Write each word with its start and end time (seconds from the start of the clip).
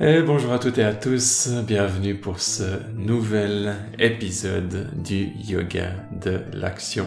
Et 0.00 0.22
bonjour 0.22 0.52
à 0.52 0.58
toutes 0.58 0.78
et 0.78 0.82
à 0.82 0.92
tous, 0.92 1.48
bienvenue 1.68 2.16
pour 2.16 2.40
ce 2.40 2.64
nouvel 2.96 3.76
épisode 3.96 4.90
du 5.04 5.28
yoga 5.46 5.92
de 6.20 6.40
l'action. 6.52 7.06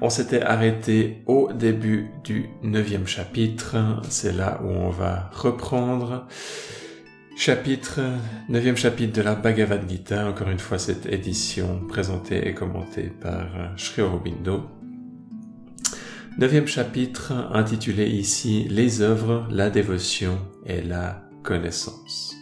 On 0.00 0.10
s'était 0.10 0.42
arrêté 0.42 1.22
au 1.26 1.52
début 1.52 2.10
du 2.24 2.48
neuvième 2.64 3.06
chapitre, 3.06 3.76
c'est 4.08 4.32
là 4.32 4.60
où 4.64 4.70
on 4.70 4.90
va 4.90 5.30
reprendre. 5.32 6.26
Chapitre, 7.36 8.00
neuvième 8.48 8.76
chapitre 8.76 9.12
de 9.12 9.22
la 9.22 9.36
Bhagavad 9.36 9.88
Gita, 9.88 10.26
encore 10.26 10.48
une 10.48 10.58
fois 10.58 10.80
cette 10.80 11.06
édition 11.06 11.86
présentée 11.88 12.48
et 12.48 12.54
commentée 12.54 13.12
par 13.20 13.46
Sri 13.76 14.02
Aurobindo. 14.02 14.64
Neuvième 16.38 16.66
chapitre 16.66 17.32
intitulé 17.52 18.08
ici 18.08 18.66
Les 18.68 19.00
œuvres, 19.00 19.46
la 19.48 19.70
dévotion 19.70 20.40
et 20.66 20.82
la 20.82 21.27
connaissance. 21.42 22.34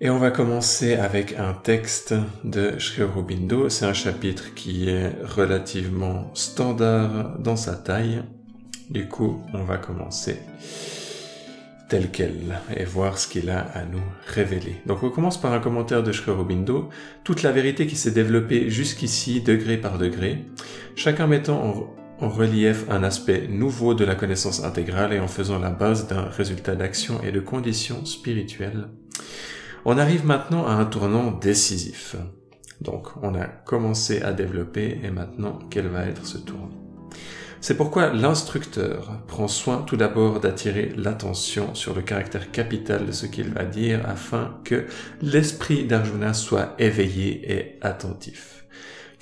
Et 0.00 0.10
on 0.10 0.18
va 0.18 0.30
commencer 0.30 0.96
avec 0.96 1.34
un 1.38 1.54
texte 1.54 2.14
de 2.42 2.78
Sri 2.78 3.02
Aurobindo. 3.02 3.68
C'est 3.68 3.86
un 3.86 3.94
chapitre 3.94 4.52
qui 4.54 4.88
est 4.88 5.12
relativement 5.24 6.30
standard 6.34 7.38
dans 7.38 7.56
sa 7.56 7.74
taille. 7.74 8.22
Du 8.90 9.08
coup, 9.08 9.40
on 9.54 9.64
va 9.64 9.78
commencer 9.78 10.40
tel 11.88 12.10
quel 12.10 12.60
et 12.76 12.84
voir 12.84 13.18
ce 13.18 13.28
qu'il 13.28 13.50
a 13.50 13.60
à 13.60 13.84
nous 13.84 14.02
révéler. 14.26 14.76
Donc 14.86 15.02
on 15.02 15.10
commence 15.10 15.40
par 15.40 15.52
un 15.52 15.60
commentaire 15.60 16.02
de 16.02 16.12
Sri 16.12 16.30
Aurobindo, 16.30 16.88
toute 17.22 17.42
la 17.42 17.52
vérité 17.52 17.86
qui 17.86 17.96
s'est 17.96 18.10
développée 18.10 18.70
jusqu'ici 18.70 19.42
degré 19.42 19.76
par 19.76 19.98
degré, 19.98 20.44
chacun 20.96 21.26
mettant 21.26 21.62
en 21.62 21.94
en 22.20 22.28
relief 22.28 22.84
un 22.90 23.02
aspect 23.02 23.48
nouveau 23.48 23.94
de 23.94 24.04
la 24.04 24.14
connaissance 24.14 24.62
intégrale 24.62 25.12
et 25.12 25.20
en 25.20 25.28
faisant 25.28 25.58
la 25.58 25.70
base 25.70 26.06
d'un 26.06 26.24
résultat 26.24 26.76
d'action 26.76 27.20
et 27.22 27.32
de 27.32 27.40
conditions 27.40 28.04
spirituelles. 28.04 28.88
On 29.84 29.98
arrive 29.98 30.24
maintenant 30.24 30.66
à 30.66 30.72
un 30.72 30.84
tournant 30.84 31.30
décisif. 31.30 32.16
Donc 32.80 33.08
on 33.22 33.34
a 33.34 33.46
commencé 33.46 34.22
à 34.22 34.32
développer 34.32 35.00
et 35.02 35.10
maintenant 35.10 35.58
quel 35.70 35.88
va 35.88 36.04
être 36.04 36.26
ce 36.26 36.38
tournant? 36.38 36.70
C'est 37.60 37.78
pourquoi 37.78 38.12
l'instructeur 38.12 39.22
prend 39.26 39.48
soin 39.48 39.82
tout 39.86 39.96
d'abord 39.96 40.38
d'attirer 40.38 40.92
l'attention 40.96 41.74
sur 41.74 41.94
le 41.94 42.02
caractère 42.02 42.50
capital 42.50 43.06
de 43.06 43.12
ce 43.12 43.24
qu'il 43.24 43.48
va 43.48 43.64
dire 43.64 44.00
afin 44.06 44.58
que 44.64 44.84
l'esprit 45.22 45.86
d'Arjuna 45.86 46.34
soit 46.34 46.74
éveillé 46.78 47.50
et 47.50 47.78
attentif 47.80 48.53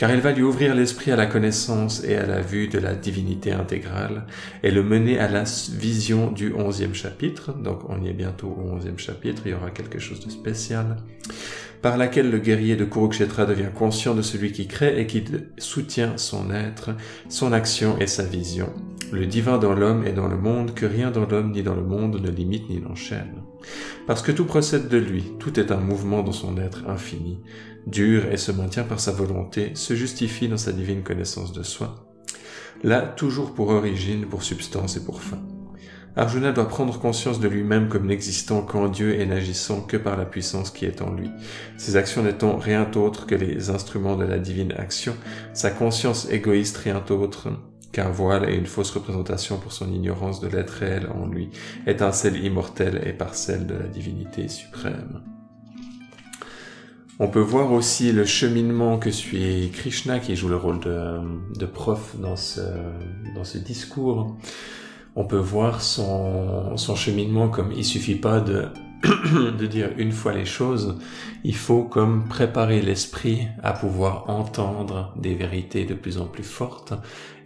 car 0.02 0.10
elle 0.10 0.18
va 0.18 0.32
lui 0.32 0.42
ouvrir 0.42 0.74
l'esprit 0.74 1.12
à 1.12 1.16
la 1.16 1.26
connaissance 1.26 2.02
et 2.02 2.16
à 2.16 2.26
la 2.26 2.40
vue 2.40 2.66
de 2.66 2.80
la 2.80 2.92
divinité 2.92 3.52
intégrale, 3.52 4.26
et 4.64 4.72
le 4.72 4.82
mener 4.82 5.20
à 5.20 5.28
la 5.28 5.44
vision 5.70 6.32
du 6.32 6.52
onzième 6.54 6.92
chapitre, 6.92 7.52
donc 7.52 7.88
on 7.88 8.02
y 8.02 8.08
est 8.08 8.12
bientôt 8.12 8.48
au 8.48 8.68
onzième 8.72 8.98
chapitre, 8.98 9.42
il 9.44 9.52
y 9.52 9.54
aura 9.54 9.70
quelque 9.70 10.00
chose 10.00 10.18
de 10.18 10.28
spécial, 10.28 10.96
par 11.82 11.98
laquelle 11.98 12.32
le 12.32 12.38
guerrier 12.38 12.74
de 12.74 12.84
Kurukshetra 12.84 13.46
devient 13.46 13.70
conscient 13.72 14.16
de 14.16 14.22
celui 14.22 14.50
qui 14.50 14.66
crée 14.66 15.00
et 15.00 15.06
qui 15.06 15.22
soutient 15.58 16.16
son 16.16 16.50
être, 16.50 16.96
son 17.28 17.52
action 17.52 17.96
et 18.00 18.08
sa 18.08 18.24
vision, 18.24 18.70
le 19.12 19.26
divin 19.26 19.58
dans 19.58 19.72
l'homme 19.72 20.04
et 20.04 20.12
dans 20.12 20.26
le 20.26 20.36
monde, 20.36 20.74
que 20.74 20.86
rien 20.86 21.12
dans 21.12 21.26
l'homme 21.26 21.52
ni 21.52 21.62
dans 21.62 21.76
le 21.76 21.84
monde 21.84 22.20
ne 22.20 22.30
limite 22.30 22.68
ni 22.68 22.80
n'enchaîne. 22.80 23.42
Parce 24.08 24.22
que 24.22 24.32
tout 24.32 24.46
procède 24.46 24.88
de 24.88 24.98
lui, 24.98 25.24
tout 25.38 25.60
est 25.60 25.70
un 25.70 25.76
mouvement 25.76 26.24
dans 26.24 26.32
son 26.32 26.58
être 26.58 26.88
infini, 26.88 27.38
dur 27.86 28.30
et 28.30 28.36
se 28.36 28.52
maintient 28.52 28.84
par 28.84 29.00
sa 29.00 29.12
volonté, 29.12 29.72
se 29.74 29.94
justifie 29.94 30.48
dans 30.48 30.56
sa 30.56 30.72
divine 30.72 31.02
connaissance 31.02 31.52
de 31.52 31.62
soi, 31.62 32.06
là 32.82 33.02
toujours 33.02 33.54
pour 33.54 33.68
origine, 33.68 34.26
pour 34.26 34.42
substance 34.42 34.96
et 34.96 35.04
pour 35.04 35.22
fin. 35.22 35.40
Arjuna 36.14 36.52
doit 36.52 36.68
prendre 36.68 36.98
conscience 36.98 37.40
de 37.40 37.48
lui-même 37.48 37.88
comme 37.88 38.06
n'existant 38.06 38.60
qu'en 38.60 38.88
Dieu 38.88 39.18
et 39.18 39.24
n'agissant 39.24 39.80
que 39.80 39.96
par 39.96 40.18
la 40.18 40.26
puissance 40.26 40.70
qui 40.70 40.84
est 40.84 41.00
en 41.00 41.10
lui. 41.14 41.30
Ses 41.78 41.96
actions 41.96 42.22
n'étant 42.22 42.58
rien 42.58 42.84
d'autre 42.84 43.26
que 43.26 43.34
les 43.34 43.70
instruments 43.70 44.16
de 44.16 44.26
la 44.26 44.38
divine 44.38 44.72
action, 44.72 45.16
sa 45.54 45.70
conscience 45.70 46.28
égoïste 46.30 46.76
rien 46.76 47.02
d'autre 47.06 47.48
qu'un 47.92 48.10
voile 48.10 48.50
et 48.50 48.56
une 48.56 48.66
fausse 48.66 48.90
représentation 48.90 49.58
pour 49.58 49.72
son 49.72 49.90
ignorance 49.90 50.40
de 50.40 50.48
l'être 50.48 50.70
réel 50.70 51.08
en 51.14 51.26
lui, 51.26 51.48
étincelle 51.86 52.44
immortelle 52.44 53.02
et 53.06 53.12
parcelle 53.12 53.66
de 53.66 53.74
la 53.74 53.86
divinité 53.86 54.48
suprême. 54.48 55.22
On 57.18 57.28
peut 57.28 57.40
voir 57.40 57.72
aussi 57.72 58.10
le 58.10 58.24
cheminement 58.24 58.98
que 58.98 59.10
suit 59.10 59.70
Krishna 59.72 60.18
qui 60.18 60.34
joue 60.34 60.48
le 60.48 60.56
rôle 60.56 60.80
de, 60.80 61.66
prof 61.66 62.16
dans 62.18 62.36
ce, 62.36 63.58
discours. 63.58 64.36
On 65.14 65.24
peut 65.24 65.36
voir 65.36 65.82
son, 65.82 66.76
son 66.76 66.96
cheminement 66.96 67.48
comme 67.48 67.70
il 67.70 67.84
suffit 67.84 68.14
pas 68.14 68.40
de, 68.40 68.68
de 69.58 69.66
dire 69.66 69.90
une 69.98 70.12
fois 70.12 70.32
les 70.32 70.46
choses, 70.46 70.98
il 71.44 71.56
faut 71.56 71.84
comme 71.84 72.28
préparer 72.28 72.80
l'esprit 72.80 73.48
à 73.62 73.72
pouvoir 73.72 74.30
entendre 74.30 75.12
des 75.16 75.34
vérités 75.34 75.84
de 75.84 75.94
plus 75.94 76.18
en 76.18 76.26
plus 76.26 76.44
fortes 76.44 76.94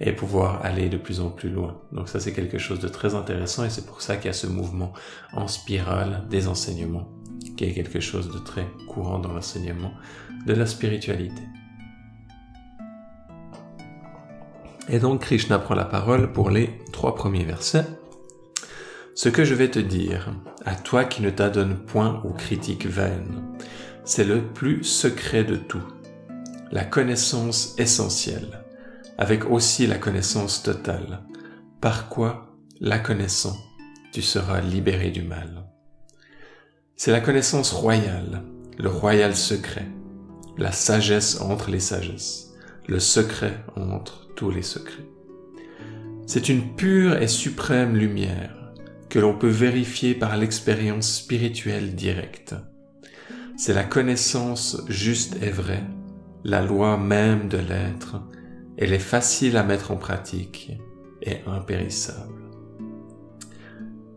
et 0.00 0.12
pouvoir 0.12 0.64
aller 0.64 0.88
de 0.88 0.96
plus 0.96 1.20
en 1.20 1.30
plus 1.30 1.50
loin. 1.50 1.80
Donc 1.92 2.08
ça 2.08 2.20
c'est 2.20 2.32
quelque 2.32 2.58
chose 2.58 2.78
de 2.78 2.88
très 2.88 3.14
intéressant 3.14 3.64
et 3.64 3.70
c'est 3.70 3.86
pour 3.86 4.02
ça 4.02 4.16
qu'il 4.16 4.26
y 4.26 4.30
a 4.30 4.34
ce 4.34 4.46
mouvement 4.46 4.92
en 5.32 5.48
spirale 5.48 6.24
des 6.30 6.46
enseignements 6.46 7.15
qui 7.56 7.64
est 7.64 7.72
quelque 7.72 8.00
chose 8.00 8.30
de 8.30 8.38
très 8.38 8.66
courant 8.88 9.18
dans 9.18 9.32
l'enseignement 9.32 9.92
de 10.46 10.52
la 10.52 10.66
spiritualité. 10.66 11.42
Et 14.88 14.98
donc 14.98 15.22
Krishna 15.22 15.58
prend 15.58 15.74
la 15.74 15.84
parole 15.84 16.32
pour 16.32 16.50
les 16.50 16.70
trois 16.92 17.14
premiers 17.14 17.44
versets. 17.44 17.86
Ce 19.14 19.28
que 19.28 19.44
je 19.44 19.54
vais 19.54 19.70
te 19.70 19.78
dire, 19.78 20.30
à 20.64 20.74
toi 20.74 21.04
qui 21.04 21.22
ne 21.22 21.30
t'adonne 21.30 21.78
point 21.78 22.22
aux 22.24 22.32
critiques 22.32 22.86
vaines, 22.86 23.42
c'est 24.04 24.24
le 24.24 24.42
plus 24.42 24.84
secret 24.84 25.42
de 25.42 25.56
tout, 25.56 25.82
la 26.70 26.84
connaissance 26.84 27.74
essentielle, 27.78 28.62
avec 29.18 29.50
aussi 29.50 29.86
la 29.86 29.98
connaissance 29.98 30.62
totale, 30.62 31.22
par 31.80 32.08
quoi, 32.08 32.54
la 32.80 32.98
connaissant, 32.98 33.56
tu 34.12 34.22
seras 34.22 34.60
libéré 34.60 35.10
du 35.10 35.22
mal. 35.22 35.66
C'est 36.98 37.12
la 37.12 37.20
connaissance 37.20 37.72
royale, 37.72 38.42
le 38.78 38.88
royal 38.88 39.36
secret, 39.36 39.86
la 40.56 40.72
sagesse 40.72 41.42
entre 41.42 41.70
les 41.70 41.78
sagesses, 41.78 42.54
le 42.88 43.00
secret 43.00 43.62
entre 43.76 44.28
tous 44.34 44.50
les 44.50 44.62
secrets. 44.62 45.04
C'est 46.26 46.48
une 46.48 46.74
pure 46.74 47.20
et 47.20 47.28
suprême 47.28 47.96
lumière 47.96 48.72
que 49.10 49.18
l'on 49.18 49.36
peut 49.36 49.46
vérifier 49.46 50.14
par 50.14 50.38
l'expérience 50.38 51.12
spirituelle 51.12 51.94
directe. 51.94 52.54
C'est 53.58 53.74
la 53.74 53.84
connaissance 53.84 54.82
juste 54.88 55.36
et 55.42 55.50
vraie, 55.50 55.84
la 56.44 56.62
loi 56.62 56.96
même 56.96 57.48
de 57.48 57.58
l'être, 57.58 58.22
elle 58.78 58.94
est 58.94 58.98
facile 58.98 59.58
à 59.58 59.64
mettre 59.64 59.90
en 59.90 59.96
pratique 59.96 60.72
et 61.20 61.40
impérissable. 61.46 62.45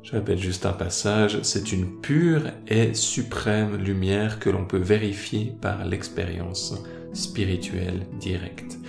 Je 0.10 0.16
répète 0.16 0.40
juste 0.40 0.66
un 0.66 0.74
passage, 0.74 1.40
c'est 1.44 1.72
une 1.72 2.02
pure 2.02 2.42
et 2.68 2.96
suprême 2.96 3.76
lumière 3.76 4.40
que 4.40 4.50
l'on 4.50 4.66
peut 4.66 4.80
vérifier 4.80 5.54
par 5.62 5.86
l'expérience 5.86 6.74
spirituelle 7.14 8.08
directe. 8.20 8.80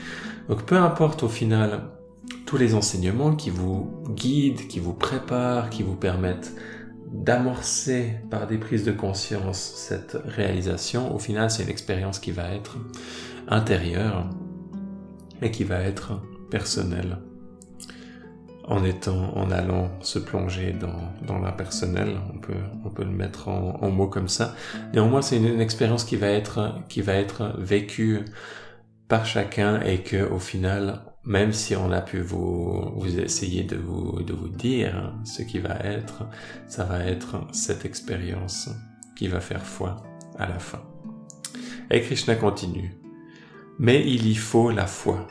Donc 0.48 0.64
peu 0.64 0.78
importe 0.78 1.22
au 1.22 1.28
final 1.28 1.82
tous 2.46 2.56
les 2.56 2.74
enseignements 2.74 3.36
qui 3.36 3.50
vous 3.50 4.02
guident, 4.14 4.66
qui 4.66 4.80
vous 4.80 4.94
préparent, 4.94 5.68
qui 5.68 5.82
vous 5.82 5.94
permettent 5.94 6.54
d'amorcer 7.12 8.14
par 8.30 8.46
des 8.46 8.56
prises 8.56 8.84
de 8.84 8.92
conscience 8.92 9.58
cette 9.58 10.16
réalisation, 10.24 11.14
au 11.14 11.18
final 11.18 11.50
c'est 11.50 11.64
une 11.64 11.68
expérience 11.68 12.18
qui 12.18 12.30
va 12.30 12.50
être 12.54 12.78
intérieure 13.46 14.30
et 15.42 15.50
qui 15.50 15.64
va 15.64 15.80
être 15.80 16.22
personnelle 16.50 17.18
en 18.70 18.84
étant, 18.84 19.36
en 19.36 19.50
allant 19.50 19.90
se 20.00 20.20
plonger 20.20 20.72
dans, 20.72 21.38
l'impersonnel, 21.40 22.16
on 22.32 22.38
peut, 22.88 23.04
le 23.04 23.10
mettre 23.10 23.48
en, 23.48 23.90
mots 23.90 24.06
comme 24.06 24.28
ça. 24.28 24.54
Néanmoins, 24.94 25.22
c'est 25.22 25.36
une, 25.36 25.60
expérience 25.60 26.04
qui 26.04 26.14
va 26.14 26.28
être, 26.28 27.54
vécue 27.58 28.24
par 29.08 29.26
chacun 29.26 29.80
et 29.80 29.98
que, 29.98 30.22
au 30.30 30.38
final, 30.38 31.02
même 31.24 31.52
si 31.52 31.74
on 31.74 31.90
a 31.90 32.00
pu 32.00 32.20
vous, 32.20 32.92
vous 32.94 33.18
essayer 33.18 33.64
de 33.64 33.76
vous, 33.76 34.22
de 34.22 34.32
vous 34.32 34.48
dire 34.48 35.14
ce 35.24 35.42
qui 35.42 35.58
va 35.58 35.74
être, 35.80 36.22
ça 36.68 36.84
va 36.84 37.04
être 37.04 37.44
cette 37.52 37.84
expérience 37.84 38.70
qui 39.16 39.26
va 39.26 39.40
faire 39.40 39.64
foi 39.64 39.96
à 40.38 40.46
la 40.46 40.60
fin. 40.60 40.80
Et 41.90 42.02
Krishna 42.02 42.36
continue. 42.36 42.94
Mais 43.80 44.06
il 44.06 44.28
y 44.28 44.36
faut 44.36 44.70
la 44.70 44.86
foi. 44.86 45.26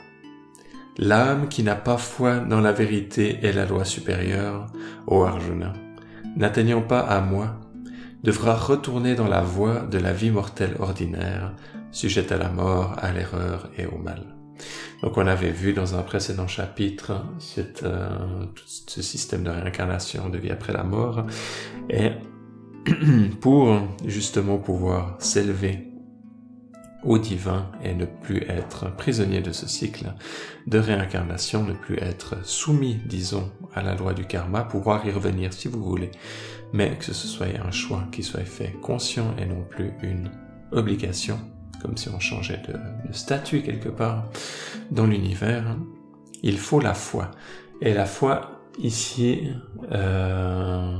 L'âme 1.02 1.48
qui 1.48 1.62
n'a 1.62 1.76
pas 1.76 1.96
foi 1.96 2.40
dans 2.40 2.60
la 2.60 2.72
vérité 2.72 3.38
et 3.40 3.52
la 3.52 3.64
loi 3.64 3.86
supérieure, 3.86 4.66
ô 5.06 5.24
Arjuna, 5.24 5.72
n'atteignant 6.36 6.82
pas 6.82 7.00
à 7.00 7.22
moi, 7.22 7.58
devra 8.22 8.54
retourner 8.54 9.14
dans 9.14 9.26
la 9.26 9.40
voie 9.40 9.80
de 9.90 9.96
la 9.96 10.12
vie 10.12 10.30
mortelle 10.30 10.76
ordinaire, 10.78 11.54
sujette 11.90 12.32
à 12.32 12.36
la 12.36 12.50
mort, 12.50 12.96
à 12.98 13.12
l'erreur 13.12 13.70
et 13.78 13.86
au 13.86 13.96
mal. 13.96 14.36
Donc 15.02 15.16
on 15.16 15.26
avait 15.26 15.52
vu 15.52 15.72
dans 15.72 15.94
un 15.94 16.02
précédent 16.02 16.46
chapitre 16.46 17.24
cette, 17.38 17.82
euh, 17.82 18.44
ce 18.66 19.00
système 19.00 19.42
de 19.42 19.48
réincarnation, 19.48 20.28
de 20.28 20.36
vie 20.36 20.50
après 20.50 20.74
la 20.74 20.84
mort, 20.84 21.24
Et 21.88 22.10
pour 23.40 23.80
justement 24.04 24.58
pouvoir 24.58 25.16
s'élever 25.18 25.89
au 27.04 27.18
divin 27.18 27.70
et 27.82 27.94
ne 27.94 28.04
plus 28.04 28.42
être 28.48 28.94
prisonnier 28.96 29.40
de 29.40 29.52
ce 29.52 29.66
cycle 29.66 30.12
de 30.66 30.78
réincarnation, 30.78 31.64
ne 31.64 31.72
plus 31.72 31.98
être 31.98 32.44
soumis, 32.44 33.00
disons, 33.06 33.50
à 33.74 33.82
la 33.82 33.94
loi 33.94 34.12
du 34.12 34.24
karma, 34.24 34.64
pouvoir 34.64 35.06
y 35.06 35.10
revenir 35.10 35.52
si 35.52 35.68
vous 35.68 35.82
voulez, 35.82 36.10
mais 36.72 36.96
que 36.96 37.04
ce 37.04 37.14
soit 37.14 37.46
un 37.64 37.70
choix 37.70 38.04
qui 38.12 38.22
soit 38.22 38.40
fait 38.40 38.72
conscient 38.82 39.34
et 39.38 39.46
non 39.46 39.62
plus 39.68 39.92
une 40.02 40.30
obligation, 40.72 41.38
comme 41.80 41.96
si 41.96 42.08
on 42.08 42.20
changeait 42.20 42.62
de, 42.68 43.12
statut 43.12 43.62
quelque 43.62 43.88
part 43.88 44.26
dans 44.90 45.06
l'univers. 45.06 45.76
Il 46.42 46.58
faut 46.58 46.80
la 46.80 46.94
foi. 46.94 47.30
Et 47.82 47.92
la 47.92 48.06
foi, 48.06 48.62
ici, 48.78 49.50
euh, 49.92 50.98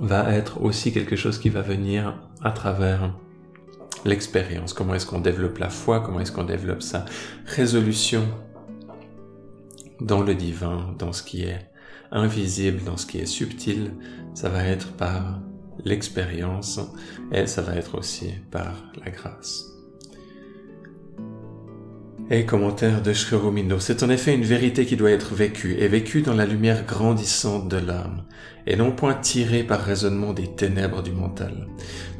va 0.00 0.32
être 0.32 0.60
aussi 0.62 0.92
quelque 0.92 1.16
chose 1.16 1.38
qui 1.38 1.48
va 1.48 1.62
venir 1.62 2.20
à 2.42 2.50
travers 2.50 3.14
l'expérience. 4.04 4.72
Comment 4.72 4.94
est-ce 4.94 5.06
qu'on 5.06 5.20
développe 5.20 5.58
la 5.58 5.70
foi? 5.70 6.00
Comment 6.00 6.20
est-ce 6.20 6.32
qu'on 6.32 6.44
développe 6.44 6.82
sa 6.82 7.04
résolution 7.46 8.26
dans 10.00 10.22
le 10.22 10.34
divin, 10.34 10.94
dans 10.98 11.12
ce 11.12 11.22
qui 11.22 11.42
est 11.42 11.70
invisible, 12.10 12.82
dans 12.84 12.96
ce 12.96 13.06
qui 13.06 13.18
est 13.18 13.26
subtil? 13.26 13.92
Ça 14.34 14.48
va 14.48 14.64
être 14.64 14.92
par 14.92 15.40
l'expérience 15.84 16.80
et 17.32 17.46
ça 17.46 17.62
va 17.62 17.76
être 17.76 17.96
aussi 17.96 18.32
par 18.50 18.74
la 19.04 19.10
grâce. 19.10 19.73
Et 22.30 22.46
commentaire 22.46 23.02
de 23.02 23.12
Shkoromindo, 23.12 23.78
c'est 23.78 24.02
en 24.02 24.08
effet 24.08 24.34
une 24.34 24.44
vérité 24.44 24.86
qui 24.86 24.96
doit 24.96 25.10
être 25.10 25.34
vécue, 25.34 25.74
et 25.74 25.88
vécue 25.88 26.22
dans 26.22 26.32
la 26.32 26.46
lumière 26.46 26.86
grandissante 26.86 27.68
de 27.68 27.76
l'âme, 27.76 28.24
et 28.66 28.76
non 28.76 28.92
point 28.92 29.12
tirée 29.12 29.62
par 29.62 29.82
raisonnement 29.82 30.32
des 30.32 30.54
ténèbres 30.54 31.02
du 31.02 31.12
mental. 31.12 31.68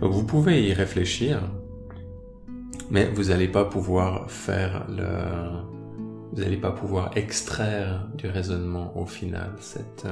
Donc 0.03 0.13
vous 0.13 0.25
pouvez 0.25 0.63
y 0.63 0.75
réfléchir, 0.75 1.41
mais 2.91 3.11
vous 3.15 3.25
n'allez 3.25 3.49
pas 3.49 3.65
pouvoir 3.65 4.31
faire 4.31 4.87
le... 4.91 5.07
Vous 6.33 6.43
n'allez 6.43 6.59
pas 6.59 6.73
pouvoir 6.73 7.13
extraire 7.17 8.07
du 8.17 8.27
raisonnement 8.27 8.99
au 8.99 9.07
final 9.07 9.53
cette, 9.61 10.07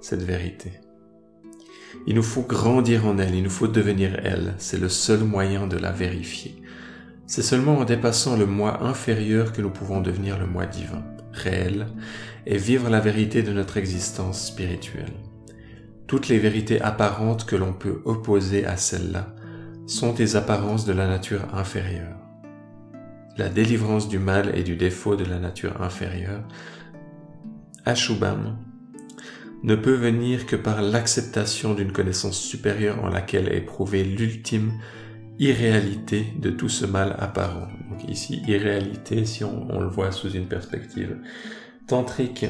cette 0.00 0.22
vérité. 0.22 0.72
Il 2.06 2.16
nous 2.16 2.22
faut 2.22 2.42
grandir 2.42 3.06
en 3.06 3.16
elle, 3.16 3.34
il 3.34 3.44
nous 3.44 3.50
faut 3.50 3.68
devenir 3.68 4.20
elle, 4.24 4.54
c'est 4.58 4.80
le 4.80 4.88
seul 4.88 5.20
moyen 5.20 5.66
de 5.66 5.76
la 5.76 5.92
vérifier. 5.92 6.60
C'est 7.30 7.42
seulement 7.42 7.78
en 7.78 7.84
dépassant 7.84 8.36
le 8.36 8.44
moi 8.44 8.82
inférieur 8.82 9.52
que 9.52 9.62
nous 9.62 9.70
pouvons 9.70 10.00
devenir 10.00 10.36
le 10.36 10.46
moi 10.46 10.66
divin, 10.66 11.04
réel, 11.32 11.86
et 12.44 12.56
vivre 12.56 12.90
la 12.90 12.98
vérité 12.98 13.44
de 13.44 13.52
notre 13.52 13.76
existence 13.76 14.48
spirituelle. 14.48 15.12
Toutes 16.08 16.26
les 16.26 16.40
vérités 16.40 16.82
apparentes 16.82 17.46
que 17.46 17.54
l'on 17.54 17.72
peut 17.72 18.02
opposer 18.04 18.66
à 18.66 18.76
celle-là 18.76 19.32
sont 19.86 20.12
des 20.12 20.34
apparences 20.34 20.84
de 20.86 20.92
la 20.92 21.06
nature 21.06 21.54
inférieure. 21.54 22.16
La 23.36 23.48
délivrance 23.48 24.08
du 24.08 24.18
mal 24.18 24.50
et 24.58 24.64
du 24.64 24.74
défaut 24.74 25.14
de 25.14 25.24
la 25.24 25.38
nature 25.38 25.80
inférieure, 25.82 26.42
Ashubam, 27.86 28.58
ne 29.62 29.76
peut 29.76 29.94
venir 29.94 30.46
que 30.46 30.56
par 30.56 30.82
l'acceptation 30.82 31.74
d'une 31.74 31.92
connaissance 31.92 32.40
supérieure 32.40 33.04
en 33.04 33.08
laquelle 33.08 33.54
est 33.54 33.60
prouvée 33.60 34.02
l'ultime 34.02 34.72
irréalité 35.40 36.26
de 36.38 36.50
tout 36.50 36.68
ce 36.68 36.84
mal 36.84 37.16
apparent. 37.18 37.68
Donc 37.90 38.06
ici, 38.08 38.42
irréalité, 38.46 39.24
si 39.24 39.42
on, 39.42 39.80
le 39.80 39.88
voit 39.88 40.12
sous 40.12 40.30
une 40.30 40.46
perspective 40.46 41.16
tantrique, 41.88 42.44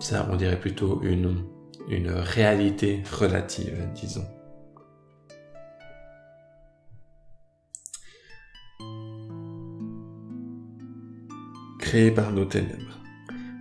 ça 0.00 0.28
on 0.30 0.36
dirait 0.36 0.58
plutôt 0.58 1.00
une, 1.02 1.46
réalité 1.88 3.04
relative, 3.12 3.88
disons. 3.94 4.26
Créé 11.78 12.10
par 12.10 12.32
nos 12.32 12.44
ténèbres. 12.44 12.82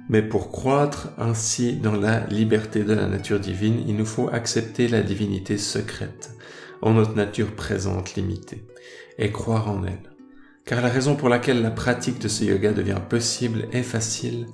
Mais 0.09 0.23
pour 0.23 0.51
croître 0.51 1.09
ainsi 1.19 1.73
dans 1.73 1.95
la 1.95 2.25
liberté 2.27 2.83
de 2.83 2.93
la 2.93 3.07
nature 3.07 3.39
divine, 3.39 3.83
il 3.87 3.95
nous 3.95 4.05
faut 4.05 4.29
accepter 4.29 4.87
la 4.87 5.01
divinité 5.01 5.59
secrète, 5.59 6.34
en 6.81 6.93
notre 6.93 7.15
nature 7.15 7.55
présente 7.55 8.15
limitée 8.15 8.65
et 9.17 9.31
croire 9.31 9.69
en 9.69 9.83
elle. 9.83 10.11
Car 10.65 10.81
la 10.81 10.89
raison 10.89 11.15
pour 11.15 11.29
laquelle 11.29 11.61
la 11.61 11.71
pratique 11.71 12.19
de 12.19 12.27
ce 12.27 12.43
yoga 12.43 12.73
devient 12.73 13.01
possible 13.07 13.67
et 13.71 13.83
facile 13.83 14.47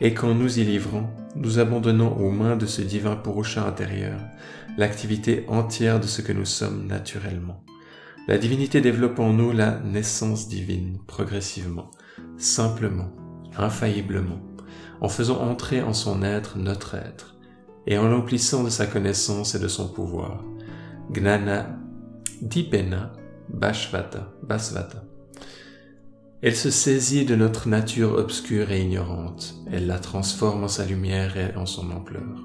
est 0.00 0.12
qu'en 0.12 0.34
nous 0.34 0.58
y 0.58 0.64
livrant, 0.64 1.10
nous 1.36 1.58
abandonnons 1.58 2.16
aux 2.18 2.30
mains 2.30 2.56
de 2.56 2.66
ce 2.66 2.82
divin 2.82 3.16
Purusha 3.16 3.66
intérieur 3.66 4.20
l'activité 4.76 5.44
entière 5.48 6.00
de 6.00 6.06
ce 6.06 6.22
que 6.22 6.32
nous 6.32 6.44
sommes 6.44 6.86
naturellement. 6.86 7.62
La 8.26 8.38
divinité 8.38 8.80
développe 8.80 9.18
en 9.18 9.32
nous 9.32 9.52
la 9.52 9.78
naissance 9.80 10.48
divine 10.48 10.98
progressivement, 11.06 11.90
simplement, 12.38 13.12
infailliblement, 13.56 14.40
en 15.00 15.08
faisant 15.08 15.40
entrer 15.40 15.82
en 15.82 15.92
son 15.92 16.22
être 16.22 16.58
notre 16.58 16.94
être, 16.94 17.36
et 17.86 17.98
en 17.98 18.08
l'emplissant 18.08 18.64
de 18.64 18.70
sa 18.70 18.86
connaissance 18.86 19.54
et 19.54 19.58
de 19.58 19.68
son 19.68 19.88
pouvoir. 19.88 20.42
Gnana 21.10 21.78
Dipena 22.42 23.12
Bashvata, 23.48 24.32
Basvata. 24.42 25.04
Elle 26.42 26.56
se 26.56 26.70
saisit 26.70 27.24
de 27.24 27.36
notre 27.36 27.68
nature 27.68 28.14
obscure 28.14 28.70
et 28.70 28.82
ignorante, 28.82 29.54
elle 29.70 29.86
la 29.86 29.98
transforme 29.98 30.64
en 30.64 30.68
sa 30.68 30.84
lumière 30.84 31.36
et 31.36 31.56
en 31.56 31.66
son 31.66 31.90
ampleur. 31.90 32.44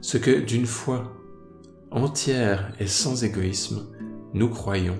Ce 0.00 0.16
que 0.16 0.40
d'une 0.40 0.66
foi 0.66 1.12
entière 1.90 2.72
et 2.78 2.86
sans 2.86 3.24
égoïsme, 3.24 3.88
nous 4.32 4.48
croyons, 4.48 4.98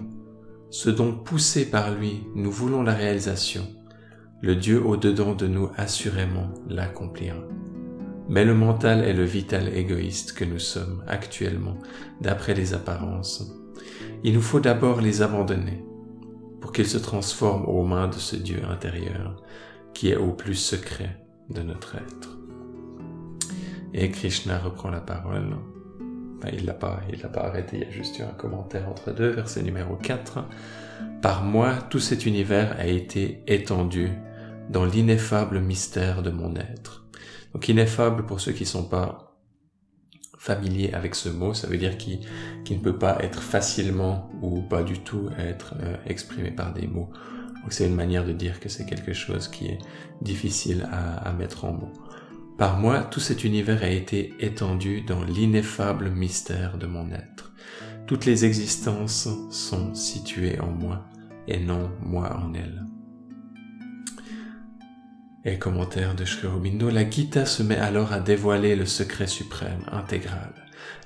ce 0.71 0.91
dont 0.91 1.13
poussé 1.13 1.71
par 1.71 1.95
lui 1.95 2.25
nous 2.35 2.51
voulons 2.51 2.83
la 2.83 2.95
réalisation, 2.95 3.69
le 4.43 4.57
Dieu 4.57 4.85
au-dedans 4.85 5.35
de 5.35 5.47
nous 5.47 5.71
assurément 5.77 6.53
l'accomplira. 6.69 7.39
Mais 8.29 8.45
le 8.45 8.55
mental 8.55 9.05
est 9.05 9.13
le 9.13 9.25
vital 9.25 9.69
égoïste 9.75 10.33
que 10.33 10.45
nous 10.45 10.59
sommes 10.59 11.05
actuellement, 11.07 11.79
d'après 12.21 12.55
les 12.55 12.75
apparences. 12.75 13.53
Il 14.25 14.35
nous 14.35 14.43
faut 14.43 14.61
d'abord 14.61 15.01
les 15.01 15.23
abandonner 15.23 15.85
pour 16.61 16.73
qu'ils 16.73 16.89
se 16.89 16.99
transforment 16.99 17.67
aux 17.67 17.85
mains 17.85 18.09
de 18.09 18.15
ce 18.15 18.35
Dieu 18.35 18.61
intérieur 18.69 19.43
qui 19.95 20.11
est 20.11 20.17
au 20.17 20.33
plus 20.33 20.57
secret 20.57 21.25
de 21.49 21.63
notre 21.63 21.95
être. 21.97 22.39
Et 23.95 24.11
Krishna 24.11 24.59
reprend 24.59 24.91
la 24.91 25.01
parole. 25.01 25.57
il 26.53 26.67
l'a 26.67 26.75
pas, 26.75 27.01
il 27.13 27.21
l'a 27.21 27.29
pas 27.29 27.45
arrêté, 27.45 27.79
il 27.79 27.83
y 27.85 27.87
a 27.87 27.91
juste 27.91 28.19
eu 28.19 28.23
un 28.23 28.35
commentaire 28.37 28.89
entre 28.89 29.13
deux, 29.13 29.31
verset 29.31 29.63
numéro 29.63 29.97
4. 29.97 30.45
Par 31.23 31.45
moi, 31.45 31.75
tout 31.89 31.99
cet 31.99 32.27
univers 32.27 32.77
a 32.79 32.87
été 32.87 33.43
étendu 33.47 34.11
dans 34.69 34.85
l'ineffable 34.85 35.61
mystère 35.61 36.23
de 36.23 36.31
mon 36.31 36.55
être. 36.57 37.06
Donc 37.57 37.71
ineffable 37.71 38.27
pour 38.27 38.39
ceux 38.39 38.53
qui 38.53 38.65
ne 38.65 38.69
sont 38.69 38.85
pas 38.85 39.35
familiers 40.37 40.93
avec 40.93 41.15
ce 41.15 41.31
mot, 41.31 41.55
ça 41.55 41.69
veut 41.69 41.79
dire 41.79 41.97
qui, 41.97 42.21
qui 42.67 42.75
ne 42.75 42.81
peut 42.81 42.99
pas 42.99 43.17
être 43.21 43.43
facilement 43.43 44.31
ou 44.43 44.61
pas 44.61 44.83
du 44.83 44.99
tout 44.99 45.31
être 45.39 45.73
euh, 45.81 45.97
exprimé 46.05 46.51
par 46.51 46.75
des 46.75 46.87
mots. 46.87 47.09
Donc 47.63 47.73
c'est 47.73 47.87
une 47.87 47.95
manière 47.95 48.27
de 48.27 48.35
dire 48.35 48.61
que 48.61 48.69
c'est 48.69 48.85
quelque 48.85 49.15
chose 49.15 49.49
qui 49.49 49.69
est 49.69 49.79
difficile 50.21 50.87
à, 50.93 51.27
à 51.27 51.33
mettre 51.33 51.65
en 51.65 51.73
mots. 51.73 51.95
Par 52.59 52.79
moi, 52.79 53.01
tout 53.01 53.21
cet 53.21 53.43
univers 53.43 53.83
a 53.83 53.89
été 53.89 54.35
étendu 54.39 55.01
dans 55.01 55.25
l'ineffable 55.25 56.11
mystère 56.11 56.77
de 56.77 56.87
mon 56.87 57.11
être. 57.11 57.55
Toutes 58.07 58.27
les 58.27 58.45
existences 58.45 59.31
sont 59.51 59.95
situées 59.95 60.61
en 60.61 60.73
moi 60.73 61.07
et 61.49 61.59
non 61.59 61.91
moi 62.03 62.37
en 62.37 62.53
elles. 62.53 62.85
Et 65.49 65.59
commentaire 65.61 66.17
de 66.17 66.25
Sri 66.25 66.49
la 66.93 67.09
Gita 67.09 67.47
se 67.47 67.63
met 67.63 67.77
alors 67.77 68.13
à 68.13 68.19
dévoiler 68.19 68.75
le 68.75 68.85
secret 68.85 69.29
suprême, 69.29 69.87
intégral, 69.93 70.53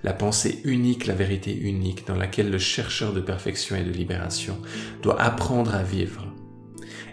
la 0.03 0.15
pensée 0.15 0.63
unique, 0.65 1.07
la 1.07 1.15
vérité 1.15 1.55
unique 1.55 2.07
dans 2.07 2.17
laquelle 2.17 2.51
le 2.51 2.59
chercheur 2.59 3.13
de 3.13 3.21
perfection 3.21 3.77
et 3.77 3.83
de 3.83 3.91
libération 3.91 4.57
doit 5.03 5.21
apprendre 5.21 5.75
à 5.75 5.83
vivre. 5.83 6.27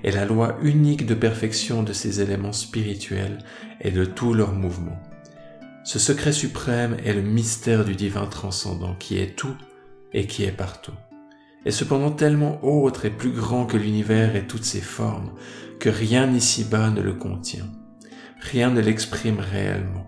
Et 0.06 0.12
la 0.12 0.24
loi 0.24 0.58
unique 0.62 1.06
de 1.06 1.16
perfection 1.16 1.84
de 1.84 1.92
ces 1.92 2.22
éléments 2.22 2.54
spirituels 2.54 3.40
et 3.82 3.92
de 3.92 4.06
tous 4.06 4.34
leurs 4.34 4.54
mouvements. 4.54 5.04
Ce 5.84 6.00
secret 6.00 6.32
suprême 6.32 6.96
est 7.04 7.14
le 7.14 7.22
mystère 7.22 7.84
du 7.84 7.96
divin 7.96 8.28
transcendant 8.28 8.96
qui 8.96 9.18
est 9.18 9.36
tout 9.36 9.58
et 10.14 10.28
qui 10.28 10.46
est 10.46 10.54
partout. 10.54 10.94
Et 11.66 11.72
cependant 11.72 12.12
tellement 12.12 12.64
autre 12.64 13.06
et 13.06 13.10
plus 13.10 13.32
grand 13.32 13.66
que 13.66 13.78
l'univers 13.78 14.36
et 14.36 14.48
toutes 14.48 14.64
ses 14.64 14.82
formes, 14.82 15.32
que 15.80 15.90
rien 15.90 16.32
ici-bas 16.32 16.90
ne 16.90 17.02
le 17.02 17.14
contient. 17.14 17.70
Rien 18.40 18.70
ne 18.70 18.82
l'exprime 18.82 19.40
réellement. 19.40 20.08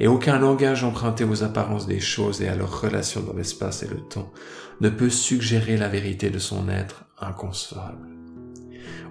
Et 0.00 0.06
aucun 0.06 0.38
langage 0.38 0.84
emprunté 0.84 1.24
aux 1.24 1.44
apparences 1.44 1.86
des 1.86 2.00
choses 2.00 2.42
et 2.42 2.48
à 2.48 2.56
leurs 2.56 2.80
relations 2.80 3.22
dans 3.22 3.36
l'espace 3.36 3.82
et 3.82 3.88
le 3.88 4.00
temps 4.00 4.32
ne 4.80 4.88
peut 4.88 5.10
suggérer 5.10 5.76
la 5.76 5.88
vérité 5.88 6.30
de 6.30 6.38
son 6.38 6.68
être 6.68 7.04
inconcevable. 7.20 8.08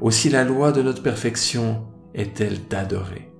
Aussi 0.01 0.30
la 0.30 0.44
loi 0.44 0.72
de 0.72 0.82
notre 0.82 1.04
perfection 1.04 1.88
est-elle 2.13 2.68
d'adorer, 2.68 3.32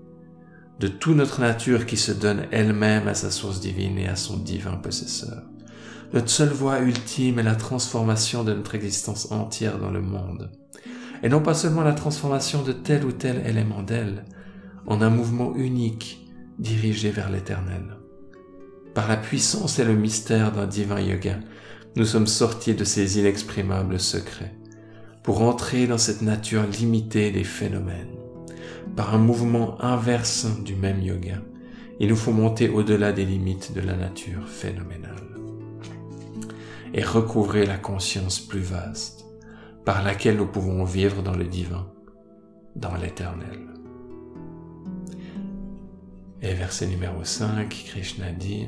de 0.80 0.88
toute 0.88 1.18
notre 1.18 1.42
nature 1.42 1.86
qui 1.86 1.98
se 1.98 2.12
donne 2.12 2.46
elle-même 2.52 3.08
à 3.08 3.16
sa 3.16 3.32
source 3.32 3.60
divine 3.60 3.98
et 3.98 4.08
à 4.08 4.16
son 4.16 4.38
divin 4.38 4.78
possesseur. 4.78 5.51
Notre 6.14 6.30
seule 6.30 6.50
voie 6.50 6.80
ultime 6.80 7.40
est 7.40 7.44
la 7.44 7.56
transformation 7.56 8.44
de 8.44 8.54
notre 8.54 8.76
existence 8.76 9.32
entière 9.32 9.80
dans 9.80 9.92
le 9.92 10.02
monde. 10.02 10.52
Et 11.24 11.30
non 11.30 11.40
pas 11.40 11.54
seulement 11.54 11.84
la 11.84 11.94
transformation 11.94 12.64
de 12.64 12.74
tel 12.74 13.06
ou 13.06 13.14
tel 13.14 13.42
élément 13.48 13.82
d'elle, 13.82 14.26
en 14.88 15.02
un 15.02 15.10
mouvement 15.10 15.56
unique 15.56 16.28
dirigé 16.60 17.12
vers 17.12 17.30
l'éternel. 17.30 17.96
Par 18.94 19.08
la 19.08 19.16
puissance 19.16 19.80
et 19.80 19.86
le 19.86 19.96
mystère 19.96 20.52
d'un 20.52 20.68
divin 20.68 21.00
yoga, 21.00 21.40
nous 21.96 22.06
sommes 22.06 22.28
sortis 22.28 22.76
de 22.76 22.84
ces 22.84 23.18
inexprimables 23.18 24.00
secrets 24.00 24.54
pour 25.24 25.42
entrer 25.42 25.88
dans 25.88 25.98
cette 25.98 26.24
nature 26.24 26.64
limitée 26.64 27.32
des 27.32 27.46
phénomènes. 27.46 28.18
Par 28.98 29.16
un 29.16 29.20
mouvement 29.20 29.82
inverse 29.82 30.48
du 30.66 30.76
même 30.76 31.02
yoga, 31.02 31.42
il 32.02 32.10
nous 32.10 32.18
faut 32.18 32.34
monter 32.34 32.68
au-delà 32.68 33.14
des 33.14 33.24
limites 33.24 33.74
de 33.74 33.80
la 33.80 33.96
nature 33.96 34.50
phénoménale 34.50 35.31
et 36.94 37.04
recouvrer 37.04 37.66
la 37.66 37.78
conscience 37.78 38.40
plus 38.40 38.62
vaste 38.62 39.26
par 39.86 40.04
laquelle 40.04 40.38
nous 40.38 40.48
pouvons 40.48 40.84
vivre 40.84 41.24
dans 41.24 41.36
le 41.36 41.46
divin, 41.46 41.88
dans 42.76 42.96
l'éternel. 42.96 43.60
Et 46.42 46.54
verset 46.54 46.88
numéro 46.88 47.24
5, 47.24 47.70
Krishna 47.70 48.32
dit, 48.32 48.68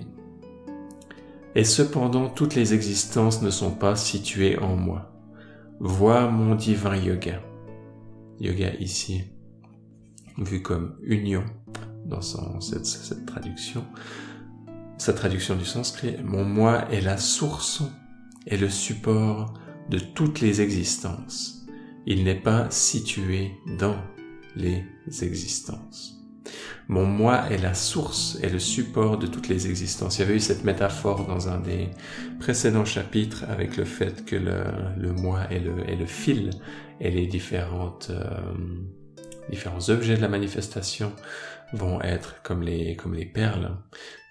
Et 1.55 1.63
cependant 1.63 2.29
toutes 2.29 2.55
les 2.55 2.73
existences 2.73 3.41
ne 3.41 3.49
sont 3.49 3.71
pas 3.71 3.95
situées 3.95 4.59
en 4.59 4.75
moi. 4.75 5.11
Vois 5.79 6.29
mon 6.29 6.55
divin 6.55 6.95
yoga. 6.95 7.41
Yoga 8.39 8.73
ici, 8.75 9.23
vu 10.37 10.61
comme 10.61 10.95
union 11.01 11.43
dans 12.05 12.21
cette, 12.21 12.85
cette 12.85 13.25
traduction, 13.25 13.85
sa 14.97 15.13
traduction 15.13 15.55
du 15.55 15.65
sanskrit, 15.65 16.17
mon 16.23 16.43
moi 16.43 16.89
est 16.91 17.01
la 17.01 17.17
source 17.17 17.83
est 18.47 18.57
le 18.57 18.69
support 18.69 19.53
de 19.89 19.99
toutes 19.99 20.39
les 20.39 20.61
existences. 20.61 21.65
Il 22.05 22.23
n'est 22.23 22.35
pas 22.35 22.69
situé 22.69 23.51
dans 23.77 23.97
les 24.55 24.83
existences. 25.21 26.19
Mon 26.89 27.05
moi 27.05 27.49
est 27.49 27.57
la 27.57 27.73
source 27.73 28.37
et 28.43 28.49
le 28.49 28.59
support 28.59 29.17
de 29.17 29.27
toutes 29.27 29.47
les 29.47 29.67
existences. 29.67 30.17
Il 30.17 30.21
y 30.21 30.23
avait 30.25 30.35
eu 30.35 30.41
cette 30.41 30.65
métaphore 30.65 31.25
dans 31.25 31.47
un 31.47 31.59
des 31.59 31.89
précédents 32.39 32.85
chapitres 32.85 33.45
avec 33.49 33.77
le 33.77 33.85
fait 33.85 34.25
que 34.25 34.35
le, 34.35 35.13
moi 35.13 35.41
est 35.49 35.59
le, 35.59 36.05
fil 36.05 36.49
et 36.99 37.09
les 37.09 37.25
différentes, 37.25 38.09
euh, 38.09 38.41
différents 39.49 39.89
objets 39.89 40.17
de 40.17 40.21
la 40.21 40.27
manifestation 40.27 41.13
vont 41.71 42.01
être 42.01 42.41
comme 42.43 42.61
les, 42.61 42.95
comme 42.97 43.13
les 43.13 43.25
perles 43.25 43.77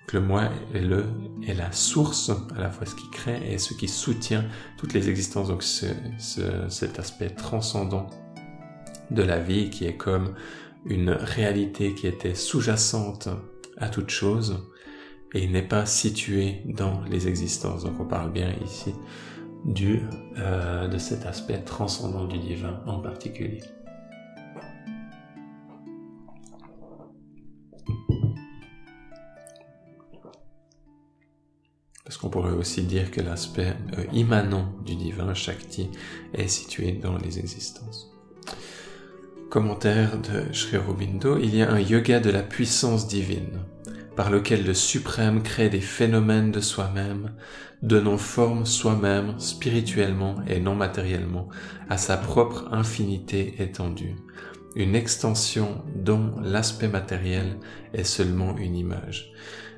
que 0.07 0.17
le 0.17 0.23
moi 0.23 0.49
est, 0.75 0.81
le, 0.81 1.07
est 1.47 1.55
la 1.55 1.73
source, 1.73 2.31
à 2.57 2.61
la 2.61 2.71
fois 2.71 2.87
ce 2.87 2.95
qui 2.95 3.09
crée 3.11 3.41
et 3.53 3.59
ce 3.59 3.75
qui 3.75 3.89
soutient 3.89 4.45
toutes 4.77 4.93
les 4.93 5.09
existences. 5.09 5.49
Donc 5.49 5.63
ce, 5.63 5.87
cet 6.69 6.99
aspect 6.99 7.31
transcendant 7.31 8.09
de 9.11 9.23
la 9.23 9.39
vie 9.39 9.71
qui 9.71 9.87
est 9.87 9.97
comme 9.97 10.35
une 10.85 11.11
réalité 11.11 11.95
qui 11.95 12.07
était 12.07 12.35
sous-jacente 12.35 13.29
à 13.77 13.89
toute 13.89 14.11
chose 14.11 14.69
et 15.35 15.47
n'est 15.47 15.63
pas 15.63 15.87
situé 15.87 16.63
dans 16.67 17.03
les 17.05 17.29
existences. 17.29 17.85
Donc 17.85 18.01
on 18.01 18.05
parle 18.05 18.33
bien 18.33 18.53
ici 18.65 18.95
du, 19.65 20.01
euh, 20.39 20.89
de 20.89 20.99
cet 20.99 21.25
aspect 21.27 21.63
transcendant 21.63 22.27
du 22.27 22.39
divin 22.39 22.83
en 22.87 22.99
particulier. 22.99 23.63
Parce 32.13 32.21
qu'on 32.21 32.29
pourrait 32.29 32.53
aussi 32.53 32.83
dire 32.83 33.11
que 33.11 33.23
l'aspect 33.23 33.75
euh, 33.97 34.05
immanent 34.13 34.71
du 34.85 34.97
divin, 34.97 35.33
Shakti, 35.33 35.89
est 36.35 36.47
situé 36.47 36.93
dans 36.93 37.17
les 37.17 37.39
existences? 37.39 38.13
Commentaire 39.49 40.19
de 40.19 40.53
Sri 40.53 40.77
Aurobindo, 40.77 41.39
il 41.39 41.57
y 41.57 41.63
a 41.63 41.73
un 41.73 41.81
yoga 41.81 42.21
de 42.21 42.29
la 42.29 42.43
puissance 42.43 43.09
divine, 43.09 43.61
par 44.15 44.31
lequel 44.31 44.67
le 44.67 44.75
suprême 44.75 45.43
crée 45.43 45.71
des 45.71 45.81
phénomènes 45.81 46.53
de 46.53 46.61
soi-même, 46.61 47.33
donnant 47.81 48.19
forme 48.19 48.67
soi-même, 48.67 49.41
spirituellement 49.41 50.37
et 50.47 50.61
non 50.61 50.75
matériellement, 50.75 51.49
à 51.89 51.97
sa 51.97 52.19
propre 52.19 52.69
infinité 52.73 53.55
étendue, 53.59 54.17
une 54.77 54.97
extension 54.97 55.83
dont 55.97 56.35
l'aspect 56.43 56.89
matériel 56.89 57.57
est 57.95 58.05
seulement 58.05 58.55
une 58.59 58.77
image. 58.77 59.33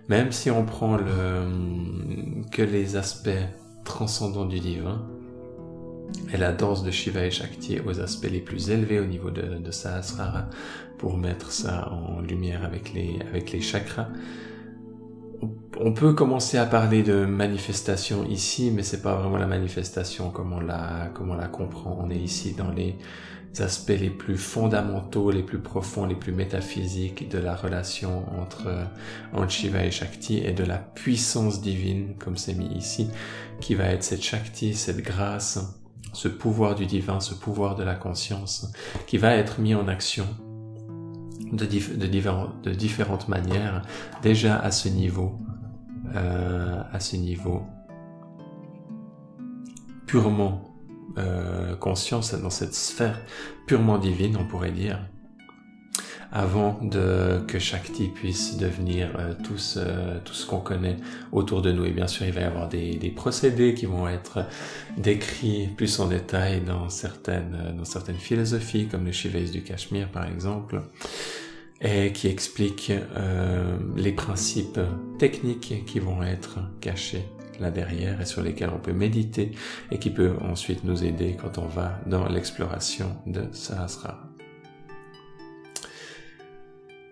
Même 0.09 0.33
si 0.33 0.51
on 0.51 0.65
prend 0.65 0.99
que 0.99 2.63
les 2.63 2.97
aspects 2.97 3.31
transcendants 3.85 4.47
du 4.47 4.61
divin, 4.61 5.07
et 6.33 6.37
la 6.37 6.53
danse 6.53 6.83
de 6.83 6.91
Shiva 6.91 7.25
et 7.25 7.31
Shakti 7.31 7.79
aux 7.81 8.01
aspects 8.01 8.31
les 8.31 8.41
plus 8.41 8.71
élevés 8.71 9.01
au 9.01 9.05
niveau 9.05 9.31
de, 9.31 9.59
de 9.59 9.71
Sahasrara, 9.71 10.49
pour 10.99 11.17
mettre 11.17 11.51
ça 11.51 11.91
en 11.91 12.21
lumière 12.21 12.65
avec 12.65 12.93
les, 12.93 13.19
avec 13.29 13.53
les 13.53 13.61
chakras, 13.61 14.09
on 15.81 15.93
peut 15.93 16.13
commencer 16.13 16.57
à 16.57 16.67
parler 16.67 17.03
de 17.03 17.25
manifestation 17.25 18.25
ici, 18.25 18.71
mais 18.73 18.83
c'est 18.83 19.03
pas 19.03 19.15
vraiment 19.17 19.39
la 19.39 19.47
manifestation 19.47 20.33
la, 20.67 21.11
comme 21.15 21.31
on 21.31 21.35
la 21.35 21.49
comprend. 21.49 21.99
On 22.01 22.11
est 22.11 22.19
ici 22.19 22.55
dans 22.55 22.71
les 22.71 22.97
aspects 23.61 23.99
les 23.99 24.11
plus 24.11 24.37
fondamentaux, 24.37 25.31
les 25.31 25.43
plus 25.43 25.61
profonds, 25.61 26.07
les 26.07 26.15
plus 26.15 26.33
métaphysiques 26.33 27.29
de 27.29 27.39
la 27.39 27.55
relation 27.55 28.25
entre, 28.41 28.69
entre 29.33 29.51
Shiva 29.51 29.85
et 29.85 29.91
Shakti 29.91 30.39
et 30.39 30.53
de 30.53 30.65
la 30.65 30.79
puissance 30.79 31.61
divine, 31.61 32.15
comme 32.19 32.37
c'est 32.37 32.55
mis 32.55 32.69
ici, 32.75 33.09
qui 33.61 33.75
va 33.75 33.85
être 33.85 34.03
cette 34.03 34.23
Shakti, 34.23 34.75
cette 34.75 35.03
grâce, 35.03 35.81
ce 36.13 36.29
pouvoir 36.29 36.75
du 36.75 36.87
divin, 36.87 37.21
ce 37.21 37.35
pouvoir 37.35 37.75
de 37.75 37.83
la 37.83 37.95
conscience, 37.95 38.73
qui 39.07 39.19
va 39.19 39.35
être 39.35 39.61
mis 39.61 39.75
en 39.75 39.89
action 39.89 40.27
de 41.53 41.67
différentes 42.73 43.29
manières, 43.29 43.83
déjà 44.23 44.59
à 44.59 44.71
ce 44.71 44.89
niveau, 44.89 45.39
euh, 46.15 46.83
à 46.93 47.01
ce 47.01 47.17
niveau 47.17 47.63
purement 50.07 50.74
euh, 51.19 51.77
conscience 51.77 52.35
dans 52.35 52.51
cette 52.51 52.75
sphère 52.75 53.21
purement 53.67 53.99
divine, 53.99 54.37
on 54.39 54.45
pourrait 54.45 54.73
dire, 54.73 54.99
avant 56.33 56.81
de 56.83 57.41
que 57.47 57.61
Shakti 57.61 58.09
puisse 58.09 58.57
devenir 58.57 59.11
euh, 59.19 59.35
tout 59.45 59.57
ce, 59.57 59.81
ce 60.25 60.47
qu'on 60.47 60.59
connaît 60.59 60.97
autour 61.31 61.63
de 61.63 61.71
nous. 61.71 61.85
Et 61.85 61.93
bien 61.93 62.09
sûr, 62.09 62.27
il 62.27 62.33
va 62.33 62.41
y 62.41 62.45
avoir 62.45 62.69
des, 62.69 62.97
des 62.97 63.11
procédés 63.11 63.75
qui 63.75 63.87
vont 63.87 64.09
être 64.09 64.45
décrits 64.99 65.69
plus 65.77 66.01
en 66.01 66.09
détail 66.09 66.61
dans 66.61 66.89
certaines, 66.89 67.75
dans 67.79 67.85
certaines 67.85 68.17
philosophies, 68.17 68.89
comme 68.89 69.05
le 69.05 69.13
Shivaïs 69.13 69.53
du 69.53 69.63
Cachemire 69.63 70.09
par 70.09 70.27
exemple, 70.27 70.83
et 71.81 72.13
qui 72.13 72.27
expliquent 72.27 72.93
euh, 73.17 73.77
les 73.97 74.13
principes 74.13 74.81
techniques 75.19 75.85
qui 75.87 76.01
vont 76.01 76.23
être 76.23 76.59
cachés 76.81 77.29
là 77.61 77.71
derrière 77.71 78.21
et 78.21 78.27
sur 78.27 78.43
lesquels 78.43 78.71
on 78.75 78.79
peut 78.79 78.93
méditer 78.93 79.53
et 79.91 79.99
qui 79.99 80.11
peut 80.11 80.33
ensuite 80.41 80.85
nous 80.85 81.05
aider 81.05 81.37
quand 81.41 81.59
on 81.59 81.67
va 81.67 82.01
dans 82.07 82.29
l'exploration 82.29 83.17
de 83.27 83.43
Sahasrara. 83.53 84.29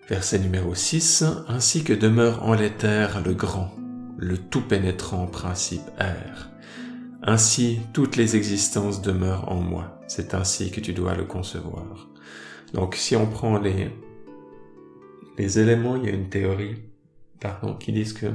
Verset 0.08 0.40
numéro 0.40 0.74
6. 0.74 1.24
Ainsi 1.48 1.84
que 1.84 1.92
demeure 1.92 2.42
en 2.42 2.54
l'éther 2.54 3.22
le 3.24 3.34
grand, 3.34 3.72
le 4.18 4.36
tout 4.36 4.62
pénétrant 4.62 5.26
principe 5.26 5.88
air. 5.98 6.50
Ainsi 7.22 7.80
toutes 7.92 8.16
les 8.16 8.36
existences 8.36 9.00
demeurent 9.00 9.50
en 9.50 9.60
moi. 9.60 10.00
C'est 10.08 10.34
ainsi 10.34 10.70
que 10.70 10.80
tu 10.80 10.92
dois 10.92 11.14
le 11.14 11.24
concevoir. 11.24 12.08
Donc 12.74 12.96
si 12.96 13.14
on 13.16 13.26
prend 13.26 13.58
les, 13.58 13.90
les 15.38 15.58
éléments, 15.58 15.96
il 15.96 16.04
y 16.04 16.08
a 16.08 16.12
une 16.12 16.28
théorie 16.28 16.76
pardon, 17.42 17.74
qui 17.74 17.92
dit 17.92 18.12
que 18.12 18.26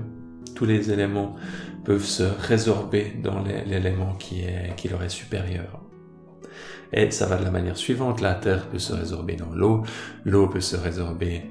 tous 0.55 0.65
les 0.65 0.91
éléments 0.91 1.35
peuvent 1.87 2.03
se 2.03 2.23
résorber 2.23 3.13
dans 3.23 3.41
l'élément 3.41 4.13
qui, 4.15 4.41
est, 4.41 4.75
qui 4.75 4.89
leur 4.89 5.01
est 5.03 5.09
supérieur. 5.09 5.79
Et 6.91 7.11
ça 7.11 7.27
va 7.27 7.37
de 7.37 7.45
la 7.45 7.51
manière 7.51 7.77
suivante, 7.77 8.19
la 8.19 8.33
terre 8.33 8.67
peut 8.67 8.79
se 8.79 8.91
résorber 8.91 9.37
dans 9.37 9.51
l'eau, 9.53 9.83
l'eau 10.25 10.47
peut 10.47 10.59
se 10.59 10.75
résorber, 10.75 11.43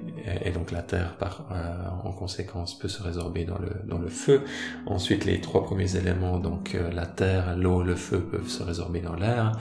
et 0.44 0.50
donc 0.50 0.72
la 0.72 0.82
terre 0.82 1.16
par, 1.16 1.46
euh, 1.52 2.08
en 2.08 2.12
conséquence 2.12 2.78
peut 2.78 2.88
se 2.88 3.02
résorber 3.02 3.44
dans 3.44 3.58
le, 3.58 3.70
dans 3.86 3.98
le 3.98 4.08
feu. 4.08 4.42
Ensuite, 4.84 5.24
les 5.24 5.40
trois 5.40 5.64
premiers 5.64 5.96
éléments, 5.96 6.38
donc 6.38 6.74
euh, 6.74 6.90
la 6.92 7.06
terre, 7.06 7.56
l'eau, 7.56 7.82
le 7.82 7.96
feu 7.96 8.20
peuvent 8.20 8.48
se 8.48 8.62
résorber 8.62 9.00
dans 9.00 9.14
l'air, 9.14 9.52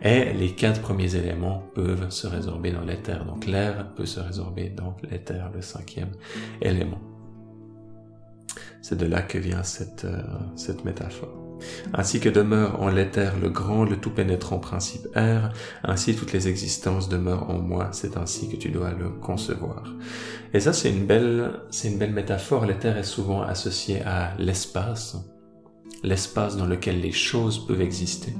et 0.00 0.32
les 0.32 0.54
quatre 0.54 0.80
premiers 0.80 1.16
éléments 1.16 1.64
peuvent 1.74 2.10
se 2.10 2.28
résorber 2.28 2.70
dans 2.70 2.84
l'éther. 2.84 3.24
Donc 3.24 3.46
l'air 3.46 3.88
peut 3.96 4.06
se 4.06 4.20
résorber 4.20 4.68
dans 4.68 4.96
l'éther, 5.10 5.50
le 5.52 5.60
cinquième 5.60 6.12
élément. 6.62 7.09
C'est 8.82 8.96
de 8.96 9.06
là 9.06 9.22
que 9.22 9.38
vient 9.38 9.62
cette, 9.62 10.04
euh, 10.04 10.22
cette 10.56 10.84
métaphore. 10.84 11.40
Ainsi 11.92 12.20
que 12.20 12.28
demeure 12.28 12.80
en 12.80 12.88
l'éther 12.88 13.34
le 13.40 13.50
grand, 13.50 13.84
le 13.84 13.96
tout 13.96 14.10
pénétrant 14.10 14.58
principe 14.58 15.06
R, 15.14 15.52
ainsi 15.84 16.14
toutes 16.14 16.32
les 16.32 16.48
existences 16.48 17.08
demeurent 17.08 17.50
en 17.50 17.58
moi, 17.58 17.90
c'est 17.92 18.16
ainsi 18.16 18.48
que 18.48 18.56
tu 18.56 18.70
dois 18.70 18.92
le 18.92 19.10
concevoir. 19.10 19.84
Et 20.54 20.60
ça, 20.60 20.72
c'est 20.72 20.90
une 20.90 21.06
belle, 21.06 21.52
c'est 21.70 21.88
une 21.88 21.98
belle 21.98 22.12
métaphore. 22.12 22.66
L'éther 22.66 22.96
est 22.96 23.04
souvent 23.04 23.42
associé 23.42 24.02
à 24.02 24.34
l'espace, 24.38 25.16
l'espace 26.02 26.56
dans 26.56 26.66
lequel 26.66 27.00
les 27.00 27.12
choses 27.12 27.66
peuvent 27.66 27.82
exister. 27.82 28.34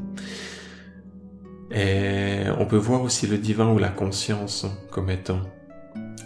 Et 1.72 2.44
on 2.58 2.66
peut 2.66 2.76
voir 2.76 3.02
aussi 3.02 3.26
le 3.26 3.38
divin 3.38 3.70
ou 3.72 3.78
la 3.78 3.90
conscience 3.90 4.66
comme 4.90 5.10
étant 5.10 5.40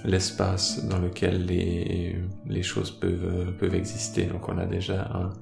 l'espace 0.04 0.86
dans 0.86 0.98
lequel 0.98 1.46
les, 1.46 2.16
les 2.46 2.62
choses 2.62 2.90
peuvent, 2.90 3.54
peuvent 3.58 3.74
exister. 3.74 4.24
Donc 4.24 4.48
on 4.48 4.58
a 4.58 4.66
déjà 4.66 5.10
un, 5.14 5.32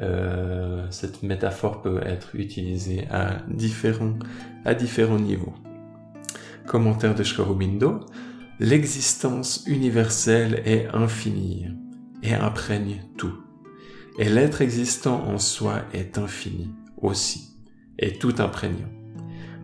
euh, 0.00 0.86
cette 0.90 1.22
métaphore 1.22 1.82
peut 1.82 2.00
être 2.04 2.34
utilisée 2.34 3.06
à 3.10 3.42
différents, 3.48 4.18
à 4.64 4.74
différents 4.74 5.18
niveaux. 5.18 5.54
Commentaire 6.66 7.14
de 7.14 7.22
Shkorobindo, 7.22 8.00
l'existence 8.60 9.64
universelle 9.66 10.62
est 10.64 10.86
infinie 10.94 11.66
et 12.22 12.34
imprègne 12.34 13.02
tout. 13.16 13.34
Et 14.18 14.28
l'être 14.28 14.60
existant 14.60 15.24
en 15.26 15.38
soi 15.38 15.82
est 15.92 16.18
infini 16.18 16.70
aussi, 16.98 17.56
et 17.98 18.12
tout 18.12 18.34
imprégnant. 18.38 18.90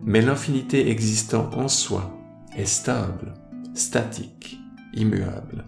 Mais 0.03 0.21
l'infinité 0.21 0.89
existant 0.89 1.49
en 1.53 1.67
soi 1.67 2.17
est 2.55 2.65
stable, 2.65 3.33
statique, 3.77 4.59
immuable. 4.93 5.65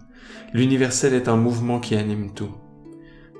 L'universel 0.52 1.14
est 1.14 1.28
un 1.28 1.36
mouvement 1.36 1.80
qui 1.80 1.94
anime 1.94 2.34
tout. 2.34 2.54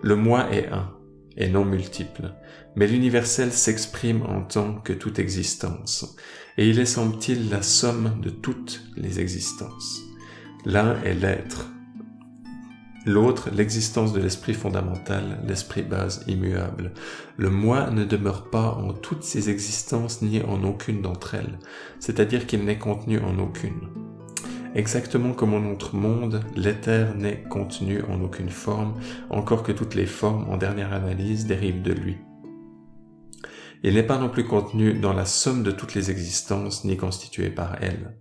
Le 0.03 0.17
moi 0.17 0.53
est 0.53 0.69
un, 0.69 0.91
et 1.37 1.49
non 1.49 1.65
multiple, 1.65 2.35
mais 2.77 2.87
l'universel 2.87 3.53
s'exprime 3.53 4.23
en 4.23 4.43
tant 4.43 4.75
que 4.75 4.93
toute 4.93 5.19
existence, 5.19 6.17
et 6.57 6.69
il 6.69 6.79
est 6.79 6.87
semble-t-il 6.87 7.51
la 7.51 7.63
somme 7.63 8.21
de 8.23 8.31
toutes 8.31 8.83
les 8.97 9.21
existences. 9.21 10.01
L'un 10.65 11.01
est 11.03 11.15
l'être, 11.15 11.71
l'autre 13.07 13.51
l'existence 13.51 14.13
de 14.13 14.21
l'esprit 14.21 14.55
fondamental, 14.55 15.41
l'esprit 15.47 15.83
base 15.83 16.25
immuable. 16.27 16.93
Le 17.37 17.51
moi 17.51 17.91
ne 17.91 18.05
demeure 18.05 18.51
pas 18.51 18.73
en 18.73 18.93
toutes 18.93 19.25
ces 19.25 19.51
existences 19.51 20.23
ni 20.23 20.43
en 20.43 20.63
aucune 20.65 21.03
d'entre 21.03 21.35
elles, 21.35 21.59
c'est-à-dire 21.99 22.47
qu'il 22.47 22.65
n'est 22.65 22.79
contenu 22.79 23.19
en 23.21 23.39
aucune. 23.39 24.10
Exactement 24.75 25.33
comme 25.33 25.55
en 25.55 25.61
notre 25.61 25.97
monde, 25.97 26.45
l'éther 26.55 27.15
n'est 27.17 27.43
contenu 27.43 28.03
en 28.03 28.21
aucune 28.23 28.51
forme, 28.51 28.95
encore 29.29 29.65
que 29.65 29.73
toutes 29.73 29.97
les 29.97 30.07
formes, 30.07 30.49
en 30.49 30.57
dernière 30.57 30.93
analyse, 30.93 31.47
dérivent 31.47 31.83
de 31.83 31.93
lui. 31.93 32.19
Il 33.83 33.95
n'est 33.95 34.05
pas 34.05 34.19
non 34.19 34.29
plus 34.29 34.45
contenu 34.45 34.95
dans 34.95 35.13
la 35.13 35.25
somme 35.25 35.65
de 35.65 35.73
toutes 35.73 35.95
les 35.95 36.11
existences, 36.11 36.85
ni 36.85 36.97
constitué 36.97 37.51
par 37.51 37.83
elles. 37.83 38.15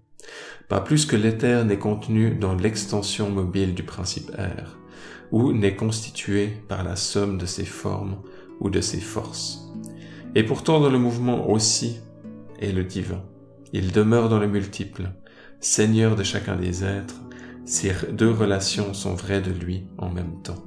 Pas 0.70 0.82
plus 0.82 1.06
que 1.06 1.16
l'éther 1.16 1.66
n'est 1.66 1.78
contenu 1.78 2.32
dans 2.32 2.56
l'extension 2.56 3.30
mobile 3.30 3.76
du 3.76 3.84
principe 3.84 4.32
R, 4.32 4.78
ou 5.32 5.54
n'est 5.54 5.76
constitué 5.76 6.48
par 6.68 6.84
la 6.84 6.96
somme 6.96 7.38
de 7.38 7.46
ses 7.46 7.66
formes 7.66 8.18
ou 8.60 8.70
de 8.70 8.82
ses 8.82 9.02
forces. 9.02 9.72
Et 10.34 10.44
pourtant 10.44 10.80
dans 10.80 10.90
le 10.90 11.00
mouvement 11.00 11.50
aussi 11.50 12.00
est 12.60 12.72
le 12.72 12.84
divin. 12.84 13.24
Il 13.72 13.92
demeure 13.92 14.30
dans 14.30 14.40
le 14.40 14.48
multiple, 14.48 15.12
Seigneur 15.62 16.16
de 16.16 16.24
chacun 16.24 16.56
des 16.56 16.84
êtres, 16.84 17.22
ces 17.66 17.94
deux 18.12 18.32
relations 18.32 18.94
sont 18.94 19.14
vraies 19.14 19.42
de 19.42 19.52
lui 19.52 19.84
en 19.98 20.10
même 20.10 20.42
temps. 20.42 20.64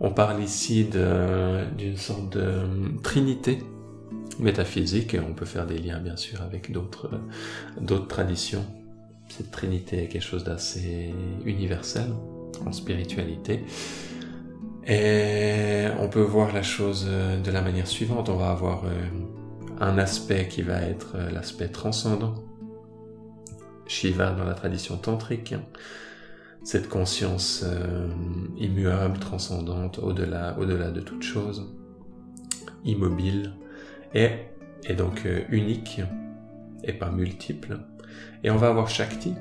On 0.00 0.10
parle 0.10 0.42
ici 0.42 0.84
d'une 0.84 1.96
sorte 1.96 2.30
de 2.34 2.40
euh, 2.40 2.66
trinité 3.02 3.62
métaphysique, 4.38 5.14
et 5.14 5.20
on 5.20 5.32
peut 5.32 5.46
faire 5.46 5.66
des 5.66 5.78
liens 5.78 5.98
bien 5.98 6.16
sûr 6.16 6.42
avec 6.42 6.70
d'autres 6.70 7.10
d'autres 7.80 8.06
traditions. 8.06 8.64
Cette 9.28 9.50
trinité 9.50 10.04
est 10.04 10.08
quelque 10.08 10.22
chose 10.22 10.44
d'assez 10.44 11.14
universel 11.44 12.12
en 12.64 12.72
spiritualité. 12.72 13.64
Et 14.86 15.86
on 15.98 16.08
peut 16.08 16.20
voir 16.20 16.52
la 16.52 16.62
chose 16.62 17.06
de 17.06 17.50
la 17.50 17.60
manière 17.60 17.88
suivante. 17.88 18.28
On 18.28 18.36
va 18.36 18.50
avoir 18.50 18.84
euh, 18.84 18.90
un 19.80 19.98
aspect 19.98 20.46
qui 20.48 20.62
va 20.62 20.80
être 20.80 21.14
euh, 21.16 21.30
l'aspect 21.30 21.68
transcendant, 21.68 22.34
Shiva 23.86 24.32
dans 24.32 24.44
la 24.44 24.54
tradition 24.54 24.96
tantrique, 24.96 25.54
cette 26.64 26.88
conscience 26.88 27.64
euh, 27.64 28.08
immuable, 28.56 29.18
transcendante, 29.18 29.98
au-delà, 29.98 30.58
au-delà 30.58 30.90
de 30.90 31.00
toute 31.00 31.22
chose, 31.22 31.72
immobile, 32.84 33.52
et, 34.14 34.30
et 34.84 34.94
donc 34.94 35.26
euh, 35.26 35.42
unique, 35.50 36.00
et 36.82 36.92
pas 36.92 37.10
multiple. 37.10 37.78
Et 38.42 38.50
on 38.50 38.56
va 38.56 38.68
avoir 38.68 38.88
Shakti, 38.88 39.34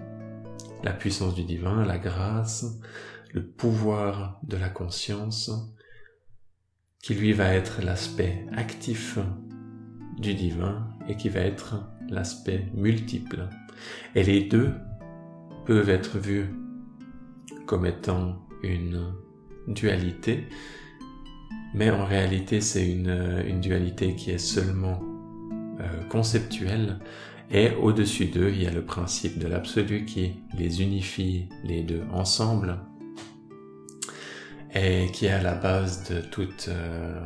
la 0.84 0.94
puissance 0.94 1.34
du 1.34 1.44
divin, 1.44 1.84
la 1.86 1.98
grâce, 1.98 2.80
le 3.34 3.46
pouvoir 3.46 4.40
de 4.44 4.58
la 4.58 4.70
conscience, 4.70 5.52
qui 7.02 7.14
lui 7.14 7.34
va 7.34 7.54
être 7.54 7.82
l'aspect 7.84 8.46
actif 8.56 9.20
du 10.20 10.34
divin 10.34 10.88
et 11.08 11.16
qui 11.16 11.30
va 11.30 11.42
être 11.42 11.88
l'aspect 12.10 12.68
multiple 12.74 13.50
et 14.16 14.24
les 14.24 14.42
deux 14.42 14.72
peuvent 15.66 15.90
être 15.90 16.18
vus 16.18 16.48
comme 17.66 17.86
étant 17.86 18.46
une 18.64 19.14
dualité, 19.68 20.48
mais 21.74 21.90
en 21.90 22.06
réalité 22.06 22.62
c'est 22.62 22.88
une, 22.88 23.60
dualité 23.60 24.16
qui 24.16 24.32
est 24.32 24.38
seulement 24.38 25.02
euh, 25.80 26.04
conceptuelle, 26.10 27.00
et 27.52 27.72
au-dessus 27.82 28.26
d'eux 28.26 28.50
il 28.50 28.64
y 28.64 28.68
a 28.68 28.72
le 28.72 28.84
principe 28.84 29.40
de 29.40 29.48
l'absolu 29.48 30.06
qui 30.06 30.34
les 30.58 30.82
unifie 30.82 31.50
les 31.64 31.84
deux 31.84 32.04
ensemble, 32.12 32.80
et 34.74 35.08
qui 35.14 35.26
est 35.26 35.32
à 35.32 35.42
la 35.42 35.56
base 35.56 36.10
de 36.10 36.22
toute 36.22 36.68
euh, 36.68 37.20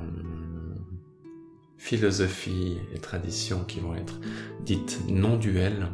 philosophie 1.77 2.77
et 2.93 2.99
tradition 2.99 3.63
qui 3.63 3.79
vont 3.79 3.95
être 3.95 4.19
dites 4.63 5.01
non 5.09 5.37
duelles 5.37 5.87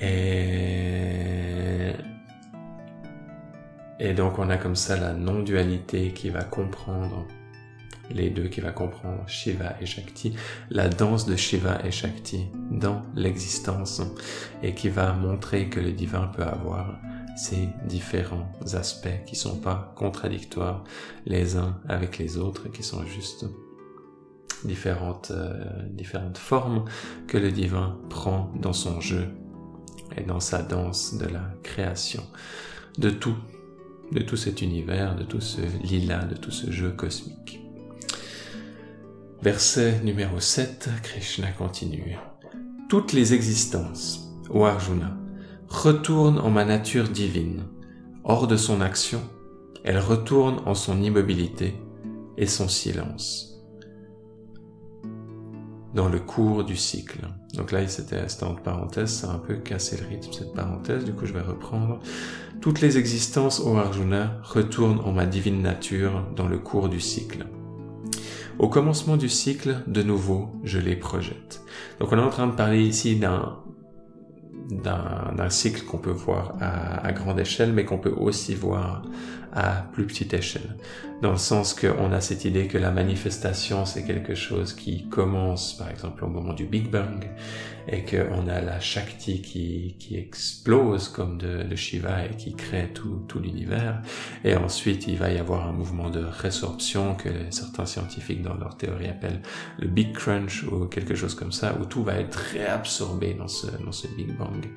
et, 0.00 1.92
donc 4.14 4.38
on 4.38 4.48
a 4.50 4.56
comme 4.56 4.76
ça 4.76 4.96
la 4.98 5.12
non-dualité 5.12 6.12
qui 6.12 6.30
va 6.30 6.42
comprendre 6.44 7.26
les 8.10 8.30
deux, 8.30 8.48
qui 8.48 8.60
va 8.60 8.70
comprendre 8.72 9.22
Shiva 9.28 9.76
et 9.80 9.86
Shakti, 9.86 10.34
la 10.70 10.88
danse 10.88 11.26
de 11.26 11.36
Shiva 11.36 11.78
et 11.84 11.90
Shakti 11.90 12.46
dans 12.70 13.02
l'existence 13.14 14.00
et 14.62 14.74
qui 14.74 14.88
va 14.88 15.12
montrer 15.12 15.68
que 15.68 15.78
le 15.78 15.92
divin 15.92 16.28
peut 16.28 16.42
avoir 16.42 16.98
ces 17.36 17.68
différents 17.86 18.50
aspects 18.74 19.24
qui 19.26 19.36
sont 19.36 19.58
pas 19.58 19.92
contradictoires 19.96 20.84
les 21.26 21.56
uns 21.56 21.78
avec 21.88 22.18
les 22.18 22.36
autres, 22.36 22.68
qui 22.68 22.82
sont 22.82 23.04
juste 23.04 23.46
différentes, 24.64 25.30
euh, 25.30 25.86
différentes 25.90 26.38
formes 26.38 26.84
que 27.28 27.38
le 27.38 27.52
divin 27.52 27.96
prend 28.10 28.52
dans 28.60 28.72
son 28.72 29.00
jeu 29.00 29.28
dans 30.26 30.40
sa 30.40 30.62
danse 30.62 31.14
de 31.14 31.26
la 31.26 31.44
création, 31.62 32.24
de 32.98 33.10
tout, 33.10 33.36
de 34.12 34.20
tout 34.20 34.36
cet 34.36 34.62
univers, 34.62 35.16
de 35.16 35.24
tout 35.24 35.40
ce 35.40 35.60
lila, 35.82 36.24
de 36.24 36.34
tout 36.34 36.50
ce 36.50 36.70
jeu 36.70 36.90
cosmique. 36.90 37.60
Verset 39.42 40.00
numéro 40.02 40.40
7, 40.40 40.88
Krishna 41.02 41.52
continue. 41.52 42.16
Toutes 42.88 43.12
les 43.12 43.34
existences, 43.34 44.28
ô 44.50 44.64
Arjuna, 44.64 45.16
retournent 45.68 46.38
en 46.38 46.50
ma 46.50 46.64
nature 46.64 47.08
divine. 47.08 47.64
Hors 48.24 48.46
de 48.46 48.56
son 48.56 48.80
action, 48.80 49.20
elles 49.84 49.98
retournent 49.98 50.60
en 50.66 50.74
son 50.74 51.02
immobilité 51.02 51.74
et 52.36 52.46
son 52.46 52.68
silence 52.68 53.57
dans 55.94 56.08
le 56.08 56.18
cours 56.18 56.64
du 56.64 56.76
cycle. 56.76 57.20
Donc 57.54 57.72
là, 57.72 57.86
c'était 57.88 58.20
entre 58.42 58.62
parenthèses, 58.62 59.10
ça 59.10 59.30
a 59.30 59.34
un 59.34 59.38
peu 59.38 59.56
cassé 59.56 59.96
le 59.96 60.08
rythme, 60.08 60.32
cette 60.32 60.52
parenthèse, 60.52 61.04
du 61.04 61.12
coup 61.12 61.26
je 61.26 61.32
vais 61.32 61.40
reprendre. 61.40 62.00
Toutes 62.60 62.80
les 62.80 62.98
existences, 62.98 63.60
ô 63.60 63.76
Arjuna, 63.76 64.40
retournent 64.42 65.00
en 65.00 65.12
ma 65.12 65.26
divine 65.26 65.62
nature 65.62 66.26
dans 66.36 66.48
le 66.48 66.58
cours 66.58 66.88
du 66.88 67.00
cycle. 67.00 67.46
Au 68.58 68.68
commencement 68.68 69.16
du 69.16 69.28
cycle, 69.28 69.82
de 69.86 70.02
nouveau, 70.02 70.50
je 70.64 70.78
les 70.78 70.96
projette. 70.96 71.62
Donc 72.00 72.12
on 72.12 72.18
est 72.18 72.22
en 72.22 72.30
train 72.30 72.48
de 72.48 72.54
parler 72.54 72.82
ici 72.82 73.16
d'un 73.16 73.58
d'un 74.70 75.48
cycle 75.48 75.82
qu'on 75.84 75.96
peut 75.96 76.10
voir 76.10 76.54
à, 76.60 77.10
grande 77.12 77.40
échelle, 77.40 77.72
mais 77.72 77.86
qu'on 77.86 77.98
peut 77.98 78.12
aussi 78.14 78.54
voir 78.54 79.02
à 79.52 79.86
plus 79.92 80.06
petite 80.06 80.34
échelle. 80.34 80.76
Dans 81.22 81.32
le 81.32 81.38
sens 81.38 81.74
qu'on 81.74 82.12
a 82.12 82.20
cette 82.20 82.44
idée 82.44 82.68
que 82.68 82.78
la 82.78 82.92
manifestation, 82.92 83.84
c'est 83.84 84.04
quelque 84.04 84.36
chose 84.36 84.72
qui 84.72 85.08
commence, 85.08 85.76
par 85.76 85.90
exemple, 85.90 86.24
au 86.24 86.28
moment 86.28 86.52
du 86.52 86.64
Big 86.64 86.88
Bang, 86.90 87.28
et 87.88 88.04
qu'on 88.04 88.46
a 88.46 88.60
la 88.60 88.78
Shakti 88.78 89.42
qui, 89.42 89.96
qui 89.98 90.16
explose 90.16 91.08
comme 91.08 91.38
de, 91.38 91.64
de 91.64 91.74
Shiva 91.74 92.26
et 92.26 92.36
qui 92.36 92.54
crée 92.54 92.90
tout, 92.94 93.24
tout 93.26 93.40
l'univers. 93.40 94.00
Et 94.44 94.54
ensuite, 94.54 95.08
il 95.08 95.16
va 95.16 95.32
y 95.32 95.38
avoir 95.38 95.66
un 95.66 95.72
mouvement 95.72 96.10
de 96.10 96.20
résorption 96.20 97.14
que 97.14 97.28
certains 97.50 97.86
scientifiques 97.86 98.42
dans 98.42 98.54
leur 98.54 98.76
théorie 98.76 99.08
appellent 99.08 99.42
le 99.78 99.88
Big 99.88 100.12
Crunch 100.12 100.64
ou 100.64 100.86
quelque 100.86 101.14
chose 101.14 101.34
comme 101.34 101.52
ça, 101.52 101.76
où 101.80 101.84
tout 101.84 102.04
va 102.04 102.14
être 102.14 102.36
réabsorbé 102.36 103.34
dans 103.34 103.48
ce, 103.48 103.66
dans 103.84 103.92
ce 103.92 104.06
Big 104.08 104.36
Bang 104.36 104.68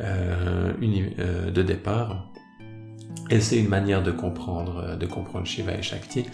euh, 0.00 0.72
euh, 1.18 1.50
de 1.50 1.62
départ. 1.62 2.30
Et 3.30 3.40
c'est 3.40 3.58
une 3.58 3.68
manière 3.68 4.02
de 4.02 4.10
comprendre, 4.10 4.84
euh, 4.84 4.96
de 4.96 5.06
comprendre 5.06 5.46
Shiva 5.46 5.74
et 5.74 5.82
Shakti. 5.82 6.26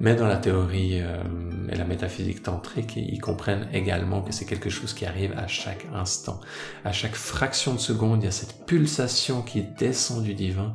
Mais 0.00 0.14
dans 0.14 0.26
la 0.26 0.38
théorie 0.38 1.00
euh, 1.02 1.22
et 1.70 1.76
la 1.76 1.84
métaphysique 1.84 2.42
tantrique, 2.42 2.96
ils 2.96 3.20
comprennent 3.20 3.68
également 3.72 4.22
que 4.22 4.32
c'est 4.32 4.46
quelque 4.46 4.70
chose 4.70 4.94
qui 4.94 5.04
arrive 5.04 5.34
à 5.36 5.46
chaque 5.46 5.86
instant. 5.94 6.40
À 6.84 6.92
chaque 6.92 7.14
fraction 7.14 7.74
de 7.74 7.78
seconde, 7.78 8.22
il 8.22 8.24
y 8.24 8.28
a 8.28 8.32
cette 8.32 8.64
pulsation 8.64 9.42
qui 9.42 9.62
descend 9.78 10.22
du 10.22 10.32
divin, 10.32 10.74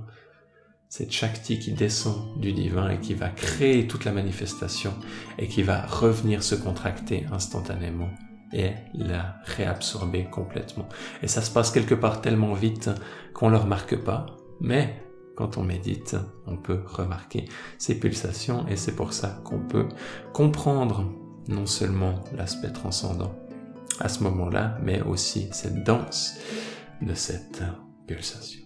cette 0.89 1.11
Shakti 1.11 1.57
qui 1.57 1.71
descend 1.71 2.39
du 2.39 2.53
divin 2.53 2.89
et 2.89 2.99
qui 2.99 3.15
va 3.15 3.29
créer 3.29 3.87
toute 3.87 4.05
la 4.05 4.11
manifestation 4.11 4.93
et 5.39 5.47
qui 5.47 5.63
va 5.63 5.87
revenir 5.87 6.43
se 6.43 6.53
contracter 6.53 7.25
instantanément 7.31 8.11
et 8.53 8.73
la 8.93 9.37
réabsorber 9.43 10.25
complètement. 10.25 10.87
Et 11.23 11.27
ça 11.27 11.41
se 11.41 11.49
passe 11.49 11.71
quelque 11.71 11.95
part 11.95 12.21
tellement 12.21 12.53
vite 12.53 12.91
qu'on 13.33 13.47
ne 13.47 13.55
le 13.55 13.57
remarque 13.57 13.97
pas, 13.97 14.27
mais 14.61 15.04
quand 15.35 15.57
on 15.57 15.63
médite, 15.63 16.15
on 16.47 16.57
peut 16.57 16.81
remarquer 16.85 17.45
ces 17.77 17.99
pulsations 17.99 18.67
et 18.67 18.77
c'est 18.77 18.95
pour 18.95 19.13
ça 19.13 19.41
qu'on 19.43 19.59
peut 19.59 19.87
comprendre 20.33 21.11
non 21.47 21.65
seulement 21.65 22.23
l'aspect 22.35 22.71
transcendant 22.71 23.35
à 23.99 24.09
ce 24.09 24.23
moment-là, 24.23 24.77
mais 24.83 25.01
aussi 25.01 25.47
cette 25.51 25.83
danse 25.83 26.37
de 27.01 27.13
cette 27.13 27.63
pulsation. 28.07 28.61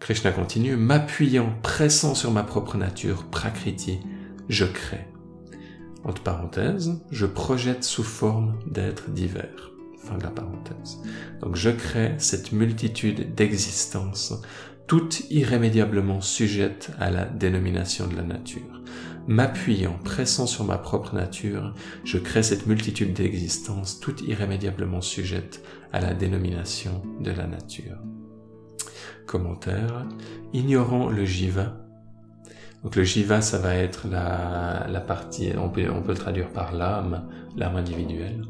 Krishna 0.00 0.30
continue, 0.30 0.76
m'appuyant, 0.76 1.52
pressant 1.62 2.14
sur 2.14 2.30
ma 2.30 2.42
propre 2.42 2.76
nature, 2.76 3.24
prakriti, 3.24 4.00
je 4.48 4.64
crée. 4.64 5.06
Entre 6.04 6.22
parenthèses, 6.22 7.02
je 7.10 7.26
projette 7.26 7.84
sous 7.84 8.04
forme 8.04 8.58
d'êtres 8.70 9.10
divers. 9.10 9.72
Donc 11.40 11.56
je 11.56 11.70
crée 11.70 12.14
cette 12.18 12.52
multitude 12.52 13.34
d'existences, 13.34 14.34
toutes 14.86 15.30
irrémédiablement 15.30 16.20
sujettes 16.20 16.90
à 16.98 17.10
la 17.10 17.24
dénomination 17.24 18.06
de 18.06 18.16
la 18.16 18.22
nature. 18.22 18.82
M'appuyant, 19.26 19.98
pressant 20.04 20.46
sur 20.46 20.64
ma 20.64 20.78
propre 20.78 21.14
nature, 21.14 21.74
je 22.04 22.16
crée 22.16 22.42
cette 22.42 22.66
multitude 22.66 23.12
d'existences, 23.12 24.00
toutes 24.00 24.22
irrémédiablement 24.22 25.02
sujettes 25.02 25.62
à 25.92 26.00
la 26.00 26.14
dénomination 26.14 27.02
de 27.20 27.30
la 27.30 27.46
nature. 27.46 27.98
Commentaire. 29.26 30.06
Ignorant 30.54 31.10
le 31.10 31.26
jiva. 31.26 31.76
Donc 32.82 32.96
le 32.96 33.04
jiva, 33.04 33.42
ça 33.42 33.58
va 33.58 33.74
être 33.74 34.08
la, 34.08 34.86
la 34.88 35.00
partie, 35.00 35.50
on 35.58 35.68
peut, 35.68 35.90
on 35.90 36.00
peut 36.00 36.12
le 36.12 36.18
traduire 36.18 36.48
par 36.48 36.72
l'âme, 36.72 37.28
l'âme 37.56 37.76
individuelle. 37.76 38.42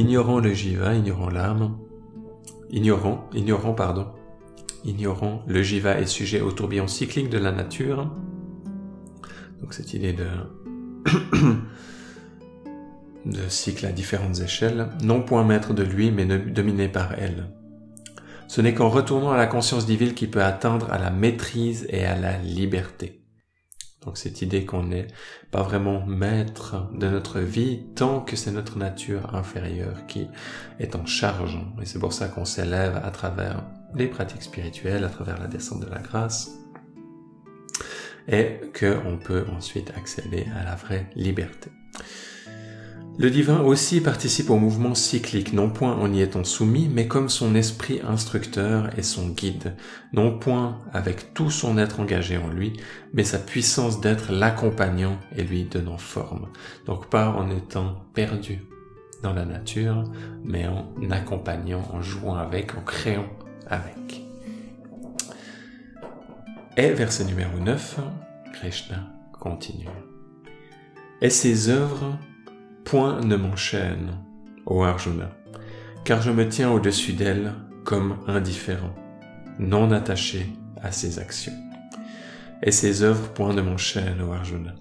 Ignorant 0.00 0.40
le 0.40 0.54
jiva, 0.54 0.94
ignorant 0.94 1.28
l'âme, 1.28 1.76
ignorant, 2.70 3.28
ignorant, 3.34 3.74
pardon, 3.74 4.06
ignorant 4.82 5.42
le 5.46 5.62
jiva 5.62 6.00
est 6.00 6.06
sujet 6.06 6.40
au 6.40 6.52
tourbillon 6.52 6.88
cyclique 6.88 7.28
de 7.28 7.36
la 7.36 7.52
nature. 7.52 8.10
Donc 9.60 9.74
cette 9.74 9.92
idée 9.92 10.14
de, 10.14 10.26
cycle 13.48 13.84
à 13.84 13.92
différentes 13.92 14.40
échelles, 14.40 14.88
non 15.02 15.20
point 15.20 15.44
maître 15.44 15.74
de 15.74 15.82
lui, 15.82 16.10
mais 16.10 16.24
dominé 16.24 16.88
par 16.88 17.12
elle. 17.18 17.50
Ce 18.48 18.62
n'est 18.62 18.72
qu'en 18.72 18.88
retournant 18.88 19.32
à 19.32 19.36
la 19.36 19.46
conscience 19.46 19.84
divine 19.84 20.14
qu'il 20.14 20.30
peut 20.30 20.42
atteindre 20.42 20.90
à 20.90 20.98
la 20.98 21.10
maîtrise 21.10 21.86
et 21.90 22.06
à 22.06 22.18
la 22.18 22.38
liberté. 22.38 23.19
Donc 24.04 24.16
cette 24.16 24.40
idée 24.40 24.64
qu'on 24.64 24.84
n'est 24.84 25.08
pas 25.50 25.62
vraiment 25.62 26.06
maître 26.06 26.88
de 26.94 27.06
notre 27.08 27.40
vie 27.40 27.84
tant 27.94 28.20
que 28.20 28.34
c'est 28.34 28.50
notre 28.50 28.78
nature 28.78 29.34
inférieure 29.34 30.06
qui 30.06 30.28
est 30.78 30.96
en 30.96 31.04
charge. 31.04 31.58
Et 31.82 31.84
c'est 31.84 31.98
pour 31.98 32.12
ça 32.12 32.28
qu'on 32.28 32.46
s'élève 32.46 32.98
à 33.04 33.10
travers 33.10 33.62
les 33.94 34.06
pratiques 34.06 34.42
spirituelles, 34.42 35.04
à 35.04 35.10
travers 35.10 35.38
la 35.38 35.48
descente 35.48 35.80
de 35.80 35.90
la 35.90 35.98
grâce, 35.98 36.50
et 38.28 38.60
qu'on 38.78 39.18
peut 39.18 39.44
ensuite 39.54 39.92
accéder 39.96 40.46
à 40.58 40.64
la 40.64 40.76
vraie 40.76 41.10
liberté. 41.14 41.70
Le 43.20 43.28
divin 43.28 43.60
aussi 43.60 44.00
participe 44.00 44.48
au 44.48 44.56
mouvement 44.56 44.94
cyclique, 44.94 45.52
non 45.52 45.68
point 45.68 45.94
en 45.94 46.10
y 46.10 46.22
étant 46.22 46.42
soumis, 46.42 46.88
mais 46.90 47.06
comme 47.06 47.28
son 47.28 47.54
esprit 47.54 48.00
instructeur 48.02 48.98
et 48.98 49.02
son 49.02 49.28
guide, 49.28 49.76
non 50.14 50.38
point 50.38 50.78
avec 50.94 51.34
tout 51.34 51.50
son 51.50 51.76
être 51.76 52.00
engagé 52.00 52.38
en 52.38 52.48
lui, 52.48 52.80
mais 53.12 53.24
sa 53.24 53.38
puissance 53.38 54.00
d'être 54.00 54.32
l'accompagnant 54.32 55.18
et 55.36 55.42
lui 55.42 55.64
donnant 55.64 55.98
forme. 55.98 56.48
Donc 56.86 57.10
pas 57.10 57.28
en 57.28 57.50
étant 57.50 58.06
perdu 58.14 58.64
dans 59.22 59.34
la 59.34 59.44
nature, 59.44 60.04
mais 60.42 60.66
en 60.66 60.86
accompagnant, 61.10 61.82
en 61.92 62.00
jouant 62.00 62.36
avec, 62.36 62.74
en 62.74 62.80
créant 62.80 63.28
avec. 63.66 64.24
Et 66.78 66.88
verset 66.94 67.26
numéro 67.26 67.58
9, 67.58 68.00
Krishna 68.54 69.12
continue. 69.38 69.90
Et 71.20 71.28
ses 71.28 71.68
œuvres 71.68 72.18
Point 72.90 73.20
ne 73.20 73.36
m'enchaîne, 73.36 74.18
ô 74.66 74.82
Arjuna, 74.82 75.30
car 76.04 76.20
je 76.22 76.32
me 76.32 76.48
tiens 76.48 76.72
au-dessus 76.72 77.12
d'elle 77.12 77.54
comme 77.84 78.18
indifférent, 78.26 78.96
non 79.60 79.92
attaché 79.92 80.48
à 80.82 80.90
ses 80.90 81.20
actions. 81.20 81.54
Et 82.64 82.72
ses 82.72 83.04
œuvres 83.04 83.28
point 83.32 83.54
ne 83.54 83.62
m'enchaînent, 83.62 84.20
ô 84.20 84.32
Arjuna, 84.32 84.74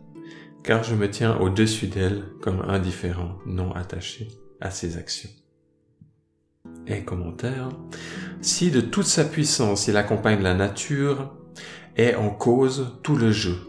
car 0.63 0.83
je 0.83 0.95
me 0.95 1.07
tiens 1.07 1.37
au-dessus 1.37 1.85
d'elle 1.85 2.23
comme 2.41 2.61
indifférent, 2.61 3.37
non 3.45 3.73
attaché 3.73 4.27
à 4.59 4.71
ses 4.71 4.97
actions. 4.97 5.29
Et 6.87 7.03
commentaire, 7.03 7.69
si 8.41 8.71
de 8.71 8.81
toute 8.81 9.05
sa 9.05 9.23
puissance 9.23 9.87
il 9.87 9.97
accompagne 9.97 10.41
la 10.41 10.55
nature, 10.55 11.37
est 11.95 12.15
en 12.15 12.31
cause 12.31 12.97
tout 13.03 13.15
le 13.15 13.31
jeu, 13.31 13.59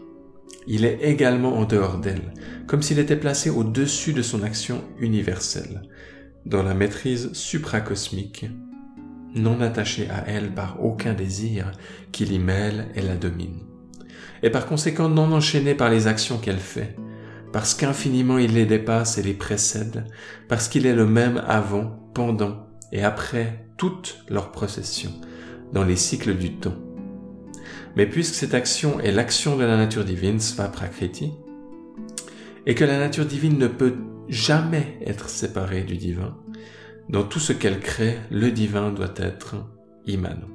il 0.67 0.85
est 0.85 0.99
également 1.01 1.57
en 1.57 1.65
dehors 1.65 1.97
d'elle, 1.97 2.33
comme 2.67 2.81
s'il 2.81 2.99
était 2.99 3.15
placé 3.15 3.49
au-dessus 3.49 4.13
de 4.13 4.21
son 4.21 4.43
action 4.43 4.83
universelle, 4.99 5.81
dans 6.45 6.63
la 6.63 6.73
maîtrise 6.73 7.33
supracosmique, 7.33 8.45
non 9.35 9.61
attaché 9.61 10.09
à 10.09 10.25
elle 10.27 10.53
par 10.53 10.83
aucun 10.83 11.13
désir 11.13 11.71
qui 12.11 12.25
l'y 12.25 12.39
mêle 12.39 12.87
et 12.95 13.01
la 13.01 13.15
domine, 13.15 13.59
et 14.43 14.49
par 14.49 14.65
conséquent 14.65 15.09
non 15.09 15.31
enchaîné 15.31 15.75
par 15.75 15.89
les 15.89 16.07
actions 16.07 16.37
qu'elle 16.37 16.57
fait, 16.57 16.95
parce 17.53 17.73
qu'infiniment 17.73 18.37
il 18.37 18.53
les 18.53 18.65
dépasse 18.65 19.17
et 19.17 19.23
les 19.23 19.33
précède, 19.33 20.05
parce 20.47 20.67
qu'il 20.67 20.85
est 20.85 20.95
le 20.95 21.05
même 21.05 21.41
avant, 21.47 21.97
pendant 22.13 22.67
et 22.91 23.03
après 23.03 23.65
toute 23.77 24.23
leur 24.29 24.51
procession, 24.51 25.11
dans 25.73 25.83
les 25.83 25.95
cycles 25.95 26.35
du 26.35 26.55
temps 26.55 26.75
mais 27.95 28.05
puisque 28.05 28.35
cette 28.35 28.53
action 28.53 28.99
est 28.99 29.11
l'action 29.11 29.57
de 29.57 29.63
la 29.63 29.77
nature 29.77 30.05
divine, 30.05 30.39
Sva 30.39 30.67
Prakriti, 30.67 31.31
et 32.65 32.75
que 32.75 32.83
la 32.83 32.99
nature 32.99 33.25
divine 33.25 33.57
ne 33.57 33.67
peut 33.67 33.95
jamais 34.29 34.97
être 35.05 35.29
séparée 35.29 35.83
du 35.83 35.97
divin, 35.97 36.37
dans 37.09 37.23
tout 37.23 37.39
ce 37.39 37.53
qu'elle 37.53 37.79
crée, 37.79 38.17
le 38.29 38.51
divin 38.51 38.91
doit 38.91 39.13
être 39.17 39.55
immanent. 40.05 40.47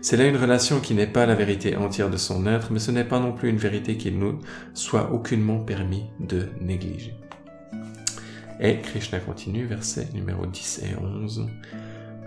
C'est 0.00 0.16
là 0.16 0.26
une 0.26 0.36
relation 0.36 0.80
qui 0.80 0.94
n'est 0.94 1.06
pas 1.06 1.26
la 1.26 1.34
vérité 1.34 1.76
entière 1.76 2.10
de 2.10 2.16
son 2.16 2.46
être, 2.46 2.70
mais 2.70 2.78
ce 2.78 2.90
n'est 2.90 3.04
pas 3.04 3.20
non 3.20 3.32
plus 3.32 3.48
une 3.48 3.56
vérité 3.56 3.96
qu'il 3.96 4.18
nous 4.18 4.38
soit 4.74 5.12
aucunement 5.12 5.58
permis 5.58 6.04
de 6.20 6.48
négliger. 6.60 7.14
Et 8.60 8.78
Krishna 8.80 9.18
continue, 9.20 9.66
verset 9.66 10.08
numéro 10.14 10.46
10 10.46 10.82
et 10.84 10.96
11. 10.96 11.48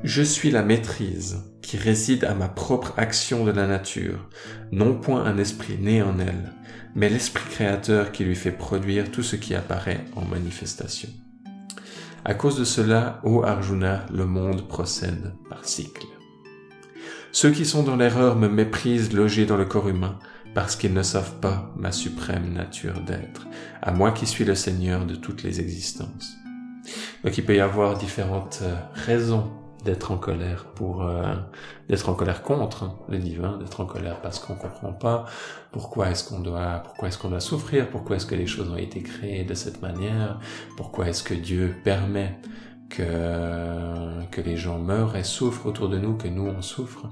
Je 0.04 0.22
suis 0.22 0.50
la 0.50 0.64
maîtrise 0.64 1.44
qui 1.62 1.76
réside 1.76 2.24
à 2.24 2.34
ma 2.34 2.48
propre 2.48 2.94
action 2.96 3.44
de 3.44 3.52
la 3.52 3.68
nature, 3.68 4.30
non 4.72 4.96
point 4.96 5.26
un 5.26 5.38
esprit 5.38 5.78
né 5.78 6.02
en 6.02 6.18
elle, 6.20 6.54
mais 6.96 7.10
l'esprit 7.10 7.50
créateur 7.50 8.14
qui 8.14 8.24
lui 8.24 8.36
fait 8.36 8.54
produire 8.54 9.12
tout 9.12 9.24
ce 9.24 9.36
qui 9.36 9.56
apparaît 9.56 10.06
en 10.16 10.24
manifestation. 10.24 11.10
À 12.24 12.34
cause 12.34 12.58
de 12.58 12.64
cela, 12.64 13.20
ô 13.26 13.44
Arjuna, 13.44 14.06
le 14.14 14.26
monde 14.26 14.70
procède 14.70 15.34
par 15.50 15.66
cycle. 15.66 16.08
Ceux 17.34 17.52
qui 17.52 17.66
sont 17.66 17.84
dans 17.84 17.98
l'erreur 17.98 18.38
me 18.38 18.48
méprisent 18.48 19.12
logés 19.12 19.46
dans 19.46 19.58
le 19.58 19.66
corps 19.66 19.90
humain, 19.90 20.18
parce 20.56 20.78
qu'ils 20.78 20.94
ne 20.94 21.04
savent 21.04 21.42
pas 21.42 21.74
ma 21.76 21.92
suprême 21.92 22.54
nature 22.54 23.02
d'être, 23.02 23.48
à 23.82 23.92
moi 23.92 24.12
qui 24.12 24.26
suis 24.26 24.46
le 24.46 24.56
Seigneur 24.56 25.06
de 25.06 25.16
toutes 25.16 25.44
les 25.44 25.60
existences. 25.60 26.38
Donc 27.26 27.38
il 27.38 27.46
peut 27.46 27.56
y 27.56 27.60
avoir 27.60 27.98
différentes 27.98 28.60
euh, 28.64 28.76
raisons 28.94 29.52
d'être 29.90 30.12
en 30.12 30.18
colère 30.18 30.66
pour 30.76 31.04
euh, 31.04 31.34
d'être 31.88 32.10
en 32.10 32.14
colère 32.14 32.44
contre 32.44 32.92
le 33.10 33.18
divin, 33.18 33.58
d'être 33.58 33.82
en 33.82 33.86
colère 33.86 34.22
parce 34.22 34.38
qu'on 34.40 34.54
comprend 34.54 34.94
pas 34.94 35.26
pourquoi 35.72 36.12
est-ce 36.12 36.24
qu'on 36.30 36.40
doit 36.40 36.84
pourquoi 36.84 37.08
est-ce 37.08 37.18
qu'on 37.18 37.30
doit 37.30 37.40
souffrir, 37.40 37.90
pourquoi 37.90 38.18
est-ce 38.18 38.28
que 38.28 38.36
les 38.36 38.46
choses 38.46 38.70
ont 38.70 38.78
été 38.78 39.02
créées 39.02 39.44
de 39.44 39.56
cette 39.56 39.82
manière, 39.82 40.40
pourquoi 40.78 41.10
est-ce 41.10 41.24
que 41.24 41.34
Dieu 41.34 41.76
permet 41.84 42.38
que 42.90 44.26
que 44.30 44.42
les 44.42 44.58
gens 44.58 44.78
meurent 44.78 45.16
et 45.16 45.24
souffrent 45.24 45.66
autour 45.66 45.90
de 45.90 45.98
nous, 45.98 46.16
que 46.16 46.28
nous 46.28 46.46
on 46.46 46.62
souffre. 46.62 47.08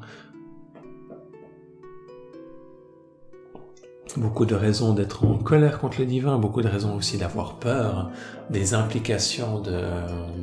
Beaucoup 4.17 4.45
de 4.45 4.55
raisons 4.55 4.93
d'être 4.93 5.23
en 5.23 5.37
colère 5.37 5.79
contre 5.79 5.99
le 5.99 6.05
divin, 6.05 6.37
beaucoup 6.37 6.61
de 6.61 6.67
raisons 6.67 6.95
aussi 6.95 7.17
d'avoir 7.17 7.59
peur 7.59 8.11
des 8.49 8.73
implications 8.73 9.61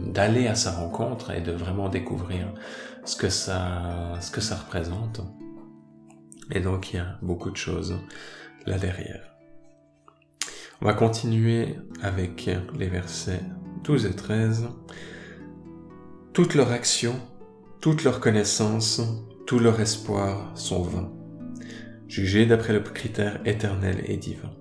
d'aller 0.07 0.47
à 0.47 0.55
sa 0.55 0.73
rencontre 0.73 1.33
et 1.33 1.41
de 1.41 1.53
vraiment 1.53 1.89
découvrir 1.89 2.53
ce 3.05 3.17
que 3.17 3.29
ça, 3.29 4.17
ce 4.21 4.31
que 4.31 4.41
ça 4.41 4.57
représente. 4.57 5.21
Et 6.51 6.61
donc 6.61 6.93
il 6.93 6.97
y 6.97 6.99
a 6.99 7.19
beaucoup 7.21 7.51
de 7.51 7.57
choses 7.57 7.97
là 8.67 8.79
derrière. 8.79 9.23
On 10.81 10.87
va 10.87 10.95
continuer 10.95 11.77
avec 12.03 12.51
les 12.79 12.89
versets 12.89 13.43
12 13.85 14.07
et 14.07 14.15
13. 14.15 14.69
Toute 16.33 16.55
leur 16.55 16.71
action, 16.73 17.15
toute 17.81 18.05
leur 18.05 18.21
connaissance, 18.21 19.01
tout 19.47 19.59
leur 19.59 19.81
espoir 19.81 20.53
sont 20.55 20.83
vains 20.83 21.13
jugé 22.09 22.47
d'après 22.47 22.73
le 22.73 22.81
critère 22.81 23.40
éternel 23.45 24.03
et 24.07 24.17
divin. 24.17 24.53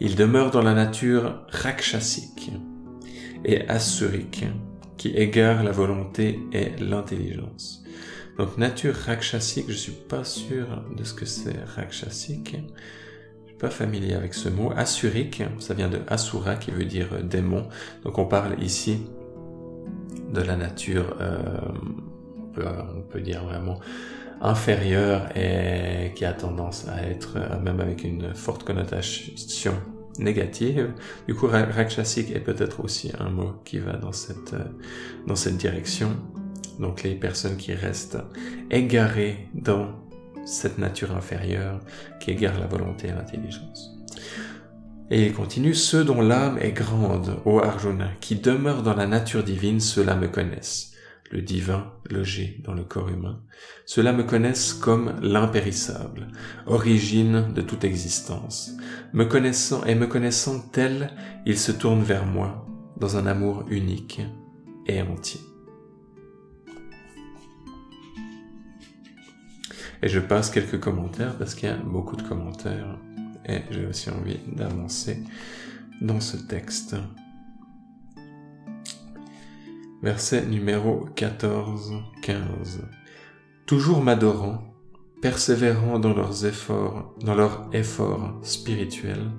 Il 0.00 0.16
demeure 0.16 0.50
dans 0.50 0.62
la 0.62 0.74
nature 0.74 1.42
rakshasique 1.48 2.50
et 3.44 3.68
assurique 3.68 4.44
qui 4.96 5.08
égare 5.08 5.62
la 5.62 5.72
volonté 5.72 6.40
et 6.52 6.70
l'intelligence. 6.78 7.84
Donc 8.38 8.56
nature 8.56 8.94
rakshasique, 8.94 9.66
je 9.68 9.74
suis 9.74 9.92
pas 9.92 10.24
sûr 10.24 10.84
de 10.96 11.04
ce 11.04 11.14
que 11.14 11.26
c'est 11.26 11.62
rakshasique. 11.76 12.56
Je 13.42 13.48
suis 13.48 13.58
pas 13.58 13.70
familier 13.70 14.14
avec 14.14 14.32
ce 14.34 14.48
mot. 14.48 14.72
Assurique, 14.76 15.42
ça 15.58 15.74
vient 15.74 15.88
de 15.88 16.00
asura 16.06 16.56
qui 16.56 16.70
veut 16.70 16.84
dire 16.84 17.22
démon. 17.22 17.68
Donc 18.04 18.18
on 18.18 18.24
parle 18.26 18.62
ici 18.62 19.02
de 20.32 20.40
la 20.40 20.56
nature, 20.56 21.16
euh, 21.20 21.42
on, 22.38 22.46
peut, 22.52 22.64
on 22.96 23.02
peut 23.02 23.20
dire 23.20 23.44
vraiment 23.44 23.80
inférieur 24.40 25.28
et 25.36 26.12
qui 26.14 26.24
a 26.24 26.32
tendance 26.32 26.86
à 26.88 27.02
être, 27.02 27.36
euh, 27.36 27.60
même 27.60 27.80
avec 27.80 28.04
une 28.04 28.34
forte 28.34 28.64
connotation 28.64 29.74
négative. 30.18 30.92
Du 31.26 31.34
coup, 31.34 31.46
rakshasik 31.46 32.30
est 32.30 32.40
peut-être 32.40 32.82
aussi 32.82 33.12
un 33.18 33.30
mot 33.30 33.52
qui 33.64 33.78
va 33.78 33.94
dans 33.94 34.12
cette, 34.12 34.54
euh, 34.54 34.64
dans 35.26 35.36
cette 35.36 35.56
direction. 35.56 36.16
Donc 36.78 37.02
les 37.02 37.14
personnes 37.14 37.56
qui 37.56 37.74
restent 37.74 38.18
égarées 38.70 39.48
dans 39.54 39.88
cette 40.46 40.78
nature 40.78 41.14
inférieure, 41.14 41.80
qui 42.18 42.30
égare 42.30 42.58
la 42.58 42.66
volonté 42.66 43.08
et 43.08 43.12
l'intelligence. 43.12 43.96
Et 45.10 45.26
il 45.26 45.32
continue, 45.34 45.74
ceux 45.74 46.04
dont 46.04 46.22
l'âme 46.22 46.56
est 46.58 46.72
grande, 46.72 47.36
ô 47.44 47.58
Arjuna, 47.58 48.08
qui 48.20 48.36
demeurent 48.36 48.82
dans 48.82 48.94
la 48.94 49.06
nature 49.06 49.42
divine, 49.42 49.80
ceux-là 49.80 50.14
me 50.14 50.28
connaissent 50.28 50.89
le 51.30 51.42
divin 51.42 51.92
logé 52.10 52.60
dans 52.64 52.74
le 52.74 52.82
corps 52.82 53.08
humain, 53.08 53.40
ceux-là 53.86 54.12
me 54.12 54.24
connaissent 54.24 54.74
comme 54.74 55.14
l'impérissable, 55.22 56.28
origine 56.66 57.52
de 57.54 57.62
toute 57.62 57.84
existence. 57.84 58.72
Me 59.12 59.24
connaissant 59.24 59.84
et 59.84 59.94
me 59.94 60.06
connaissant 60.06 60.60
tel, 60.72 61.12
ils 61.46 61.58
se 61.58 61.72
tournent 61.72 62.02
vers 62.02 62.26
moi 62.26 62.66
dans 62.98 63.16
un 63.16 63.26
amour 63.26 63.64
unique 63.70 64.20
et 64.86 65.00
entier. 65.02 65.40
Et 70.02 70.08
je 70.08 70.18
passe 70.18 70.50
quelques 70.50 70.80
commentaires 70.80 71.36
parce 71.36 71.54
qu'il 71.54 71.68
y 71.68 71.72
a 71.72 71.76
beaucoup 71.76 72.16
de 72.16 72.22
commentaires 72.22 72.98
et 73.46 73.60
j'ai 73.70 73.86
aussi 73.86 74.10
envie 74.10 74.38
d'avancer 74.46 75.22
dans 76.00 76.20
ce 76.20 76.36
texte. 76.36 76.96
Verset 80.02 80.46
numéro 80.46 81.06
14-15. 81.14 82.80
Toujours 83.66 84.02
m'adorant, 84.02 84.74
persévérant 85.20 85.98
dans 85.98 86.14
leurs 86.14 86.46
efforts, 86.46 87.14
dans 87.22 87.34
leurs 87.34 87.68
efforts 87.74 88.38
spirituels, 88.42 89.30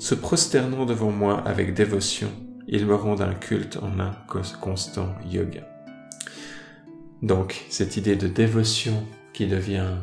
se 0.00 0.16
prosternant 0.16 0.86
devant 0.86 1.12
moi 1.12 1.38
avec 1.46 1.72
dévotion, 1.72 2.30
ils 2.66 2.84
me 2.84 2.96
rendent 2.96 3.22
un 3.22 3.34
culte 3.34 3.78
en 3.80 4.00
un 4.00 4.16
constant 4.60 5.14
yoga. 5.30 5.68
Donc, 7.22 7.64
cette 7.68 7.96
idée 7.96 8.16
de 8.16 8.26
dévotion 8.26 9.06
qui 9.32 9.46
devient, 9.46 9.98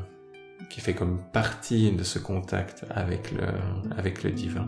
qui 0.69 0.80
fait 0.80 0.93
comme 0.93 1.19
partie 1.34 1.91
de 1.91 2.03
ce 2.03 2.19
contact 2.19 2.86
avec 2.89 3.34
le, 3.34 3.47
avec 3.97 4.23
le 4.23 4.32
divin, 4.32 4.67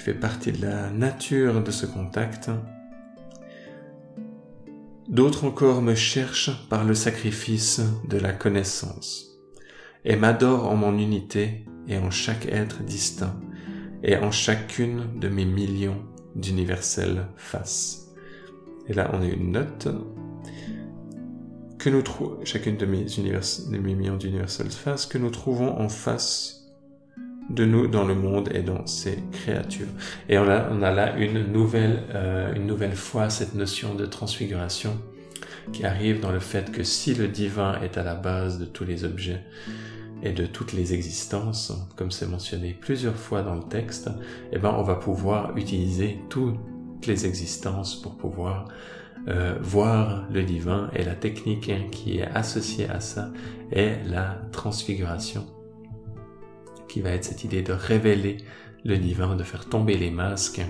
fait 0.00 0.14
partie 0.14 0.52
de 0.52 0.62
la 0.62 0.90
nature 0.90 1.62
de 1.62 1.70
ce 1.70 1.84
contact. 1.84 2.50
D'autres 5.08 5.44
encore 5.44 5.82
me 5.82 5.94
cherchent 5.94 6.66
par 6.68 6.84
le 6.84 6.94
sacrifice 6.94 7.82
de 8.08 8.16
la 8.16 8.32
connaissance 8.32 9.26
et 10.06 10.16
m'adorent 10.16 10.70
en 10.70 10.76
mon 10.76 10.96
unité 10.96 11.66
et 11.86 11.98
en 11.98 12.10
chaque 12.10 12.46
être 12.46 12.82
distinct 12.82 13.38
et 14.02 14.16
en 14.16 14.30
chacune 14.30 15.18
de 15.20 15.28
mes 15.28 15.44
millions 15.44 16.02
d'universelles 16.34 17.26
faces. 17.36 18.08
Et 18.88 18.94
là, 18.94 19.10
on 19.12 19.20
a 19.20 19.26
une 19.26 19.52
note 19.52 19.88
que 21.78 21.90
nous 21.90 22.02
trouvons, 22.02 22.42
chacune 22.44 22.78
de 22.78 22.86
mes, 22.86 23.04
univers, 23.18 23.42
de 23.70 23.78
mes 23.78 23.94
millions 23.94 24.16
d'universelles 24.16 24.70
faces, 24.70 25.04
que 25.04 25.18
nous 25.18 25.30
trouvons 25.30 25.78
en 25.78 25.90
face 25.90 26.59
de 27.50 27.64
nous 27.64 27.88
dans 27.88 28.04
le 28.04 28.14
monde 28.14 28.48
et 28.54 28.62
dans 28.62 28.86
ses 28.86 29.18
créatures. 29.32 29.88
Et 30.28 30.38
on 30.38 30.48
a, 30.48 30.68
on 30.70 30.82
a 30.82 30.92
là 30.92 31.16
une 31.16 31.52
nouvelle, 31.52 32.04
euh, 32.14 32.54
une 32.54 32.66
nouvelle 32.66 32.94
fois 32.94 33.28
cette 33.28 33.54
notion 33.54 33.94
de 33.94 34.06
transfiguration 34.06 34.96
qui 35.72 35.84
arrive 35.84 36.20
dans 36.20 36.32
le 36.32 36.38
fait 36.38 36.70
que 36.70 36.82
si 36.82 37.14
le 37.14 37.28
divin 37.28 37.80
est 37.82 37.98
à 37.98 38.02
la 38.02 38.14
base 38.14 38.58
de 38.58 38.64
tous 38.64 38.84
les 38.84 39.04
objets 39.04 39.42
et 40.22 40.32
de 40.32 40.46
toutes 40.46 40.72
les 40.72 40.94
existences, 40.94 41.72
comme 41.96 42.10
c'est 42.10 42.26
mentionné 42.26 42.76
plusieurs 42.78 43.16
fois 43.16 43.42
dans 43.42 43.54
le 43.54 43.62
texte, 43.62 44.10
eh 44.52 44.58
ben 44.58 44.74
on 44.76 44.82
va 44.82 44.94
pouvoir 44.94 45.56
utiliser 45.56 46.18
toutes 46.28 46.56
les 47.06 47.26
existences 47.26 48.00
pour 48.00 48.16
pouvoir 48.16 48.68
euh, 49.28 49.56
voir 49.60 50.26
le 50.32 50.42
divin 50.42 50.90
et 50.94 51.04
la 51.04 51.14
technique 51.14 51.70
qui 51.90 52.18
est 52.18 52.26
associée 52.34 52.88
à 52.88 53.00
ça 53.00 53.30
est 53.70 53.98
la 54.06 54.40
transfiguration 54.52 55.46
qui 56.90 57.00
va 57.00 57.10
être 57.10 57.24
cette 57.24 57.44
idée 57.44 57.62
de 57.62 57.72
révéler 57.72 58.38
le 58.84 58.96
divin, 58.98 59.36
de 59.36 59.44
faire 59.44 59.68
tomber 59.68 59.96
les 59.96 60.10
masques 60.10 60.62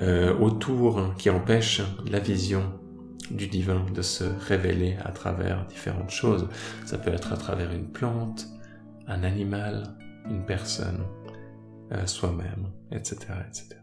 euh, 0.00 0.36
autour 0.38 1.14
qui 1.16 1.30
empêchent 1.30 1.82
la 2.10 2.18
vision 2.18 2.78
du 3.30 3.46
divin 3.46 3.84
de 3.94 4.02
se 4.02 4.24
révéler 4.24 4.96
à 5.04 5.12
travers 5.12 5.66
différentes 5.66 6.10
choses. 6.10 6.48
Ça 6.86 6.98
peut 6.98 7.12
être 7.12 7.32
à 7.32 7.36
travers 7.36 7.72
une 7.72 7.88
plante, 7.88 8.46
un 9.06 9.22
animal, 9.22 9.94
une 10.30 10.44
personne, 10.44 11.04
euh, 11.92 12.06
soi-même, 12.06 12.68
etc., 12.92 13.16
etc. 13.46 13.80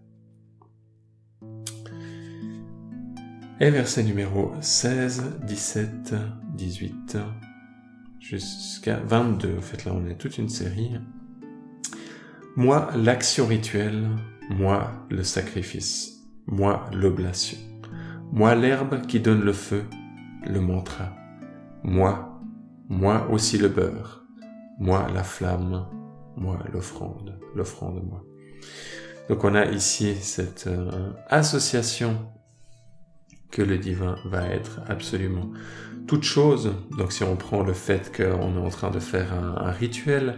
Et 3.60 3.69
verset 3.69 4.04
numéro 4.04 4.54
16, 4.60 5.39
17, 5.43 6.13
18, 6.56 7.17
jusqu'à 8.19 8.97
22. 8.97 9.58
En 9.58 9.62
fait, 9.62 9.86
là, 9.86 9.93
on 9.95 10.06
est 10.08 10.15
toute 10.15 10.38
une 10.38 10.49
série. 10.49 10.91
Moi, 12.58 12.88
l'action 12.96 13.48
rituelle, 13.48 14.08
moi, 14.50 14.89
le 15.10 15.26
sacrifice, 15.26 16.22
moi, 16.48 16.89
l'oblation, 16.94 17.58
moi, 18.32 18.56
l'herbe 18.56 19.06
qui 19.08 19.20
donne 19.20 19.41
le 19.41 19.52
feu, 19.52 19.84
le 20.48 20.62
mantra, 20.62 21.12
moi, 21.84 22.39
moi 22.88 23.28
aussi 23.30 23.58
le 23.58 23.68
beurre, 23.68 24.24
moi, 24.80 25.06
la 25.13 25.24
flamme, 25.24 25.86
moi, 26.38 26.58
l'offrande, 26.72 27.38
l'offrande, 27.56 28.02
moi. 28.08 28.24
Donc 29.28 29.44
on 29.44 29.54
a 29.54 29.65
ici 29.65 30.15
cette 30.15 30.68
euh, 30.68 31.12
association 31.28 32.32
que 33.52 33.63
le 33.63 33.78
divin 33.78 34.15
va 34.24 34.48
être 34.48 34.80
absolument 34.88 35.52
toute 36.08 36.24
chose. 36.24 36.74
Donc 36.98 37.12
si 37.12 37.24
on 37.24 37.36
prend 37.36 37.63
le 37.63 37.74
fait 37.74 38.15
qu'on 38.15 38.56
est 38.56 38.65
en 38.65 38.70
train 38.70 38.91
de 38.91 39.00
faire 39.00 39.34
un 39.34 39.72
rituel, 39.72 40.38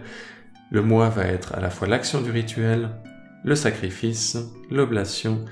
le 0.70 0.82
moi 0.82 1.08
va 1.08 1.26
être 1.26 1.54
à 1.54 1.60
la 1.60 1.70
fois 1.70 1.88
l'action 1.88 2.20
du 2.20 2.30
rituel, 2.30 2.90
le 3.44 3.54
sacrifice, 3.54 4.36
l'oblation, 4.70 5.44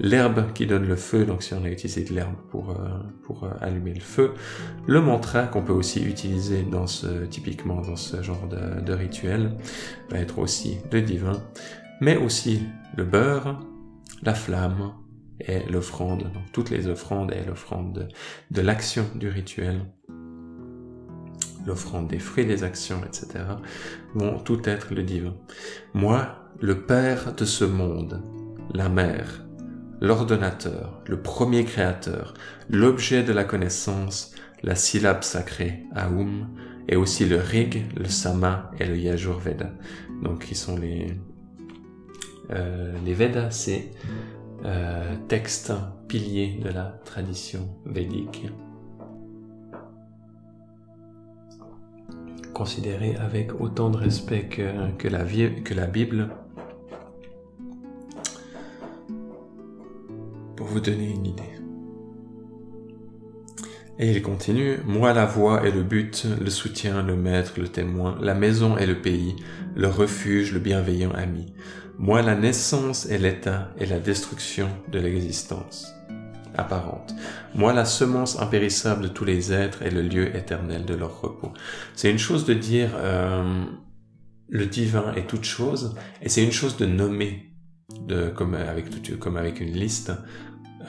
l'herbe 0.00 0.52
qui 0.52 0.66
donne 0.66 0.86
le 0.86 0.96
feu, 0.96 1.24
donc 1.24 1.42
si 1.42 1.54
on 1.54 1.64
a 1.64 1.68
utilisé 1.68 2.04
de 2.04 2.12
l'herbe 2.14 2.34
pour, 2.50 2.70
euh, 2.70 2.88
pour 3.24 3.44
euh, 3.44 3.50
allumer 3.60 3.94
le 3.94 4.00
feu, 4.00 4.32
le 4.86 5.00
mantra 5.00 5.44
qu'on 5.44 5.62
peut 5.62 5.72
aussi 5.72 6.02
utiliser 6.02 6.62
dans 6.62 6.86
ce, 6.86 7.24
typiquement 7.26 7.80
dans 7.82 7.96
ce 7.96 8.22
genre 8.22 8.48
de, 8.48 8.80
de 8.80 8.92
rituel, 8.92 9.56
va 10.10 10.18
être 10.18 10.38
aussi 10.38 10.78
le 10.90 11.02
divin, 11.02 11.42
mais 12.00 12.16
aussi 12.16 12.62
le 12.96 13.04
beurre, 13.04 13.60
la 14.22 14.34
flamme 14.34 14.92
est 15.40 15.68
l'offrande, 15.70 16.22
donc 16.22 16.50
toutes 16.52 16.70
les 16.70 16.86
offrandes 16.86 17.32
est 17.32 17.44
l'offrande 17.46 17.92
de, 17.92 18.08
de 18.50 18.62
l'action 18.62 19.04
du 19.14 19.28
rituel, 19.28 19.80
l'offrande 21.66 22.08
des 22.08 22.18
fruits 22.18 22.46
des 22.46 22.64
actions, 22.64 23.00
etc., 23.04 23.44
vont 24.14 24.38
tout 24.38 24.60
être 24.68 24.94
le 24.94 25.02
divin. 25.02 25.34
Moi, 25.94 26.28
le 26.60 26.80
Père 26.80 27.34
de 27.34 27.44
ce 27.44 27.64
monde, 27.64 28.22
la 28.72 28.88
Mère, 28.88 29.44
l'ordonnateur, 30.00 31.00
le 31.06 31.20
premier 31.20 31.64
créateur, 31.64 32.34
l'objet 32.68 33.22
de 33.22 33.32
la 33.32 33.44
connaissance, 33.44 34.34
la 34.62 34.74
syllabe 34.74 35.22
sacrée, 35.22 35.84
Aum, 35.96 36.48
et 36.88 36.96
aussi 36.96 37.24
le 37.24 37.36
Rig, 37.36 37.86
le 37.96 38.08
Sama 38.08 38.70
et 38.78 38.86
le 38.86 38.96
Yajurveda. 38.96 39.70
Donc, 40.22 40.46
qui 40.46 40.54
sont 40.54 40.76
les, 40.76 41.16
euh, 42.50 42.92
les 43.04 43.14
Vedas, 43.14 43.50
c'est 43.50 43.90
euh, 44.64 45.14
textes 45.28 45.72
piliers 46.08 46.60
de 46.62 46.68
la 46.68 47.00
tradition 47.04 47.68
védique. 47.86 48.46
Avec 53.18 53.60
autant 53.60 53.90
de 53.90 53.96
respect 53.96 54.44
que, 54.44 54.62
la, 55.08 55.24
que 55.64 55.74
la 55.74 55.86
Bible, 55.86 56.28
pour 60.56 60.68
vous 60.68 60.78
donner 60.78 61.10
une 61.10 61.26
idée. 61.26 61.42
Et 63.98 64.12
il 64.12 64.22
continue, 64.22 64.78
Moi 64.86 65.12
la 65.12 65.26
voix 65.26 65.66
et 65.66 65.72
le 65.72 65.82
but, 65.82 66.24
le 66.40 66.50
soutien, 66.50 67.02
le 67.02 67.16
maître, 67.16 67.54
le 67.56 67.66
témoin, 67.66 68.16
la 68.20 68.34
maison 68.34 68.76
et 68.76 68.86
le 68.86 69.00
pays, 69.00 69.34
le 69.74 69.88
refuge, 69.88 70.52
le 70.52 70.60
bienveillant 70.60 71.12
ami. 71.12 71.52
Moi 71.98 72.22
la 72.22 72.36
naissance 72.36 73.06
et 73.06 73.18
l'état 73.18 73.72
et 73.78 73.86
la 73.86 73.98
destruction 73.98 74.68
de 74.92 75.00
l'existence 75.00 75.92
apparente. 76.56 77.14
Moi 77.54 77.72
la 77.72 77.84
semence 77.84 78.40
impérissable 78.40 79.02
de 79.02 79.08
tous 79.08 79.24
les 79.24 79.52
êtres 79.52 79.82
et 79.82 79.90
le 79.90 80.02
lieu 80.02 80.34
éternel 80.36 80.84
de 80.84 80.94
leur 80.94 81.20
repos. 81.20 81.52
C'est 81.94 82.10
une 82.10 82.18
chose 82.18 82.44
de 82.44 82.54
dire 82.54 82.90
euh, 82.96 83.64
le 84.48 84.66
divin 84.66 85.14
est 85.14 85.26
toute 85.26 85.44
chose, 85.44 85.94
et 86.20 86.28
c'est 86.28 86.44
une 86.44 86.52
chose 86.52 86.76
de 86.76 86.84
nommer, 86.84 87.52
de, 88.06 88.28
comme, 88.28 88.54
avec, 88.54 89.18
comme 89.18 89.38
avec 89.38 89.60
une 89.60 89.72
liste, 89.72 90.12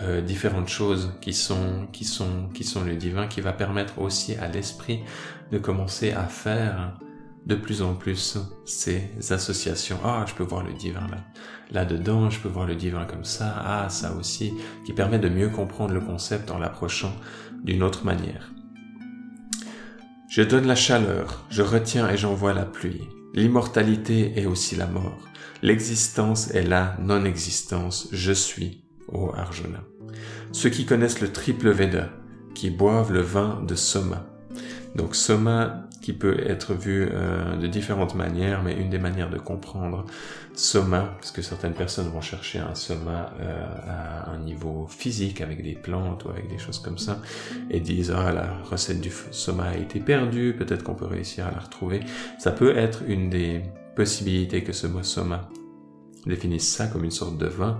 euh, 0.01 0.21
différentes 0.21 0.69
choses 0.69 1.13
qui 1.21 1.33
sont, 1.33 1.87
qui, 1.93 2.03
sont, 2.03 2.49
qui 2.53 2.63
sont 2.63 2.83
le 2.83 2.95
divin, 2.95 3.27
qui 3.27 3.41
va 3.41 3.53
permettre 3.53 3.99
aussi 3.99 4.35
à 4.35 4.47
l'esprit 4.47 4.99
de 5.51 5.59
commencer 5.59 6.11
à 6.11 6.23
faire 6.23 6.97
de 7.45 7.55
plus 7.55 7.81
en 7.81 7.93
plus 7.93 8.37
ces 8.65 9.09
associations. 9.31 9.99
Ah, 10.03 10.25
je 10.27 10.33
peux 10.33 10.43
voir 10.43 10.63
le 10.63 10.73
divin 10.73 11.07
là. 11.07 11.17
Là-dedans, 11.71 12.29
je 12.29 12.39
peux 12.39 12.49
voir 12.49 12.67
le 12.67 12.75
divin 12.75 13.05
comme 13.05 13.25
ça. 13.25 13.53
Ah, 13.57 13.89
ça 13.89 14.13
aussi, 14.13 14.53
qui 14.85 14.93
permet 14.93 15.19
de 15.19 15.29
mieux 15.29 15.49
comprendre 15.49 15.93
le 15.93 16.01
concept 16.01 16.51
en 16.51 16.59
l'approchant 16.59 17.13
d'une 17.63 17.83
autre 17.83 18.05
manière. 18.05 18.51
Je 20.29 20.41
donne 20.41 20.67
la 20.67 20.75
chaleur, 20.75 21.45
je 21.49 21.61
retiens 21.61 22.09
et 22.09 22.17
j'envoie 22.17 22.53
la 22.53 22.65
pluie. 22.65 23.07
L'immortalité 23.33 24.39
est 24.39 24.45
aussi 24.45 24.75
la 24.75 24.87
mort. 24.87 25.19
L'existence 25.61 26.51
est 26.51 26.63
la 26.63 26.97
non-existence. 27.01 28.07
Je 28.11 28.31
suis, 28.31 28.83
ô 29.07 29.31
Arjuna. 29.35 29.79
Ceux 30.51 30.69
qui 30.69 30.85
connaissent 30.85 31.21
le 31.21 31.31
triple 31.31 31.69
Veda, 31.69 32.09
qui 32.53 32.69
boivent 32.69 33.11
le 33.11 33.21
vin 33.21 33.63
de 33.67 33.75
Soma. 33.75 34.27
Donc 34.95 35.15
Soma 35.15 35.87
qui 36.03 36.11
peut 36.11 36.37
être 36.45 36.73
vu 36.73 37.07
euh, 37.09 37.55
de 37.55 37.65
différentes 37.65 38.13
manières, 38.13 38.61
mais 38.61 38.73
une 38.73 38.89
des 38.89 38.99
manières 38.99 39.29
de 39.29 39.37
comprendre 39.37 40.05
soma, 40.53 41.15
parce 41.17 41.31
que 41.31 41.41
certaines 41.41 41.73
personnes 41.73 42.09
vont 42.09 42.19
chercher 42.19 42.59
un 42.59 42.75
soma 42.75 43.31
euh, 43.39 43.65
à 43.87 44.29
un 44.29 44.39
niveau 44.39 44.85
physique 44.89 45.39
avec 45.39 45.63
des 45.63 45.75
plantes 45.75 46.25
ou 46.25 46.29
avec 46.29 46.49
des 46.49 46.57
choses 46.57 46.79
comme 46.79 46.97
ça, 46.97 47.21
et 47.71 47.79
disent 47.79 48.11
ah 48.11 48.33
la 48.33 48.53
recette 48.69 48.99
du 48.99 49.11
soma 49.31 49.69
a 49.69 49.77
été 49.77 50.01
perdue, 50.01 50.53
peut-être 50.57 50.83
qu'on 50.83 50.93
peut 50.93 51.05
réussir 51.05 51.47
à 51.47 51.51
la 51.51 51.59
retrouver. 51.59 52.01
Ça 52.37 52.51
peut 52.51 52.77
être 52.77 53.03
une 53.07 53.29
des 53.29 53.61
possibilités 53.95 54.61
que 54.61 54.73
ce 54.73 54.87
mot 54.87 55.03
soma 55.03 55.49
définisse 56.25 56.67
ça 56.67 56.87
comme 56.87 57.05
une 57.05 57.11
sorte 57.11 57.37
de 57.37 57.47
vin 57.47 57.79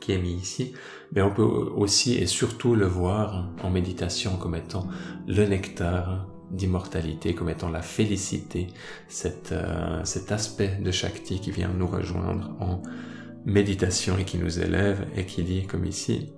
qui 0.00 0.12
est 0.12 0.18
mis 0.18 0.34
ici, 0.34 0.72
mais 1.12 1.20
on 1.20 1.30
peut 1.30 1.42
aussi 1.42 2.14
et 2.14 2.26
surtout 2.26 2.74
le 2.74 2.86
voir 2.86 3.50
en 3.62 3.68
méditation 3.68 4.36
comme 4.36 4.54
étant 4.54 4.88
le 5.26 5.44
nectar 5.44 6.26
d'immortalité 6.50 7.34
comme 7.34 7.48
étant 7.48 7.68
la 7.68 7.82
félicité, 7.82 8.68
cet, 9.08 9.52
euh, 9.52 10.04
cet 10.04 10.32
aspect 10.32 10.78
de 10.82 10.90
Shakti 10.90 11.40
qui 11.40 11.50
vient 11.50 11.72
nous 11.76 11.86
rejoindre 11.86 12.56
en 12.60 12.82
méditation 13.44 14.18
et 14.18 14.24
qui 14.24 14.38
nous 14.38 14.60
élève 14.60 15.06
et 15.16 15.24
qui 15.24 15.42
dit 15.42 15.66
comme 15.66 15.84
ici, 15.84 16.32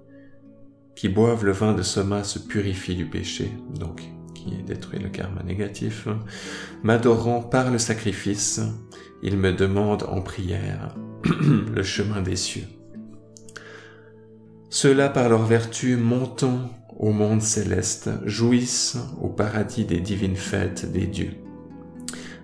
qui 0.95 1.09
boivent 1.09 1.45
le 1.45 1.53
vin 1.53 1.75
de 1.75 1.83
Soma 1.83 2.25
se 2.25 2.39
purifient 2.39 2.97
du 2.97 3.07
péché, 3.07 3.53
donc 3.79 4.03
qui 4.35 4.51
détruit 4.63 4.99
le 4.99 5.09
karma 5.09 5.43
négatif, 5.43 6.09
m'adorant 6.83 7.41
par 7.41 7.71
le 7.71 7.79
sacrifice, 7.79 8.61
ils 9.23 9.37
me 9.37 9.53
demandent 9.53 10.05
en 10.05 10.21
prière 10.21 10.95
le 11.25 11.83
chemin 11.83 12.21
des 12.21 12.37
cieux. 12.37 12.67
Ceux-là 14.71 15.09
par 15.09 15.29
leur 15.29 15.45
vertu 15.45 15.97
montant 15.97 16.71
au 16.99 17.13
monde 17.13 17.41
céleste, 17.41 18.11
jouissent 18.25 18.99
au 19.23 19.29
paradis 19.29 19.85
des 19.85 20.01
divines 20.01 20.37
fêtes 20.37 20.91
des 20.91 21.07
dieux. 21.07 21.33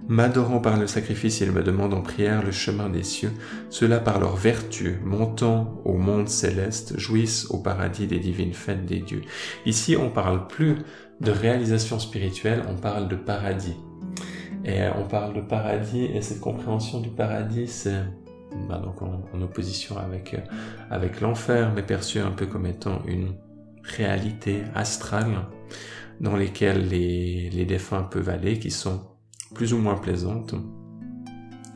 M'adorant 0.07 0.61
par 0.61 0.79
le 0.79 0.87
sacrifice, 0.87 1.40
ils 1.40 1.51
me 1.51 1.62
demandent 1.62 1.95
en 1.95 2.03
prière 2.03 2.45
le 2.45 2.53
chemin 2.53 2.90
des 2.90 3.03
cieux, 3.03 3.33
ceux-là 3.71 4.01
par 4.01 4.21
leur 4.21 4.37
vertu, 4.37 4.99
montant 5.03 5.81
au 5.85 5.95
monde 5.95 6.29
céleste, 6.29 6.99
jouissent 6.99 7.47
au 7.51 7.59
paradis 7.59 8.07
des 8.07 8.19
divines 8.19 8.53
fêtes 8.53 8.85
des 8.85 9.01
dieux. 9.01 9.23
Ici, 9.64 9.97
on 9.97 10.11
parle 10.11 10.47
plus 10.47 10.77
de 11.21 11.31
réalisation 11.31 11.99
spirituelle, 11.99 12.62
on 12.69 12.77
parle 12.77 13.09
de 13.09 13.17
paradis. 13.17 13.77
Et 14.67 14.81
on 14.97 15.09
parle 15.09 15.35
de 15.35 15.40
paradis, 15.40 16.05
et 16.05 16.21
cette 16.21 16.40
compréhension 16.40 17.01
du 17.01 17.09
paradis, 17.09 17.67
c'est 17.67 18.03
bah 18.69 18.79
donc 18.79 19.03
en, 19.03 19.43
opposition 19.43 19.99
avec, 19.99 20.37
avec 20.90 21.21
l'enfer, 21.21 21.73
mais 21.75 21.83
perçu 21.83 22.21
un 22.21 22.31
peu 22.31 22.47
comme 22.47 22.67
étant 22.67 23.03
une 23.07 23.35
réalités 23.85 24.62
astrales 24.75 25.47
dans 26.20 26.37
lesquelles 26.37 26.88
les, 26.88 27.51
les 27.51 27.64
défunts 27.64 28.03
peuvent 28.03 28.29
aller, 28.29 28.59
qui 28.59 28.70
sont 28.70 29.01
plus 29.55 29.73
ou 29.73 29.79
moins 29.79 29.97
plaisantes. 29.97 30.55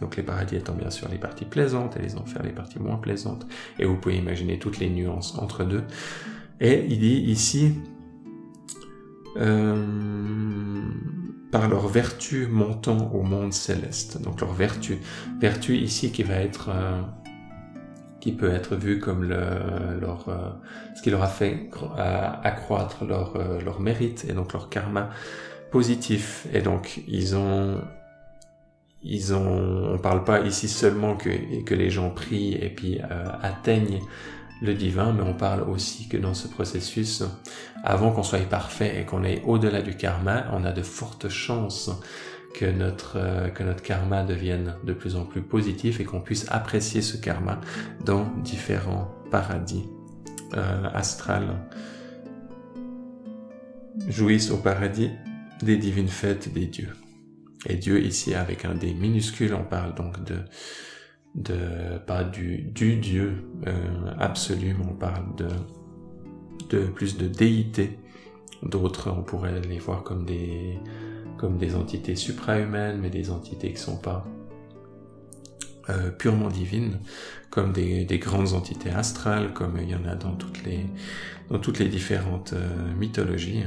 Donc 0.01 0.17
les 0.17 0.23
paradis 0.23 0.57
étant 0.57 0.75
bien 0.75 0.91
sûr 0.91 1.09
les 1.09 1.19
parties 1.19 1.45
plaisantes 1.45 1.97
et 1.97 2.03
les 2.03 2.17
enfers 2.17 2.43
les 2.43 2.53
parties 2.53 2.79
moins 2.79 2.99
plaisantes. 2.99 3.47
Et 3.79 3.85
vous 3.85 3.97
pouvez 3.97 4.17
imaginer 4.17 4.59
toutes 4.59 4.79
les 4.79 4.91
nuances 4.91 5.37
entre 5.39 5.65
deux. 5.65 5.85
Et 6.61 6.87
il 6.89 6.99
dit 6.99 7.21
ici, 7.27 7.75
euh, 9.37 9.77
par 11.51 11.69
leur 11.69 11.89
vertu 11.89 12.47
montant 12.47 13.11
au 13.13 13.23
monde 13.23 13.53
céleste. 13.53 14.21
Donc 14.23 14.41
leur 14.41 14.53
vertu. 14.53 14.99
Vertu 15.41 15.77
ici 15.77 16.13
qui 16.13 16.23
va 16.23 16.35
être 16.35 16.71
euh, 16.71 17.03
peut 18.37 18.51
être 18.51 18.77
vu 18.77 18.99
comme 18.99 19.25
le, 19.25 19.99
leur, 20.01 20.29
euh, 20.29 20.51
ce 20.95 21.03
qui 21.03 21.11
leur 21.11 21.23
a 21.23 21.29
fait 21.29 21.71
accroître 22.43 23.05
leur, 23.05 23.37
euh, 23.37 23.61
leur 23.61 23.81
mérite 23.81 24.27
et 24.29 24.33
donc 24.33 24.53
leur 24.53 24.69
karma 24.69 25.11
positif. 25.71 26.47
Et 26.53 26.61
donc, 26.61 27.03
ils 27.07 27.37
ont, 27.37 27.81
ils 29.03 29.35
ont, 29.35 29.95
on 29.95 29.99
parle 29.99 30.25
pas 30.25 30.41
ici 30.41 30.69
seulement 30.69 31.17
que, 31.17 31.63
que 31.65 31.75
les 31.75 31.91
gens 31.91 32.11
prient 32.11 32.55
et 32.55 32.71
puis 32.71 33.01
euh, 33.01 33.27
atteignent 33.43 34.01
le 34.61 34.75
divin, 34.75 35.13
mais 35.13 35.23
on 35.23 35.35
parle 35.35 35.63
aussi 35.63 36.09
que 36.09 36.17
dans 36.17 36.35
ce 36.35 36.49
processus, 36.49 37.23
avant 37.85 38.11
qu'on 38.11 38.25
soit 38.25 38.41
parfait 38.41 39.01
et 39.01 39.05
qu'on 39.05 39.23
ait 39.23 39.43
au-delà 39.47 39.83
du 39.83 39.97
karma, 39.97 40.47
on 40.53 40.65
a 40.65 40.73
de 40.73 40.83
fortes 40.83 41.29
chances 41.29 41.91
que 42.55 42.67
notre, 42.67 43.17
euh, 43.17 43.49
que 43.49 43.63
notre 43.63 43.83
karma 43.83 44.25
devienne 44.25 44.75
de 44.85 44.93
plus 44.93 45.17
en 45.17 45.25
plus 45.25 45.43
positif 45.43 46.01
et 46.01 46.05
qu'on 46.05 46.21
puisse 46.21 46.47
apprécier 46.51 47.03
ce 47.03 47.17
karma 47.17 47.61
dans 48.05 48.33
différents 48.43 49.15
paradis 49.31 49.85
euh. 50.55 50.89
Jouissent 54.09 54.51
au 54.51 54.57
paradis 54.57 55.11
des 55.63 55.77
divines 55.77 56.09
fêtes 56.09 56.53
des 56.53 56.67
dieux. 56.67 56.95
Et 57.67 57.77
Dieu 57.77 58.01
ici 58.01 58.35
avec 58.35 58.65
un 58.65 58.75
D 58.75 58.95
minuscule, 58.95 59.55
on 59.55 59.65
parle 59.65 59.95
donc 59.95 60.23
de, 60.25 60.39
de 61.35 61.99
pas 62.07 62.25
du, 62.25 62.63
du 62.63 62.97
Dieu 62.97 63.45
euh, 63.67 63.73
absolu, 64.19 64.75
mais 64.79 64.87
on 64.89 64.95
parle 64.95 65.35
de, 65.37 65.49
de 66.71 66.87
plus 66.87 67.19
de 67.19 67.27
déité. 67.27 67.99
D'autres, 68.63 69.13
on 69.17 69.23
pourrait 69.23 69.61
les 69.61 69.79
voir 69.79 70.03
comme 70.03 70.25
des, 70.25 70.79
comme 71.39 71.57
des 71.57 71.75
entités 71.75 72.17
suprahumaines, 72.17 72.99
mais 73.01 73.11
des 73.11 73.31
entités 73.31 73.69
qui 73.69 73.75
ne 73.75 73.79
sont 73.79 73.97
pas 73.97 74.27
euh, 75.91 76.11
purement 76.11 76.49
divines, 76.49 76.99
comme 77.49 77.73
des, 77.73 78.05
grandes 78.19 78.53
entités 78.53 78.91
astrales, 78.91 79.55
comme 79.55 79.79
il 79.81 79.89
y 79.89 79.95
en 79.95 80.05
a 80.05 80.17
dans 80.17 80.33
toutes 80.33 80.63
les, 80.65 80.85
dans 81.49 81.59
toutes 81.59 81.79
les 81.79 81.89
différentes 81.89 82.53
euh, 82.53 82.95
mythologies, 82.99 83.65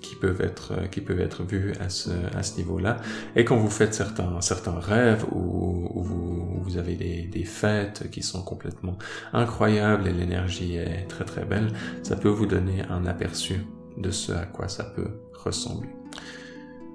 qui 0.00 0.14
peuvent 0.14 0.40
être 0.40 0.72
euh, 0.72 0.86
qui 0.86 1.00
peuvent 1.00 1.20
être 1.20 1.42
vus 1.42 1.72
à 1.80 1.88
ce 1.88 2.10
à 2.36 2.44
ce 2.44 2.56
niveau-là. 2.58 2.98
Et 3.34 3.44
quand 3.44 3.56
vous 3.56 3.70
faites 3.70 3.94
certains 3.94 4.40
certains 4.40 4.78
rêves 4.78 5.24
ou, 5.32 5.90
vous, 5.96 6.60
vous 6.62 6.76
avez 6.76 6.94
des, 6.94 7.22
des 7.22 7.44
fêtes 7.44 8.08
qui 8.12 8.22
sont 8.22 8.42
complètement 8.42 8.96
incroyables 9.32 10.06
et 10.06 10.12
l'énergie 10.12 10.76
est 10.76 11.08
très 11.08 11.24
très 11.24 11.44
belle, 11.44 11.72
ça 12.04 12.14
peut 12.14 12.28
vous 12.28 12.46
donner 12.46 12.82
un 12.88 13.06
aperçu 13.06 13.66
de 13.96 14.10
ce 14.12 14.30
à 14.30 14.46
quoi 14.46 14.68
ça 14.68 14.84
peut 14.84 15.10
ressembler. 15.34 15.97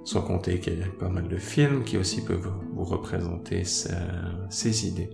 Sans 0.04 0.20
compter 0.20 0.60
qu'il 0.60 0.78
y 0.78 0.82
a 0.82 0.86
pas 0.86 1.08
mal 1.08 1.28
de 1.28 1.38
films 1.38 1.82
qui 1.82 1.96
aussi 1.96 2.22
peuvent 2.22 2.52
vous 2.74 2.84
représenter 2.84 3.64
ces 3.64 4.86
idées. 4.86 5.10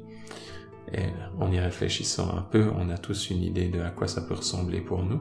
Et 0.93 1.05
en 1.39 1.53
y 1.53 1.61
réfléchissant 1.61 2.37
un 2.37 2.43
peu, 2.43 2.67
on 2.77 2.91
a 2.91 2.99
tous 2.99 3.31
une 3.31 3.43
idée 3.43 3.69
de 3.69 3.81
à 3.81 3.91
quoi 3.91 4.09
ça 4.09 4.21
peut 4.21 4.35
ressembler 4.35 4.81
pour 4.81 5.05
nous. 5.05 5.21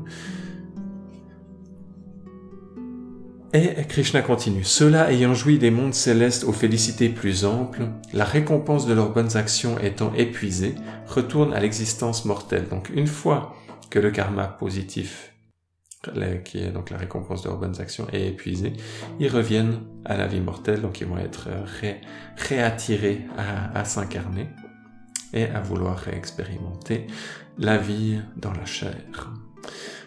Et 3.54 3.84
Krishna 3.88 4.22
continue. 4.22 4.64
Ceux-là 4.64 5.12
ayant 5.12 5.34
joui 5.34 5.58
des 5.58 5.72
mondes 5.72 5.94
célestes 5.94 6.44
aux 6.44 6.52
félicités 6.52 7.10
plus 7.10 7.46
amples, 7.46 7.90
la 8.14 8.26
récompense 8.26 8.86
de 8.86 8.94
leurs 8.94 9.12
bonnes 9.12 9.38
actions 9.38 9.80
étant 9.80 10.14
épuisée, 10.14 10.76
retournent 11.08 11.54
à 11.54 11.60
l'existence 11.60 12.26
mortelle. 12.26 12.68
Donc 12.70 12.90
une 12.94 13.08
fois 13.08 13.56
que 13.90 13.98
le 13.98 14.12
karma 14.12 14.46
positif, 14.46 15.29
qui 16.46 16.60
est 16.60 16.72
donc 16.72 16.90
la 16.92 16.98
récompense 16.98 17.44
de 17.44 17.50
leurs 17.50 17.58
bonnes 17.58 17.80
actions, 17.82 18.08
est 18.14 18.28
épuisé, 18.28 18.74
ils 19.20 19.30
reviennent 19.30 19.82
à 20.06 20.16
la 20.16 20.28
vie 20.28 20.40
mortelle, 20.40 20.82
donc 20.82 21.02
ils 21.02 21.08
vont 21.08 21.18
être 21.18 21.50
réattirés 22.38 23.26
à 23.38 23.84
s'incarner 23.84 24.48
et 25.34 25.46
à 25.46 25.60
vouloir 25.60 25.98
réexpérimenter 25.98 27.08
la 27.58 27.78
vie 27.78 28.20
dans 28.38 28.54
la 28.54 28.66
chair. 28.66 29.32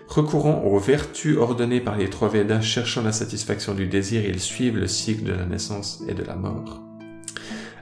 Recourant 0.09 0.62
aux 0.64 0.78
vertus 0.78 1.36
ordonnées 1.38 1.80
par 1.80 1.97
les 1.97 2.11
trois 2.11 2.28
Védas, 2.28 2.61
cherchant 2.61 3.03
la 3.03 3.12
satisfaction 3.12 3.74
du 3.74 3.86
désir, 3.86 4.24
ils 4.24 4.40
suivent 4.40 4.76
le 4.76 4.86
cycle 4.86 5.24
de 5.24 5.32
la 5.32 5.47
naissance 5.47 6.03
et 6.09 6.14
de 6.14 6.22
la 6.22 6.36
mort. 6.36 6.82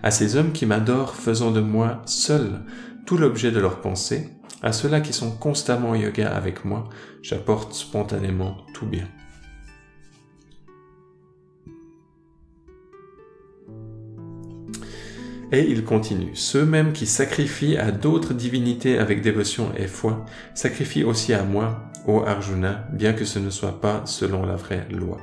À 0.03 0.11
ces 0.11 0.37
hommes 0.37 0.53
qui 0.53 0.65
m'adorent, 0.65 1.15
faisant 1.15 1.51
de 1.51 1.61
moi 1.61 2.03
seul 2.07 2.61
tout 3.07 3.17
l'objet 3.17 3.51
de 3.51 3.59
leurs 3.59 3.81
pensées, 3.81 4.29
à 4.63 4.73
ceux-là 4.73 5.01
qui 5.01 5.13
sont 5.13 5.31
constamment 5.31 5.91
en 5.91 5.95
yoga 5.95 6.31
avec 6.35 6.65
moi, 6.65 6.89
j'apporte 7.23 7.75
spontanément 7.75 8.59
tout 8.75 8.87
bien. 8.87 9.09
Et 15.53 15.69
il 15.69 15.85
continue. 15.85 16.31
Ceux 16.35 16.65
mêmes 16.65 16.93
qui 16.93 17.07
sacrifient 17.07 17.77
à 17.77 17.91
d'autres 17.91 18.35
divinités 18.35 18.99
avec 18.99 19.21
dévotion 19.21 19.73
et 19.77 19.89
foi, 19.89 20.25
sacrifient 20.55 21.03
aussi 21.03 21.35
à 21.35 21.43
moi, 21.43 21.91
ô 22.07 22.23
Arjuna, 22.25 22.87
bien 22.93 23.13
que 23.13 23.25
ce 23.25 23.41
ne 23.41 23.51
soit 23.51 23.81
pas 23.81 24.03
selon 24.07 24.47
la 24.47 24.55
vraie 24.55 24.87
loi. 24.91 25.19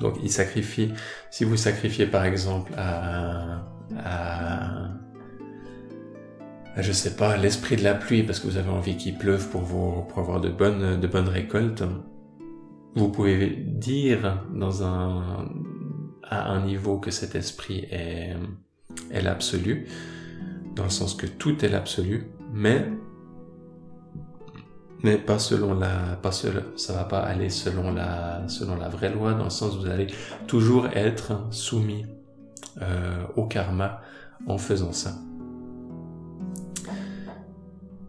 Donc 0.00 0.16
il 0.22 0.30
sacrifie, 0.30 0.92
si 1.30 1.44
vous 1.44 1.56
sacrifiez 1.56 2.06
par 2.06 2.24
exemple 2.24 2.72
à, 2.76 3.66
à, 4.04 4.88
je 6.76 6.92
sais 6.92 7.16
pas, 7.16 7.36
l'esprit 7.36 7.76
de 7.76 7.84
la 7.84 7.94
pluie 7.94 8.22
parce 8.22 8.40
que 8.40 8.46
vous 8.46 8.56
avez 8.56 8.70
envie 8.70 8.96
qu'il 8.96 9.16
pleuve 9.18 9.48
pour, 9.48 9.62
vous, 9.62 10.02
pour 10.08 10.18
avoir 10.18 10.40
de 10.40 10.48
bonnes, 10.48 10.98
de 10.98 11.06
bonnes 11.06 11.28
récoltes, 11.28 11.82
vous 12.94 13.08
pouvez 13.08 13.48
dire 13.48 14.44
dans 14.54 14.84
un, 14.84 15.50
à 16.22 16.50
un 16.50 16.64
niveau 16.64 16.98
que 16.98 17.10
cet 17.10 17.34
esprit 17.34 17.86
est, 17.90 18.36
est 19.10 19.22
l'absolu, 19.22 19.86
dans 20.74 20.84
le 20.84 20.90
sens 20.90 21.14
que 21.14 21.26
tout 21.26 21.64
est 21.64 21.68
l'absolu, 21.68 22.28
mais 22.52 22.86
mais 25.04 25.18
pas 25.18 25.40
selon 25.40 25.74
la 25.74 26.16
pas 26.22 26.30
seul, 26.30 26.64
ça 26.76 26.92
va 26.92 27.02
pas 27.02 27.18
aller 27.18 27.50
selon 27.50 27.92
la 27.92 28.46
selon 28.46 28.76
la 28.76 28.88
vraie 28.88 29.12
loi 29.12 29.34
dans 29.34 29.44
le 29.44 29.50
sens 29.50 29.74
où 29.74 29.80
vous 29.80 29.88
allez 29.88 30.06
toujours 30.46 30.86
être 30.94 31.32
soumis 31.50 32.06
euh, 32.80 33.24
au 33.34 33.46
karma 33.46 34.00
en 34.46 34.58
faisant 34.58 34.92
ça. 34.92 35.14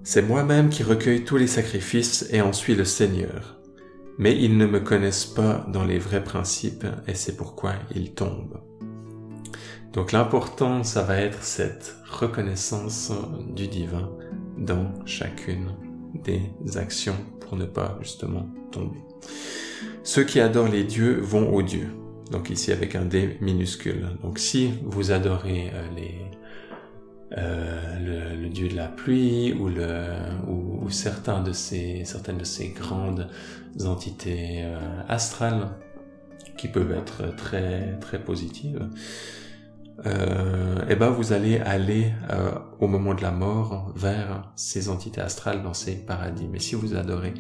C'est 0.03 0.21
moi-même 0.21 0.69
qui 0.69 0.83
recueille 0.83 1.23
tous 1.23 1.37
les 1.37 1.47
sacrifices 1.47 2.27
et 2.31 2.41
en 2.41 2.53
suis 2.53 2.75
le 2.75 2.85
Seigneur 2.85 3.59
mais 4.17 4.37
ils 4.39 4.57
ne 4.57 4.65
me 4.65 4.79
connaissent 4.79 5.25
pas 5.25 5.65
dans 5.69 5.83
les 5.83 5.99
vrais 5.99 6.23
principes 6.23 6.85
et 7.07 7.15
c'est 7.15 7.35
pourquoi 7.35 7.73
ils 7.95 8.13
tombent. 8.13 8.61
Donc 9.93 10.11
l'important, 10.11 10.83
ça 10.83 11.03
va 11.03 11.17
être 11.17 11.43
cette 11.43 11.95
reconnaissance 12.09 13.11
du 13.55 13.67
divin 13.67 14.11
dans 14.57 14.91
chacune 15.05 15.71
des 16.23 16.41
actions 16.77 17.17
pour 17.39 17.57
ne 17.57 17.65
pas 17.65 17.97
justement 18.01 18.47
tomber. 18.71 18.99
Ceux 20.03 20.23
qui 20.23 20.39
adorent 20.39 20.67
les 20.67 20.83
dieux 20.83 21.19
vont 21.19 21.53
aux 21.53 21.63
dieux. 21.63 21.89
Donc 22.31 22.49
ici 22.49 22.71
avec 22.71 22.95
un 22.95 23.05
D 23.05 23.37
minuscule. 23.41 24.07
Donc 24.21 24.39
si 24.39 24.73
vous 24.83 25.11
adorez 25.11 25.71
euh, 25.73 25.87
les, 25.95 26.15
euh, 27.38 28.36
le, 28.36 28.49
dieu 28.49 28.67
de 28.67 28.75
la 28.75 28.88
pluie 28.88 29.53
ou, 29.53 29.67
le, 29.67 30.05
ou, 30.47 30.89
certains 30.89 31.41
de 31.41 31.51
ces, 31.51 32.05
certaines 32.05 32.38
de 32.38 32.43
ces 32.43 32.69
grandes 32.69 33.29
entités 33.86 34.61
euh, 34.63 34.77
astrales 35.07 35.69
qui 36.57 36.67
peuvent 36.67 36.91
être 36.91 37.36
très 37.36 37.97
très 37.99 38.23
positives, 38.23 38.88
euh, 40.05 40.81
et 40.81 40.93
eh 40.93 40.95
ben 40.95 41.09
vous 41.09 41.34
allez 41.34 41.59
aller 41.59 42.11
euh, 42.31 42.51
au 42.79 42.88
moment 42.88 43.13
de 43.13 43.21
la 43.21 43.31
mort 43.31 43.91
vers 43.95 44.51
ces 44.55 44.89
entités 44.89 45.21
astrales 45.21 45.61
dans 45.61 45.73
ces 45.73 45.95
paradis. 45.95 46.47
Mais 46.51 46.59
si 46.59 46.75
vous 46.75 46.95
adorez 46.95 47.34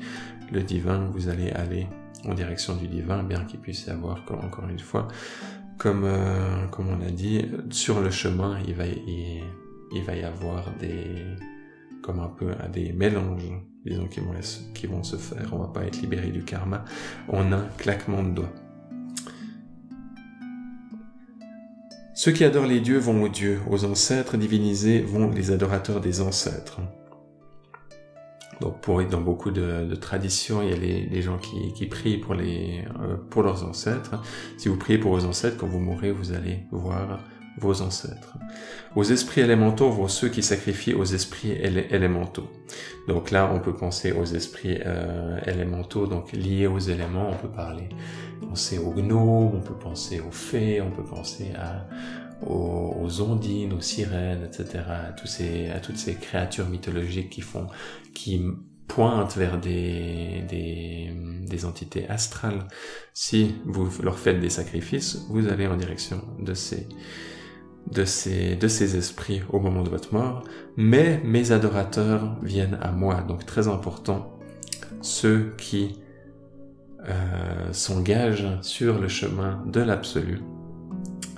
le 0.51 0.61
divin, 0.61 1.09
vous 1.13 1.29
allez 1.29 1.49
aller 1.51 1.87
en 2.25 2.33
direction 2.33 2.75
du 2.75 2.87
divin, 2.87 3.23
bien 3.23 3.43
qu'il 3.45 3.59
puisse 3.59 3.87
y 3.87 3.89
avoir, 3.89 4.23
encore 4.43 4.69
une 4.69 4.79
fois, 4.79 5.07
comme, 5.77 6.03
euh, 6.05 6.67
comme 6.67 6.89
on 6.89 7.01
a 7.05 7.09
dit, 7.09 7.43
sur 7.71 7.99
le 7.99 8.11
chemin, 8.11 8.59
il 8.67 8.75
va, 8.75 8.85
y 8.85 9.41
il 9.93 10.03
va 10.03 10.15
y 10.15 10.23
avoir 10.23 10.71
des, 10.79 11.25
comme 12.01 12.19
un 12.19 12.27
peu 12.27 12.51
des 12.71 12.93
mélanges, 12.93 13.49
disons, 13.85 14.07
qui 14.07 14.87
vont, 14.87 15.03
se 15.03 15.15
faire. 15.15 15.53
On 15.53 15.57
va 15.57 15.67
pas 15.67 15.83
être 15.83 16.01
libéré 16.01 16.29
du 16.29 16.43
karma 16.43 16.83
en 17.27 17.51
un 17.51 17.67
claquement 17.77 18.23
de 18.23 18.29
doigts. 18.29 18.53
Ceux 22.15 22.31
qui 22.31 22.43
adorent 22.43 22.67
les 22.67 22.79
dieux 22.79 22.99
vont 22.99 23.23
aux 23.23 23.29
dieux, 23.29 23.59
aux 23.69 23.85
ancêtres 23.85 24.37
divinisés 24.37 25.01
vont 25.01 25.31
les 25.31 25.51
adorateurs 25.51 25.99
des 25.99 26.21
ancêtres. 26.21 26.79
Donc 28.61 28.79
pour 28.81 29.03
dans 29.03 29.19
beaucoup 29.19 29.51
de, 29.51 29.93
traditions, 29.95 30.61
il 30.61 30.69
y 30.69 30.73
a 30.73 30.77
les, 30.77 31.21
gens 31.21 31.37
qui, 31.37 31.85
prient 31.87 32.21
euh, 32.29 33.17
pour 33.29 33.43
leurs 33.43 33.65
ancêtres. 33.65 34.21
Si 34.57 34.69
vous 34.69 34.77
priez 34.77 34.97
pour 34.97 35.11
vos 35.11 35.25
ancêtres, 35.25 35.57
quand 35.57 35.67
vous 35.67 35.79
mourrez, 35.79 36.11
vous 36.11 36.31
allez 36.31 36.59
voir 36.71 37.19
vos 37.57 37.81
ancêtres. 37.81 38.37
Aux 38.95 39.03
esprits 39.03 39.41
élémentaux 39.41 39.89
vont 39.89 40.07
ceux 40.07 40.29
qui 40.29 40.43
sacrifient 40.43 40.93
aux 40.93 41.05
esprits 41.05 41.51
élémentaux. 41.51 42.49
Donc 43.07 43.31
là, 43.31 43.51
on 43.53 43.59
peut 43.59 43.73
penser 43.73 44.11
aux 44.11 44.25
esprits 44.25 44.79
euh, 44.85 45.39
élémentaux, 45.45 46.07
donc 46.07 46.31
liés 46.31 46.67
aux 46.67 46.79
éléments. 46.79 47.29
On 47.31 47.37
peut 47.37 47.53
parler, 47.53 47.89
penser 48.41 48.77
aux 48.77 48.91
gnomes, 48.91 49.55
on 49.55 49.61
peut 49.61 49.77
penser 49.77 50.19
aux 50.19 50.31
fées, 50.31 50.81
on 50.81 50.91
peut 50.91 51.03
penser 51.03 51.51
à, 51.57 51.87
aux, 52.45 53.21
ondines, 53.21 53.73
aux 53.73 53.81
sirènes, 53.81 54.43
etc. 54.45 54.83
À, 54.87 55.07
à 55.07 55.79
toutes 55.79 55.97
ces 55.97 56.15
créatures 56.15 56.69
mythologiques 56.69 57.29
qui 57.29 57.41
font, 57.41 57.67
qui 58.13 58.41
pointent 58.87 59.37
vers 59.37 59.59
des, 59.59 60.43
des, 60.47 61.11
des 61.47 61.65
entités 61.65 62.07
astrales. 62.09 62.67
Si 63.13 63.55
vous 63.65 63.89
leur 64.03 64.19
faites 64.19 64.39
des 64.39 64.49
sacrifices, 64.49 65.25
vous 65.29 65.47
allez 65.47 65.67
en 65.67 65.77
direction 65.77 66.21
de 66.39 66.53
ces 66.53 66.87
de 67.91 68.05
ces, 68.05 68.55
de 68.55 68.67
ces 68.67 68.95
esprits 68.95 69.41
au 69.49 69.59
moment 69.59 69.83
de 69.83 69.89
votre 69.89 70.13
mort, 70.13 70.43
mais 70.77 71.21
mes 71.23 71.51
adorateurs 71.51 72.37
viennent 72.41 72.77
à 72.81 72.91
moi. 72.91 73.21
Donc 73.21 73.45
très 73.45 73.67
important, 73.67 74.37
ceux 75.01 75.53
qui 75.57 75.99
euh, 77.07 77.73
s'engagent 77.73 78.57
sur 78.61 78.99
le 78.99 79.07
chemin 79.07 79.63
de 79.65 79.81
l'absolu 79.81 80.41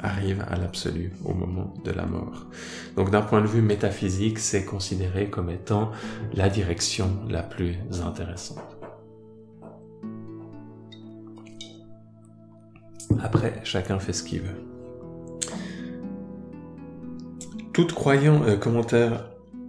arrivent 0.04 0.46
à 0.48 0.56
l'absolu 0.58 1.12
au 1.24 1.34
moment 1.34 1.74
de 1.84 1.92
la 1.92 2.06
mort. 2.06 2.46
Donc 2.96 3.10
d'un 3.10 3.24
point 3.24 3.42
de 3.42 3.48
vue 3.48 3.62
métaphysique, 3.62 4.40
c'est 4.40 4.66
considéré 4.66 5.30
comme 5.30 5.50
étant 5.50 5.92
la 6.34 6.50
direction 6.50 7.10
la 7.28 7.42
plus 7.42 7.78
intéressante. 8.06 8.60
Après, 13.24 13.60
chacun 13.64 13.98
fait 13.98 14.14
ce 14.14 14.24
qu'il 14.24 14.42
veut. 14.42 14.75
Euh, 17.78 18.56
commentaire 18.56 19.26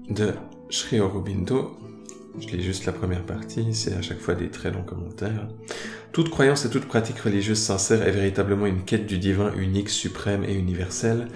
de 0.08 0.32
Sri 0.70 1.00
Aurobindo, 1.00 1.76
je 2.38 2.46
lis 2.54 2.62
juste 2.62 2.84
la 2.84 2.92
première 2.92 3.26
partie, 3.26 3.74
c'est 3.74 3.94
à 3.94 4.02
chaque 4.02 4.20
fois 4.20 4.36
des 4.36 4.48
très 4.48 4.70
longs 4.70 4.84
commentaires. 4.84 5.48
Toute 6.12 6.30
croyance 6.30 6.64
et 6.64 6.70
toute 6.70 6.84
pratique 6.84 7.18
religieuse 7.18 7.58
sincère 7.58 8.06
est 8.06 8.12
véritablement 8.12 8.66
une 8.66 8.84
quête 8.84 9.06
du 9.06 9.18
divin 9.18 9.52
unique, 9.56 9.88
suprême 9.88 10.44
et 10.44 10.54
universel, 10.54 11.26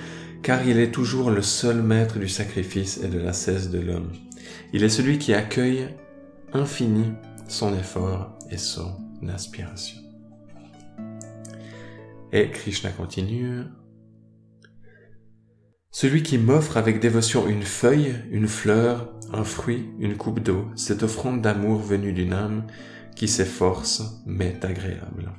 car 0.44 0.64
il 0.64 0.78
est 0.78 0.92
toujours 0.92 1.32
le 1.32 1.42
seul 1.42 1.82
maître 1.82 2.20
du 2.20 2.28
sacrifice 2.28 3.00
et 3.02 3.08
de 3.08 3.18
la 3.18 3.32
cesse 3.32 3.70
de 3.70 3.80
l'homme. 3.80 4.12
Il 4.72 4.84
est 4.84 4.90
celui 4.90 5.18
qui 5.18 5.34
accueille 5.34 5.88
infini 6.52 7.06
son 7.48 7.76
effort 7.76 8.38
et 8.48 8.58
son 8.58 8.94
aspiration. 9.28 9.98
Et 12.32 12.48
Krishna 12.50 12.90
continue. 12.90 13.64
Celui 16.00 16.22
qui 16.22 16.38
m'offre 16.38 16.78
avec 16.78 16.98
dévotion 16.98 17.46
une 17.46 17.62
feuille, 17.62 18.14
une 18.30 18.48
fleur, 18.48 19.10
un 19.34 19.44
fruit, 19.44 19.90
une 19.98 20.16
coupe 20.16 20.40
d'eau, 20.40 20.64
cette 20.74 21.02
offrande 21.02 21.42
d'amour 21.42 21.78
venue 21.78 22.14
d'une 22.14 22.32
âme 22.32 22.62
qui 23.14 23.28
s'efforce 23.28 24.22
m'est 24.24 24.64
agréable. 24.64 25.30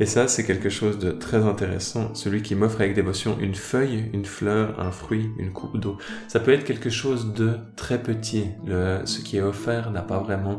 Et 0.00 0.06
ça, 0.06 0.26
c'est 0.26 0.44
quelque 0.44 0.68
chose 0.68 0.98
de 0.98 1.12
très 1.12 1.44
intéressant. 1.44 2.12
Celui 2.16 2.42
qui 2.42 2.56
m'offre 2.56 2.80
avec 2.80 2.92
dévotion 2.92 3.38
une 3.38 3.54
feuille, 3.54 4.10
une 4.12 4.24
fleur, 4.24 4.80
un 4.80 4.90
fruit, 4.90 5.30
une 5.38 5.52
coupe 5.52 5.78
d'eau. 5.78 5.96
Ça 6.26 6.40
peut 6.40 6.50
être 6.50 6.64
quelque 6.64 6.90
chose 6.90 7.32
de 7.32 7.52
très 7.76 8.02
petit. 8.02 8.46
Ce 8.66 9.20
qui 9.20 9.36
est 9.36 9.42
offert 9.42 9.92
n'a 9.92 10.02
pas 10.02 10.18
vraiment, 10.18 10.58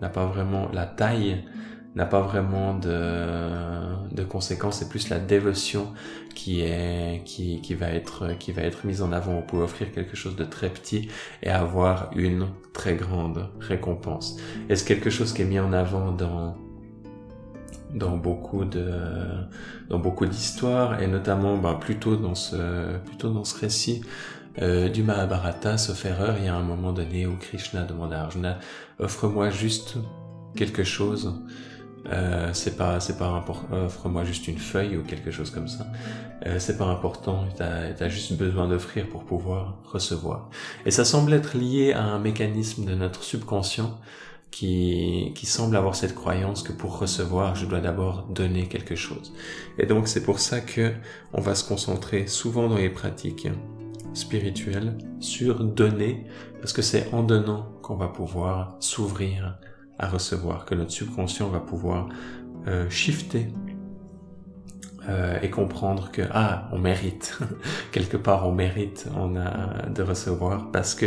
n'a 0.00 0.08
pas 0.08 0.24
vraiment 0.24 0.70
la 0.72 0.86
taille, 0.86 1.44
n'a 1.96 2.04
pas 2.06 2.20
vraiment 2.20 2.74
de, 2.74 4.14
de 4.14 4.22
conséquences. 4.22 4.78
C'est 4.78 4.88
plus 4.88 5.08
la 5.08 5.18
dévotion 5.18 5.92
qui 6.34 6.60
est, 6.60 7.22
qui, 7.24 7.60
qui 7.62 7.74
va 7.74 7.88
être, 7.88 8.36
qui 8.38 8.52
va 8.52 8.62
être 8.62 8.86
mise 8.86 9.00
en 9.02 9.12
avant. 9.12 9.32
On 9.32 9.42
peut 9.42 9.56
offrir 9.56 9.90
quelque 9.92 10.14
chose 10.14 10.36
de 10.36 10.44
très 10.44 10.68
petit 10.68 11.08
et 11.42 11.48
avoir 11.48 12.10
une 12.14 12.48
très 12.74 12.94
grande 12.94 13.48
récompense. 13.58 14.36
Est-ce 14.68 14.84
quelque 14.84 15.10
chose 15.10 15.32
qui 15.32 15.42
est 15.42 15.46
mis 15.46 15.58
en 15.58 15.72
avant 15.72 16.12
dans 16.12 16.56
dans 17.94 18.16
beaucoup 18.16 18.64
de 18.64 18.90
dans 19.88 20.00
beaucoup 20.00 20.26
d'histoires 20.26 21.00
et 21.00 21.06
notamment 21.06 21.56
ben, 21.56 21.74
plutôt 21.74 22.16
dans 22.16 22.34
ce 22.34 22.98
plutôt 22.98 23.30
dans 23.30 23.44
ce 23.44 23.58
récit 23.58 24.02
euh, 24.60 24.88
du 24.88 25.04
Mahabharata 25.04 25.78
sauf 25.78 26.04
erreur 26.04 26.34
il 26.38 26.46
y 26.46 26.48
a 26.48 26.54
un 26.56 26.64
moment 26.64 26.92
donné 26.92 27.26
où 27.28 27.36
Krishna 27.36 27.84
demande 27.84 28.12
à 28.12 28.22
Arjuna 28.22 28.58
offre-moi 28.98 29.50
juste 29.50 29.98
quelque 30.56 30.82
chose 30.82 31.32
euh, 32.10 32.50
c'est 32.52 32.76
pas 32.76 33.00
c'est 33.00 33.18
pas 33.18 33.26
important 33.26 33.66
offre-moi 33.72 34.24
juste 34.24 34.46
une 34.48 34.58
feuille 34.58 34.96
ou 34.96 35.02
quelque 35.02 35.30
chose 35.30 35.50
comme 35.50 35.68
ça. 35.68 35.86
Euh, 36.46 36.58
c'est 36.58 36.76
pas 36.78 36.86
important. 36.86 37.44
T'as 37.56 37.92
as 37.98 38.08
juste 38.08 38.34
besoin 38.34 38.68
d'offrir 38.68 39.08
pour 39.08 39.24
pouvoir 39.24 39.78
recevoir. 39.84 40.50
Et 40.84 40.90
ça 40.90 41.04
semble 41.04 41.32
être 41.32 41.56
lié 41.56 41.92
à 41.92 42.02
un 42.02 42.18
mécanisme 42.18 42.84
de 42.84 42.94
notre 42.94 43.22
subconscient 43.24 43.98
qui, 44.50 45.32
qui 45.34 45.46
semble 45.46 45.76
avoir 45.76 45.94
cette 45.94 46.14
croyance 46.14 46.62
que 46.62 46.72
pour 46.72 46.98
recevoir, 46.98 47.56
je 47.56 47.66
dois 47.66 47.80
d'abord 47.80 48.26
donner 48.30 48.68
quelque 48.68 48.94
chose. 48.94 49.32
Et 49.78 49.86
donc 49.86 50.08
c'est 50.08 50.22
pour 50.22 50.38
ça 50.38 50.60
que 50.60 50.92
on 51.32 51.40
va 51.40 51.54
se 51.54 51.68
concentrer 51.68 52.26
souvent 52.26 52.68
dans 52.68 52.76
les 52.76 52.90
pratiques 52.90 53.48
spirituelles 54.14 54.96
sur 55.20 55.62
donner, 55.62 56.24
parce 56.60 56.72
que 56.72 56.82
c'est 56.82 57.12
en 57.12 57.22
donnant 57.22 57.68
qu'on 57.82 57.96
va 57.96 58.08
pouvoir 58.08 58.76
s'ouvrir 58.80 59.58
à 59.98 60.08
recevoir, 60.08 60.64
que 60.64 60.74
notre 60.74 60.92
subconscient 60.92 61.48
va 61.48 61.60
pouvoir 61.60 62.08
euh, 62.66 62.88
shifter 62.90 63.48
euh, 65.08 65.38
et 65.40 65.50
comprendre 65.50 66.10
que 66.10 66.22
ah 66.32 66.68
on 66.72 66.78
mérite 66.78 67.38
quelque 67.92 68.16
part 68.16 68.48
on 68.48 68.52
mérite 68.52 69.06
on 69.16 69.36
a 69.36 69.88
de 69.88 70.02
recevoir 70.02 70.72
parce 70.72 70.96
que 70.96 71.06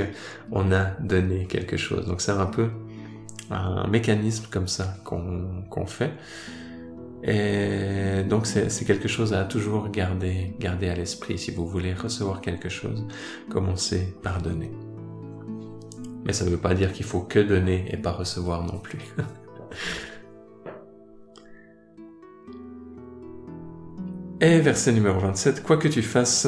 on 0.52 0.72
a 0.72 0.86
donné 1.02 1.48
quelque 1.48 1.76
chose 1.76 2.08
donc 2.08 2.22
c'est 2.22 2.32
un 2.32 2.46
peu 2.46 2.70
un 3.52 3.88
mécanisme 3.88 4.46
comme 4.50 4.68
ça 4.68 4.96
qu'on 5.04 5.86
fait. 5.86 6.12
Et 7.24 8.24
donc 8.24 8.48
c'est 8.48 8.86
quelque 8.86 9.08
chose 9.08 9.34
à 9.34 9.44
toujours 9.44 9.90
garder, 9.90 10.56
garder 10.60 10.90
à 10.90 10.96
l'esprit. 10.96 11.38
Si 11.38 11.52
vous 11.52 11.68
voulez 11.68 11.94
recevoir 11.94 12.42
quelque 12.42 12.70
chose, 12.70 13.06
commencez 13.50 14.16
par 14.24 14.42
donner. 14.42 14.72
Mais 16.26 16.34
ça 16.34 16.46
ne 16.46 16.50
veut 16.50 16.58
pas 16.58 16.74
dire 16.74 16.92
qu'il 16.94 17.06
faut 17.06 17.22
que 17.22 17.40
donner 17.40 17.86
et 17.90 17.98
pas 17.98 18.12
recevoir 18.12 18.64
non 18.66 18.80
plus. 18.80 19.00
et 24.42 24.60
verset 24.60 24.92
numéro 24.92 25.20
27, 25.20 25.64
quoi 25.64 25.78
que 25.78 25.88
tu 25.88 26.02
fasses, 26.02 26.48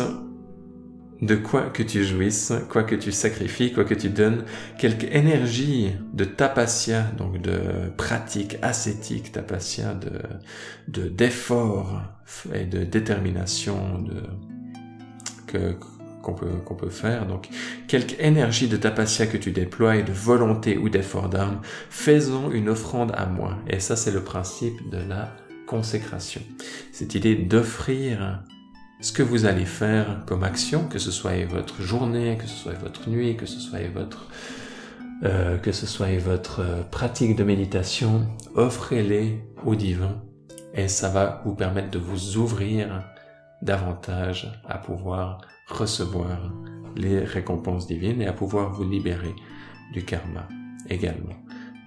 de 1.21 1.35
quoi 1.35 1.69
que 1.69 1.83
tu 1.83 2.03
jouisses, 2.03 2.53
quoi 2.69 2.83
que 2.83 2.95
tu 2.95 3.11
sacrifies, 3.11 3.73
quoi 3.73 3.83
que 3.83 3.93
tu 3.93 4.09
donnes, 4.09 4.43
quelque 4.77 5.05
énergie 5.05 5.91
de 6.13 6.25
tapasya, 6.25 7.03
donc 7.17 7.41
de 7.41 7.89
pratique 7.95 8.57
ascétique, 8.61 9.31
tapasya, 9.31 9.93
de, 9.93 10.11
de, 10.87 11.09
d'effort 11.09 12.01
et 12.53 12.65
de 12.65 12.83
détermination 12.83 13.99
de, 13.99 14.23
qu'on 16.21 16.33
peut, 16.33 16.57
qu'on 16.65 16.75
peut 16.75 16.89
faire. 16.89 17.25
Donc, 17.25 17.49
quelque 17.87 18.19
énergie 18.19 18.67
de 18.67 18.77
tapasya 18.77 19.27
que 19.27 19.37
tu 19.37 19.51
déploies 19.51 20.01
de 20.01 20.11
volonté 20.11 20.77
ou 20.77 20.89
d'effort 20.89 21.29
d'âme, 21.29 21.61
faisons 21.89 22.51
une 22.51 22.69
offrande 22.69 23.11
à 23.15 23.25
moi. 23.25 23.57
Et 23.67 23.79
ça, 23.79 23.95
c'est 23.95 24.11
le 24.11 24.23
principe 24.23 24.89
de 24.89 24.97
la 25.07 25.35
consécration. 25.67 26.41
Cette 26.91 27.15
idée 27.15 27.35
d'offrir 27.35 28.43
ce 29.01 29.11
que 29.11 29.23
vous 29.23 29.45
allez 29.45 29.65
faire 29.65 30.23
comme 30.27 30.43
action, 30.43 30.87
que 30.87 30.99
ce 30.99 31.11
soit 31.11 31.45
votre 31.45 31.81
journée, 31.81 32.37
que 32.39 32.47
ce 32.47 32.55
soit 32.55 32.73
votre 32.73 33.09
nuit, 33.09 33.35
que 33.35 33.45
ce 33.45 33.59
soit 33.59 33.79
votre 33.93 34.27
euh, 35.23 35.59
que 35.59 35.71
ce 35.71 35.85
soit 35.85 36.17
votre 36.17 36.61
euh, 36.61 36.81
pratique 36.81 37.35
de 37.35 37.43
méditation, 37.43 38.25
offrez-les 38.55 39.39
au 39.63 39.75
divin 39.75 40.19
et 40.73 40.87
ça 40.87 41.09
va 41.09 41.43
vous 41.45 41.53
permettre 41.53 41.91
de 41.91 41.99
vous 41.99 42.37
ouvrir 42.37 43.03
davantage 43.61 44.51
à 44.67 44.79
pouvoir 44.79 45.41
recevoir 45.71 46.51
les 46.95 47.19
récompenses 47.19 47.87
divines 47.87 48.21
et 48.21 48.27
à 48.27 48.33
pouvoir 48.33 48.71
vous 48.73 48.83
libérer 48.83 49.33
du 49.93 50.03
karma 50.03 50.47
également. 50.89 51.35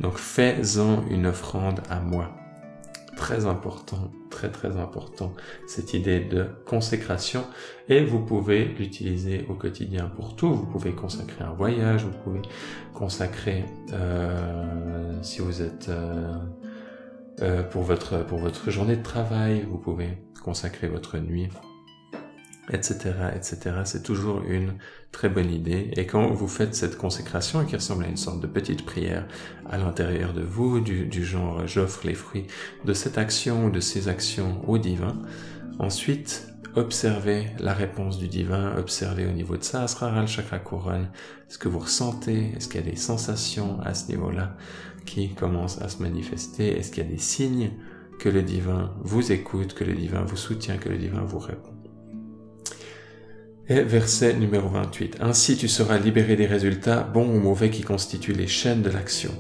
Donc 0.01 0.17
fais-en 0.17 1.07
une 1.09 1.27
offrande 1.27 1.81
à 1.91 2.01
moi 2.01 2.35
très 3.17 3.47
important, 3.47 4.11
très 4.31 4.51
très 4.51 4.77
important, 4.77 5.33
cette 5.67 5.95
idée 5.95 6.21
de 6.21 6.47
consécration. 6.67 7.45
Et 7.89 8.05
vous 8.05 8.21
pouvez 8.21 8.65
l'utiliser 8.65 9.47
au 9.49 9.55
quotidien 9.55 10.07
pour 10.07 10.37
tout. 10.37 10.53
Vous 10.53 10.67
pouvez 10.67 10.93
consacrer 10.93 11.45
un 11.45 11.53
voyage, 11.53 12.05
vous 12.05 12.19
pouvez 12.25 12.43
consacrer, 12.93 13.65
euh, 13.93 15.23
si 15.23 15.41
vous 15.41 15.63
êtes 15.63 15.89
euh, 15.89 16.35
euh, 17.43 17.63
pour 17.63 17.83
votre 17.83 18.25
pour 18.27 18.39
votre 18.39 18.71
journée 18.71 18.97
de 18.97 19.03
travail, 19.03 19.67
vous 19.71 19.79
pouvez 19.79 20.19
consacrer 20.43 20.89
votre 20.89 21.19
nuit 21.19 21.49
etc., 22.73 23.15
etc. 23.35 23.59
C'est 23.85 24.03
toujours 24.03 24.43
une 24.49 24.75
très 25.13 25.29
bonne 25.29 25.51
idée. 25.51 25.91
Et 25.97 26.07
quand 26.07 26.29
vous 26.31 26.49
faites 26.49 26.75
cette 26.75 26.97
consécration 26.97 27.65
qui 27.65 27.77
ressemble 27.77 28.05
à 28.05 28.09
une 28.09 28.17
sorte 28.17 28.41
de 28.41 28.47
petite 28.47 28.85
prière 28.85 29.27
à 29.69 29.79
l'intérieur 29.79 30.33
de 30.33 30.43
vous, 30.43 30.81
du, 30.81 31.25
genre 31.25 31.67
j'offre 31.67 32.07
les 32.07 32.15
fruits 32.15 32.47
de 32.85 32.93
cette 32.93 33.19
action 33.19 33.67
ou 33.67 33.71
de 33.71 33.81
ces 33.81 34.09
actions 34.09 34.63
au 34.69 34.79
divin, 34.79 35.21
ensuite 35.79 36.49
observez 36.75 37.47
la 37.61 37.73
réponse 37.73 38.19
du 38.19 38.27
divin, 38.27 38.75
observez 38.77 39.27
au 39.27 39.33
niveau 39.33 39.57
de 39.57 39.63
Sahasrara, 39.63 40.27
chakra 40.27 40.59
couronne, 40.59 41.09
ce 41.49 41.59
que 41.59 41.69
vous 41.69 41.79
ressentez, 41.79 42.53
est-ce 42.57 42.69
qu'il 42.69 42.81
y 42.81 42.89
a 42.89 42.91
des 42.91 42.97
sensations 42.97 43.81
à 43.83 43.95
ce 43.95 44.09
niveau-là 44.09 44.57
qui 45.07 45.35
commencent 45.35 45.81
à 45.81 45.89
se 45.89 46.03
manifester, 46.03 46.77
est-ce 46.77 46.91
qu'il 46.91 47.05
y 47.05 47.07
a 47.07 47.11
des 47.11 47.19
signes 47.19 47.71
que 48.19 48.29
le 48.29 48.43
divin 48.43 48.93
vous 49.03 49.33
écoute, 49.33 49.75
que 49.75 49.85
le 49.85 49.95
divin 49.95 50.23
vous 50.23 50.37
soutient, 50.37 50.79
que 50.79 50.89
le 50.89 50.97
divin 50.97 51.23
vous 51.23 51.39
répond. 51.39 51.73
Et 53.67 53.81
verset 53.81 54.35
numéro 54.35 54.69
28. 54.69 55.17
Ainsi 55.21 55.57
tu 55.57 55.69
seras 55.69 55.97
libéré 55.97 56.37
des 56.37 56.45
résultats, 56.45 57.01
bons 57.01 57.27
ou 57.27 57.41
mauvais, 57.41 57.71
qui 57.71 57.81
constituent 57.81 58.35
les 58.35 58.47
chaînes 58.47 58.83
de 58.83 58.91
l'action. 58.91 59.31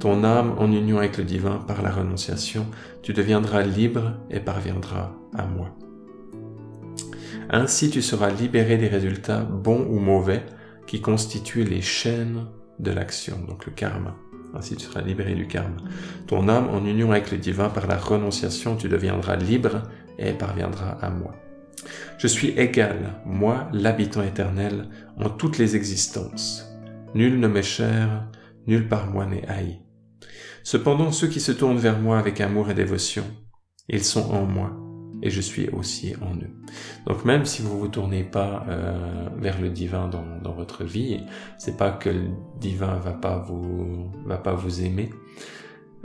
Ton 0.00 0.24
âme, 0.24 0.54
en 0.58 0.72
union 0.72 0.96
avec 0.96 1.18
le 1.18 1.24
divin 1.24 1.62
par 1.66 1.82
la 1.82 1.90
renonciation, 1.90 2.66
tu 3.02 3.12
deviendras 3.12 3.62
libre 3.62 4.14
et 4.30 4.40
parviendras 4.40 5.12
à 5.34 5.44
moi. 5.44 5.76
Ainsi 7.50 7.90
tu 7.90 8.00
seras 8.00 8.30
libéré 8.30 8.78
des 8.78 8.88
résultats, 8.88 9.40
bons 9.40 9.86
ou 9.90 9.98
mauvais, 9.98 10.46
qui 10.86 11.02
constituent 11.02 11.64
les 11.64 11.82
chaînes 11.82 12.46
de 12.78 12.90
l'action, 12.90 13.36
donc 13.46 13.66
le 13.66 13.72
karma. 13.72 14.16
Ainsi 14.54 14.76
tu 14.76 14.86
seras 14.86 15.02
libéré 15.02 15.34
du 15.34 15.46
karma. 15.46 15.76
Ton 16.26 16.48
âme, 16.48 16.70
en 16.70 16.86
union 16.86 17.10
avec 17.10 17.30
le 17.30 17.36
divin 17.36 17.68
par 17.68 17.86
la 17.86 17.98
renonciation, 17.98 18.76
tu 18.76 18.88
deviendras 18.88 19.36
libre 19.36 19.82
et 20.18 20.32
parviendras 20.32 20.96
à 21.02 21.10
moi. 21.10 21.34
Je 22.18 22.26
suis 22.26 22.48
égal, 22.50 23.20
moi, 23.24 23.68
l'habitant 23.72 24.22
éternel, 24.22 24.88
en 25.16 25.28
toutes 25.28 25.58
les 25.58 25.76
existences. 25.76 26.70
Nul 27.14 27.38
ne 27.38 27.48
m'est 27.48 27.62
cher, 27.62 28.28
nul 28.66 28.88
par 28.88 29.10
moi 29.10 29.26
n'est 29.26 29.46
haï. 29.48 29.80
Cependant, 30.62 31.12
ceux 31.12 31.28
qui 31.28 31.40
se 31.40 31.52
tournent 31.52 31.78
vers 31.78 32.00
moi 32.00 32.18
avec 32.18 32.40
amour 32.40 32.70
et 32.70 32.74
dévotion, 32.74 33.24
ils 33.88 34.04
sont 34.04 34.30
en 34.32 34.46
moi, 34.46 34.72
et 35.22 35.30
je 35.30 35.40
suis 35.40 35.68
aussi 35.68 36.14
en 36.22 36.34
eux. 36.36 36.50
Donc 37.06 37.24
même 37.24 37.44
si 37.44 37.62
vous 37.62 37.78
vous 37.78 37.88
tournez 37.88 38.24
pas 38.24 38.64
euh, 38.68 39.28
vers 39.36 39.60
le 39.60 39.68
divin 39.68 40.08
dans, 40.08 40.24
dans 40.42 40.54
votre 40.54 40.84
vie, 40.84 41.20
c'est 41.58 41.76
pas 41.76 41.90
que 41.90 42.08
le 42.08 42.30
divin 42.60 42.96
va 42.96 43.12
pas 43.12 43.38
vous 43.38 44.10
va 44.24 44.38
pas 44.38 44.54
vous 44.54 44.82
aimer, 44.82 45.10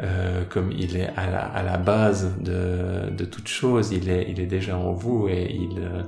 euh, 0.02 0.46
comme 0.46 0.72
il 0.72 0.96
est 0.96 1.10
à 1.18 1.30
la, 1.30 1.42
à 1.42 1.62
la 1.62 1.78
base 1.78 2.38
de, 2.40 3.10
de, 3.10 3.26
toute 3.26 3.50
chose, 3.50 3.92
il 3.92 4.10
est, 4.10 4.30
il 4.30 4.40
est 4.40 4.46
déjà 4.46 4.78
en 4.78 4.94
vous 4.94 5.28
et 5.28 5.52
il, 5.52 5.80
euh, 5.80 6.04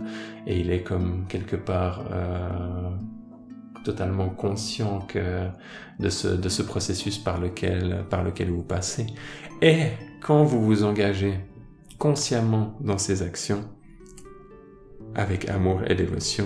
et 0.48 0.60
il 0.60 0.72
est 0.72 0.82
comme 0.82 1.26
quelque 1.28 1.58
part 1.58 2.06
euh, 2.12 2.89
totalement 3.84 4.30
conscient 4.30 5.00
que 5.02 5.46
de 6.00 6.10
ce, 6.10 6.30
de 6.30 6.48
ce 6.48 6.62
processus 6.62 7.18
par 7.18 7.39
lequel, 7.39 8.06
par 8.10 8.24
lequel 8.24 8.50
vous 8.50 8.64
passez. 8.64 9.08
Et 9.62 9.88
quand 10.22 10.46
vous 10.46 10.62
vous 10.62 10.84
engagez, 10.86 11.39
consciemment 11.98 12.78
dans 12.80 12.98
ses 12.98 13.24
actions, 13.24 13.66
avec 15.16 15.50
amour 15.50 15.82
et 15.86 15.96
dévotion, 15.96 16.46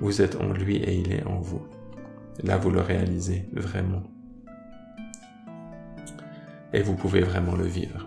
vous 0.00 0.22
êtes 0.22 0.36
en 0.36 0.52
lui 0.52 0.76
et 0.76 0.94
il 0.94 1.12
est 1.12 1.26
en 1.26 1.38
vous. 1.38 1.62
Là, 2.42 2.56
vous 2.56 2.70
le 2.70 2.80
réalisez 2.80 3.44
vraiment. 3.52 4.02
Et 6.72 6.82
vous 6.82 6.94
pouvez 6.94 7.20
vraiment 7.20 7.56
le 7.56 7.66
vivre. 7.66 8.06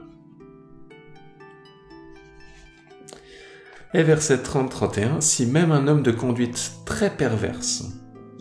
Et 3.94 4.04
verset 4.04 4.38
30-31, 4.38 5.20
si 5.20 5.46
même 5.46 5.72
un 5.72 5.88
homme 5.88 6.02
de 6.02 6.12
conduite 6.12 6.74
très 6.86 7.10
perverse, 7.10 7.84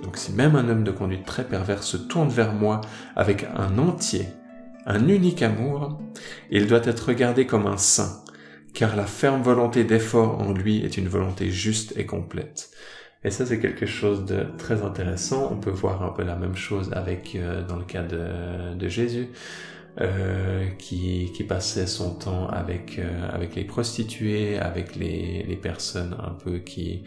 donc 0.03 0.16
si 0.16 0.33
même 0.33 0.55
un 0.55 0.68
homme 0.68 0.85
de 0.85 0.93
conduite 0.93 1.27
très 1.27 1.45
perverse 1.45 1.87
se 1.87 1.97
tourne 1.97 2.29
vers 2.29 2.53
moi 2.53 2.81
avec 3.16 3.47
un 3.57 3.79
entier, 3.79 4.29
un 4.87 5.09
unique 5.09 5.43
amour, 5.43 5.99
il 6.51 6.68
doit 6.68 6.85
être 6.85 7.09
regardé 7.09 7.47
comme 7.47 7.66
un 7.66 7.77
saint, 7.77 8.23
car 8.75 8.95
la 8.95 9.07
ferme 9.07 9.43
volonté 9.43 9.83
d'effort 9.83 10.41
en 10.41 10.53
lui 10.53 10.85
est 10.85 10.97
une 10.97 11.09
volonté 11.09 11.51
juste 11.51 11.95
et 11.97 12.07
complète. 12.07 12.71
Et 13.25 13.31
ça, 13.31 13.45
c'est 13.45 13.59
quelque 13.59 13.87
chose 13.87 14.25
de 14.25 14.47
très 14.57 14.83
intéressant. 14.83 15.51
On 15.53 15.57
peut 15.57 15.71
voir 15.71 16.03
un 16.03 16.09
peu 16.09 16.23
la 16.23 16.37
même 16.37 16.57
chose 16.57 16.91
avec, 16.93 17.35
euh, 17.35 17.62
dans 17.66 17.77
le 17.77 17.85
cas 17.85 18.03
de, 18.03 18.75
de 18.75 18.89
Jésus. 18.89 19.29
Euh, 19.99 20.68
qui, 20.78 21.32
qui, 21.34 21.43
passait 21.43 21.88
son 21.88 22.14
temps 22.14 22.47
avec 22.47 23.01
euh, 23.01 23.28
avec 23.32 23.57
les 23.57 23.64
prostituées, 23.64 24.57
avec 24.57 24.95
les, 24.95 25.43
les 25.43 25.57
personnes 25.57 26.16
un 26.22 26.30
peu 26.30 26.59
qui 26.59 27.03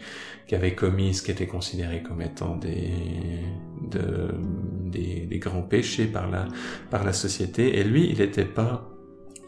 qui 0.46 0.54
avaient 0.54 0.74
commis 0.74 1.14
ce 1.14 1.22
qui 1.22 1.30
était 1.30 1.46
considéré 1.46 2.02
comme 2.02 2.20
étant 2.20 2.56
des 2.56 2.92
de, 3.90 4.34
des, 4.84 5.20
des 5.26 5.38
grands 5.38 5.62
péchés 5.62 6.04
par 6.04 6.30
la 6.30 6.46
par 6.90 7.04
la 7.04 7.14
société. 7.14 7.78
Et 7.78 7.84
lui, 7.84 8.10
il 8.10 8.18
n'était 8.18 8.44
pas 8.44 8.86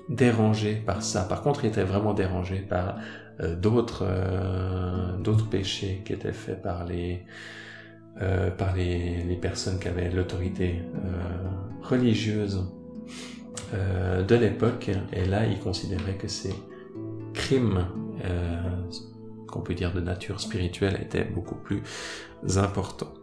dérangé 0.08 0.74
par 0.74 1.02
ça. 1.02 1.24
Par 1.24 1.42
contre, 1.42 1.66
il 1.66 1.68
était 1.68 1.84
vraiment 1.84 2.14
dérangé 2.14 2.60
par 2.60 2.96
euh, 3.40 3.54
d'autres 3.54 4.06
d'autres 5.22 5.50
péchés 5.50 6.00
qui 6.06 6.14
étaient 6.14 6.32
faits 6.32 6.62
par 6.62 6.86
les 6.86 7.22
par 8.56 8.74
les, 8.74 9.22
les 9.24 9.36
personnes 9.36 9.78
qui 9.78 9.88
avaient 9.88 10.10
l'autorité 10.10 10.80
religieuse 11.82 12.64
euh, 13.74 14.22
de 14.22 14.34
l'époque, 14.34 14.90
et 15.12 15.24
là 15.24 15.46
il 15.46 15.58
considérait 15.58 16.14
que 16.14 16.28
ces 16.28 16.54
crimes, 17.34 17.86
euh, 18.24 18.62
qu'on 19.48 19.60
peut 19.60 19.74
dire 19.74 19.92
de 19.92 20.00
nature 20.00 20.40
spirituelle, 20.40 20.98
étaient 21.02 21.24
beaucoup 21.24 21.56
plus 21.56 21.82
importants. 22.56 23.14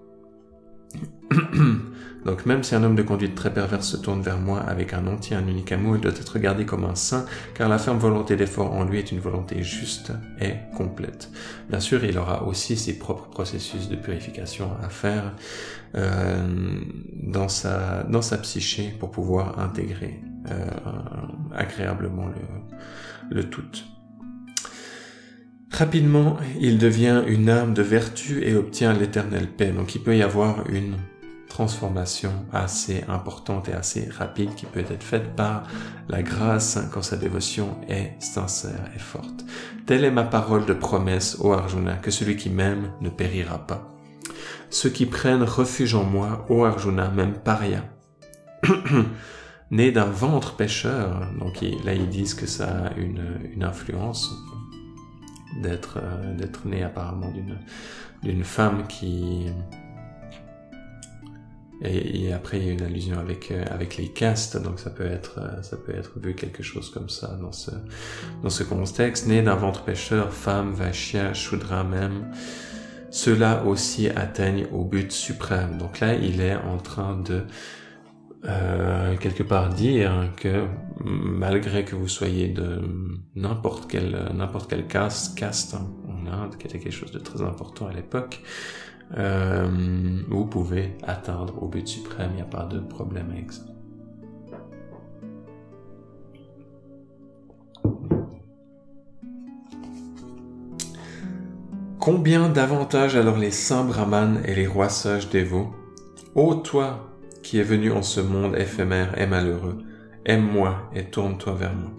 Donc 2.26 2.46
même 2.46 2.64
si 2.64 2.74
un 2.76 2.84
homme 2.84 2.96
de 2.96 3.04
conduite 3.04 3.36
très 3.36 3.54
perverse 3.54 3.88
se 3.88 3.98
tourne 3.98 4.22
vers 4.22 4.38
moi 4.38 4.60
avec 4.60 4.94
un 4.94 5.08
entier, 5.08 5.36
un 5.36 5.48
unique 5.48 5.72
amour, 5.72 5.96
il 5.96 6.02
doit 6.02 6.12
être 6.12 6.34
regardé 6.34 6.66
comme 6.66 6.86
un 6.86 6.96
saint, 6.96 7.26
car 7.54 7.68
la 7.68 7.78
ferme 7.78 7.98
volonté 7.98 8.36
d'effort 8.36 8.72
en 8.72 8.86
lui 8.86 9.00
est 9.00 9.12
une 9.12 9.20
volonté 9.20 9.62
juste 9.62 10.14
et 10.40 10.54
complète. 10.76 11.30
Bien 11.70 11.80
sûr, 11.82 12.04
il 12.06 12.18
aura 12.18 12.44
aussi 12.44 12.78
ses 12.78 12.98
propres 12.98 13.28
processus 13.30 13.90
de 13.90 13.96
purification 13.96 14.72
à 14.82 14.90
faire 14.90 15.34
dans, 15.94 17.50
sa, 17.50 18.04
dans 18.04 18.22
sa 18.22 18.38
psyché 18.38 18.94
pour 19.00 19.12
pouvoir 19.12 19.60
intégrer 19.60 20.20
euh, 20.50 20.66
agréablement 21.56 22.28
le, 22.28 23.36
le 23.36 23.50
tout. 23.50 23.62
Rapidement, 25.72 26.38
il 26.60 26.78
devient 26.78 27.24
une 27.28 27.50
âme 27.50 27.74
de 27.74 27.82
vertu 27.82 28.44
et 28.44 28.56
obtient 28.56 28.94
l'éternelle 28.94 29.48
paix. 29.48 29.72
Donc 29.72 29.96
il 29.96 30.02
peut 30.04 30.16
y 30.16 30.22
avoir 30.22 30.70
une 30.70 30.98
transformation 31.48 32.32
assez 32.52 33.04
importante 33.08 33.70
et 33.70 33.74
assez 33.74 34.10
rapide 34.10 34.56
qui 34.56 34.66
peut 34.66 34.80
être 34.80 35.04
faite 35.04 35.36
par 35.36 35.68
la 36.10 36.24
grâce 36.24 36.80
quand 36.92 37.04
sa 37.04 37.16
dévotion 37.16 37.78
est 37.88 38.14
sincère 38.20 38.90
et 38.96 39.00
forte. 39.00 39.46
Telle 39.86 40.04
est 40.04 40.12
ma 40.12 40.24
parole 40.24 40.66
de 40.66 40.74
promesse, 40.74 41.38
ô 41.40 41.54
Arjuna, 41.54 41.96
que 41.96 42.10
celui 42.10 42.38
qui 42.38 42.50
m'aime 42.50 42.92
ne 43.02 43.10
périra 43.10 43.60
pas. 43.66 43.93
Ceux 44.70 44.90
qui 44.90 45.06
prennent 45.06 45.44
refuge 45.44 45.96
en 45.96 46.04
moi, 46.04 46.46
ô 46.50 46.66
Arjuna, 46.66 47.10
même 47.10 47.34
paria, 47.34 47.84
né 49.72 49.92
d'un 49.92 50.06
ventre 50.06 50.56
pécheur, 50.56 51.28
donc 51.40 51.62
là 51.84 51.94
ils 51.94 52.10
disent 52.10 52.34
que 52.34 52.48
ça 52.48 52.88
a 52.88 52.94
une, 52.98 53.64
influence 53.64 54.34
d'être 55.62 56.00
euh, 56.02 56.48
né 56.66 56.84
apparemment 56.84 57.32
d'une 58.24 58.44
femme 58.44 58.88
qui 58.88 59.46
et, 61.86 62.32
après, 62.32 62.60
il 62.60 62.66
y 62.66 62.70
a 62.70 62.74
une 62.74 62.82
allusion 62.82 63.20
avec 63.20 63.52
euh, 63.52 63.66
les 63.98 64.08
castes, 64.08 64.62
donc 64.62 64.80
ça 64.80 64.90
peut 64.90 65.06
être 65.06 65.40
euh, 65.40 65.62
ça 65.64 65.76
peut 65.76 65.94
être 65.94 66.18
vu 66.18 66.34
quelque 66.34 66.64
chose 66.64 66.90
comme 66.90 67.10
ça 67.10 67.38
dans 67.42 67.52
ce 67.52 67.72
dans 68.42 68.50
ce 68.50 68.64
contexte. 68.64 69.28
Né 69.28 69.42
d'un 69.42 69.56
ventre 69.56 69.84
pêcheur, 69.84 70.32
femme, 70.32 70.72
vachia, 70.72 71.34
shudra 71.34 71.84
même, 71.84 72.32
ceux-là 73.14 73.64
aussi 73.66 74.10
atteignent 74.10 74.66
au 74.74 74.84
but 74.84 75.12
suprême. 75.12 75.78
Donc 75.78 76.00
là, 76.00 76.16
il 76.16 76.42
est 76.42 76.56
en 76.56 76.78
train 76.78 77.16
de 77.16 77.44
euh, 78.46 79.16
quelque 79.18 79.44
part 79.44 79.70
dire 79.70 80.32
que 80.36 80.66
malgré 81.00 81.86
que 81.86 81.96
vous 81.96 82.08
soyez 82.08 82.48
de 82.48 82.82
n'importe 83.36 83.86
quel 83.88 84.32
n'importe 84.34 84.68
quel 84.68 84.88
caste, 84.88 85.38
caste 85.38 85.76
hein, 85.76 85.88
en 86.10 86.26
Inde, 86.26 86.58
qui 86.58 86.66
était 86.66 86.80
quelque 86.80 86.92
chose 86.92 87.12
de 87.12 87.20
très 87.20 87.44
important 87.44 87.86
à 87.86 87.94
l'époque, 87.94 88.42
euh, 89.16 89.70
vous 90.28 90.48
pouvez 90.48 90.98
atteindre 91.04 91.62
au 91.62 91.68
but 91.68 91.88
suprême, 91.88 92.32
il 92.32 92.38
n'y 92.38 92.42
a 92.42 92.46
pas 92.46 92.66
de 92.66 92.80
problème 92.80 93.30
avec 93.30 93.52
ça. 93.52 93.73
Combien 102.04 102.50
davantage 102.50 103.16
alors 103.16 103.38
les 103.38 103.50
saints 103.50 103.86
brahmanes 103.86 104.42
et 104.44 104.54
les 104.54 104.68
rois 104.68 104.90
sages 104.90 105.30
dévots? 105.30 105.74
Ô 106.36 106.54
toi 106.56 107.16
qui 107.44 107.60
es 107.60 107.64
venu 107.64 107.94
en 107.94 108.02
ce 108.02 108.20
monde 108.20 108.58
éphémère 108.58 109.18
et 109.18 109.26
malheureux, 109.26 109.78
aime-moi 110.26 110.90
et 110.94 111.06
tourne-toi 111.06 111.54
vers 111.54 111.74
moi. 111.74 111.92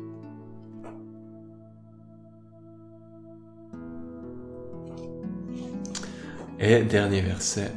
Et 6.61 6.83
dernier 6.83 7.23
verset. 7.23 7.73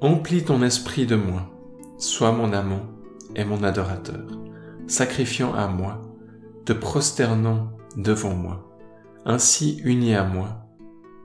Emplis 0.00 0.44
ton 0.44 0.62
esprit 0.62 1.04
de 1.04 1.16
moi, 1.16 1.42
sois 1.98 2.32
mon 2.32 2.54
amant 2.54 2.86
et 3.36 3.44
mon 3.44 3.62
adorateur, 3.62 4.24
sacrifiant 4.86 5.52
à 5.52 5.68
moi, 5.68 6.00
te 6.64 6.72
prosternant 6.72 7.68
devant 7.98 8.34
moi. 8.34 8.66
Ainsi 9.26 9.82
uni 9.84 10.14
à 10.14 10.24
moi, 10.24 10.69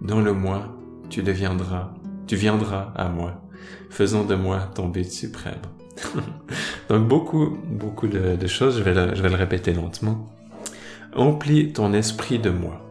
dans 0.06 0.22
le 0.22 0.34
moi, 0.34 0.68
tu 1.10 1.24
deviendras, 1.24 1.93
tu 2.28 2.36
viendras 2.36 2.93
à 2.95 3.10
moi, 3.10 3.41
faisant 3.89 4.24
de 4.24 4.36
moi 4.36 4.60
ton 4.76 4.88
but 4.88 5.12
suprême. 5.12 5.62
Donc 6.89 7.08
beaucoup, 7.08 7.58
beaucoup 7.66 8.08
de, 8.08 8.47
choses, 8.47 8.78
je 8.78 8.84
vais, 8.84 8.93
le, 8.93 9.36
répéter 9.36 9.74
lentement. 9.74 10.30
Emplis 11.16 11.74
ton 11.74 11.93
esprit 11.93 12.39
de 12.39 12.49
moi, 12.51 12.86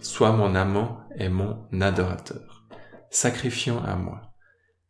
sois 0.00 0.32
mon 0.32 0.54
amant 0.54 1.00
et 1.18 1.28
mon 1.28 1.58
adorateur 1.80 2.64
sacrifiant 3.10 3.80
à 3.84 3.94
moi, 3.94 4.22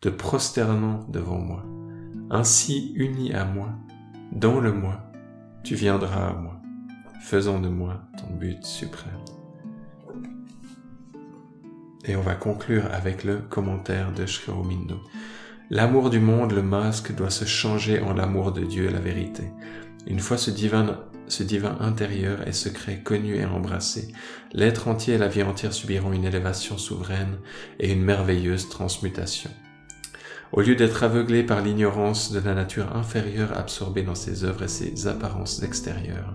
te 0.00 0.08
prosternant 0.08 1.04
devant 1.08 1.38
moi, 1.38 1.64
ainsi 2.30 2.92
uni 2.94 3.34
à 3.34 3.44
moi, 3.44 3.68
dans 4.32 4.60
le 4.60 4.72
moi, 4.72 5.02
tu 5.62 5.74
viendras 5.74 6.28
à 6.28 6.32
moi, 6.32 6.56
faisant 7.22 7.60
de 7.60 7.68
moi 7.68 8.00
ton 8.18 8.34
but 8.34 8.64
suprême. 8.64 9.33
Et 12.04 12.16
on 12.16 12.20
va 12.20 12.34
conclure 12.34 12.84
avec 12.92 13.24
le 13.24 13.38
commentaire 13.38 14.12
de 14.12 14.26
Sri. 14.26 14.52
L'amour 15.70 16.10
du 16.10 16.20
monde, 16.20 16.52
le 16.52 16.62
masque, 16.62 17.14
doit 17.14 17.30
se 17.30 17.44
changer 17.44 18.00
en 18.00 18.12
l'amour 18.12 18.52
de 18.52 18.64
Dieu 18.64 18.86
et 18.86 18.92
la 18.92 19.00
vérité. 19.00 19.44
Une 20.06 20.20
fois 20.20 20.36
ce 20.36 20.50
divin 20.50 20.98
ce 21.26 21.42
divin 21.42 21.76
intérieur 21.80 22.46
et 22.46 22.52
secret 22.52 23.00
connu 23.02 23.36
et 23.36 23.44
embrassé, 23.44 24.12
l'être 24.52 24.88
entier 24.88 25.14
et 25.14 25.18
la 25.18 25.28
vie 25.28 25.42
entière 25.42 25.72
subiront 25.72 26.12
une 26.12 26.24
élévation 26.24 26.78
souveraine 26.78 27.38
et 27.80 27.92
une 27.92 28.02
merveilleuse 28.02 28.68
transmutation. 28.68 29.50
Au 30.52 30.60
lieu 30.60 30.76
d'être 30.76 31.02
aveuglés 31.02 31.42
par 31.42 31.62
l'ignorance 31.62 32.30
de 32.30 32.40
la 32.40 32.54
nature 32.54 32.94
inférieure 32.94 33.56
absorbée 33.56 34.02
dans 34.02 34.14
ses 34.14 34.44
œuvres 34.44 34.64
et 34.64 34.68
ses 34.68 35.06
apparences 35.06 35.62
extérieures, 35.62 36.34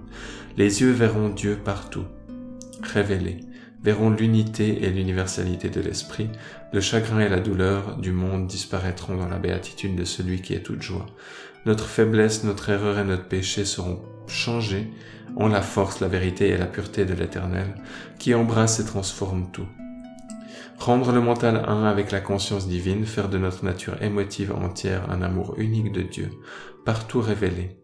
les 0.58 0.82
yeux 0.82 0.92
verront 0.92 1.30
Dieu 1.30 1.58
partout, 1.64 2.06
révélé, 2.82 3.42
verront 3.82 4.10
l'unité 4.10 4.84
et 4.84 4.90
l'universalité 4.90 5.70
de 5.70 5.82
l'esprit, 5.82 6.30
le 6.74 6.82
chagrin 6.82 7.20
et 7.20 7.30
la 7.30 7.40
douleur 7.40 7.98
du 7.98 8.12
monde 8.12 8.48
disparaîtront 8.48 9.16
dans 9.16 9.30
la 9.30 9.40
béatitude 9.40 9.96
de 9.96 10.04
celui 10.04 10.42
qui 10.42 10.54
est 10.54 10.64
toute 10.64 10.82
joie. 10.82 11.06
Notre 11.66 11.86
faiblesse, 11.86 12.44
notre 12.44 12.70
erreur 12.70 13.00
et 13.00 13.04
notre 13.04 13.26
péché 13.26 13.66
seront 13.66 14.02
changés 14.28 14.88
en 15.36 15.48
la 15.48 15.62
force, 15.62 16.00
la 16.00 16.08
vérité 16.08 16.50
et 16.50 16.58
la 16.58 16.66
pureté 16.66 17.06
de 17.06 17.14
l'Éternel, 17.14 17.76
qui 18.18 18.34
embrasse 18.34 18.80
et 18.80 18.86
transforme 18.86 19.50
tout. 19.52 19.68
Rendre 20.78 21.12
le 21.12 21.22
mental 21.22 21.64
un 21.68 21.84
avec 21.84 22.12
la 22.12 22.22
conscience 22.22 22.68
divine, 22.68 23.06
faire 23.06 23.30
de 23.30 23.38
notre 23.38 23.66
nature 23.66 24.02
émotive 24.02 24.54
entière 24.54 25.10
un 25.12 25.22
amour 25.22 25.56
unique 25.58 25.92
de 25.92 26.02
Dieu, 26.02 26.30
partout 26.86 27.20
révélé, 27.20 27.78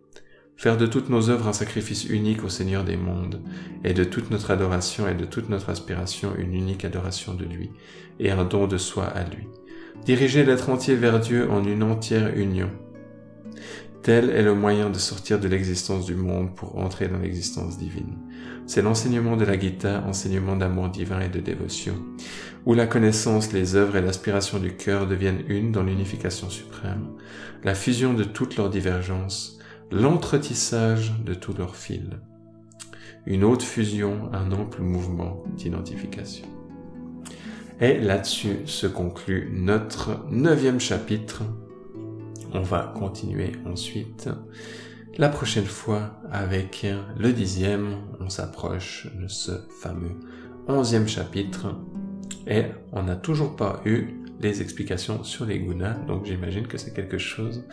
faire 0.58 0.78
de 0.78 0.86
toutes 0.86 1.10
nos 1.10 1.30
œuvres 1.30 1.48
un 1.48 1.54
sacrifice 1.54 2.06
unique 2.06 2.44
au 2.44 2.50
Seigneur 2.50 2.84
des 2.84 2.98
mondes, 2.98 3.42
et 3.84 3.94
de 3.94 4.04
toute 4.04 4.32
notre 4.32 4.52
adoration 4.52 5.08
et 5.08 5.14
de 5.14 5.26
toute 5.26 5.50
notre 5.50 5.70
aspiration 5.70 6.34
une 6.38 6.54
unique 6.54 6.86
adoration 6.86 7.34
de 7.34 7.46
lui, 7.46 7.72
et 8.20 8.32
un 8.32 8.46
don 8.46 8.68
de 8.68 8.78
soi 8.78 9.06
à 9.06 9.24
lui. 9.24 9.48
Diriger 10.06 10.46
l'être 10.46 10.70
entier 10.70 10.96
vers 10.96 11.20
Dieu 11.20 11.50
en 11.50 11.64
une 11.64 11.84
entière 11.84 12.36
union. 12.36 12.70
Tel 14.04 14.30
est 14.30 14.44
le 14.44 14.54
moyen 14.54 14.92
de 14.92 15.00
sortir 15.00 15.40
de 15.40 15.48
l'existence 15.48 16.06
du 16.06 16.14
monde 16.14 16.54
pour 16.56 16.78
entrer 16.78 17.08
dans 17.08 17.18
l'existence 17.18 17.80
divine. 17.80 18.20
C'est 18.68 18.84
l'enseignement 18.84 19.36
de 19.36 19.46
la 19.46 19.60
Gita, 19.60 20.04
enseignement 20.08 20.56
d'amour 20.56 20.90
divin 20.90 21.22
et 21.22 21.30
de 21.30 21.40
dévotion, 21.40 21.96
où 22.68 22.76
la 22.76 22.86
connaissance, 22.86 23.52
les 23.52 23.76
œuvres 23.76 23.96
et 23.96 24.02
l'aspiration 24.02 24.60
du 24.60 24.76
cœur 24.76 25.08
deviennent 25.08 25.44
une 25.48 25.72
dans 25.72 25.82
l'unification 25.82 26.52
suprême, 26.52 27.08
la 27.64 27.74
fusion 27.74 28.14
de 28.14 28.24
toutes 28.24 28.58
leurs 28.58 28.70
divergences, 28.70 29.58
l'entretissage 29.92 31.14
de 31.24 31.34
tous 31.34 31.54
leurs 31.54 31.76
fils, 31.76 32.10
une 33.26 33.44
haute 33.44 33.64
fusion, 33.64 34.30
un 34.34 34.52
ample 34.52 34.82
mouvement 34.82 35.44
d'identification. 35.56 36.46
Et 37.82 38.00
là-dessus 38.00 38.60
se 38.66 38.88
conclut 38.88 39.52
notre 39.54 40.26
neuvième 40.30 40.80
chapitre. 40.80 41.44
On 42.54 42.62
va 42.62 42.94
continuer 42.98 43.52
ensuite 43.66 44.30
la 45.18 45.30
prochaine 45.30 45.66
fois 45.66 46.20
avec 46.32 46.86
le 47.18 47.34
dixième. 47.34 47.98
On 48.20 48.30
s'approche 48.30 49.08
de 49.20 49.28
ce 49.28 49.52
fameux 49.82 50.16
onzième 50.68 51.08
chapitre 51.08 51.76
et 52.48 52.66
on 52.92 53.04
n'a 53.04 53.16
toujours 53.16 53.56
pas 53.56 53.82
eu 53.86 54.25
les 54.42 54.62
explications 54.62 55.24
sur 55.24 55.46
les 55.46 55.60
gunas, 55.60 55.96
donc 56.08 56.26
j'imagine 56.26 56.68
que 56.68 56.78
c'est 56.78 56.94
quelque 56.94 57.18
chose 57.18 57.64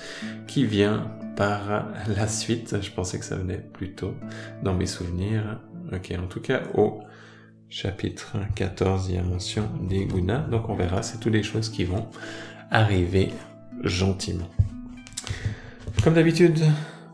qui 0.47 0.65
vient 0.65 1.11
par 1.37 1.89
la 2.09 2.29
suite. 2.29 2.77
Je 2.81 2.91
pensais 2.91 3.19
que 3.19 3.25
ça 3.25 3.37
venait 3.37 3.59
plus 3.73 3.93
tôt 3.93 4.15
dans 4.63 4.75
mes 4.75 4.87
souvenirs. 4.87 5.61
Ok, 5.93 6.13
en 6.19 6.27
tout 6.27 6.41
cas, 6.41 6.63
au 6.75 7.01
chapitre 7.69 8.37
14, 8.55 9.09
il 9.09 9.15
y 9.17 9.19
a 9.19 9.23
mention 9.23 9.69
des 9.89 10.07
gunas, 10.07 10.47
donc 10.51 10.69
on 10.69 10.75
verra, 10.75 11.03
c'est 11.03 11.19
toutes 11.19 11.33
les 11.33 11.43
choses 11.43 11.69
qui 11.69 11.85
vont 11.85 12.09
arriver 12.71 13.31
gentiment. 13.83 14.49
Comme 16.05 16.15
d'habitude, 16.15 16.59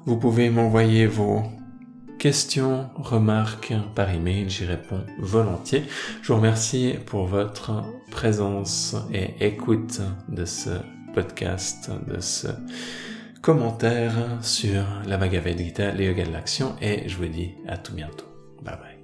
vous 0.04 0.16
pouvez 0.16 0.50
m'envoyer 0.50 1.06
vos 1.06 1.42
questions, 2.18 2.90
remarques 2.96 3.72
par 3.94 4.10
email, 4.10 4.50
j'y 4.50 4.64
réponds 4.64 5.04
volontiers. 5.18 5.84
Je 6.22 6.32
vous 6.32 6.38
remercie 6.38 6.94
pour 7.06 7.26
votre 7.26 7.84
présence 8.10 8.96
et 9.12 9.46
écoute 9.46 10.00
de 10.28 10.44
ce 10.44 10.70
podcast, 11.14 11.90
de 12.06 12.20
ce 12.20 12.48
commentaire 13.40 14.14
sur 14.42 14.84
la 15.06 15.16
Bhagavad 15.16 15.56
Gita, 15.56 15.92
les 15.92 16.06
yoga 16.06 16.24
de 16.24 16.32
l'action, 16.32 16.74
et 16.82 17.08
je 17.08 17.16
vous 17.16 17.26
dis 17.26 17.54
à 17.66 17.78
tout 17.78 17.94
bientôt. 17.94 18.26
Bye 18.62 18.76
bye. 18.76 18.97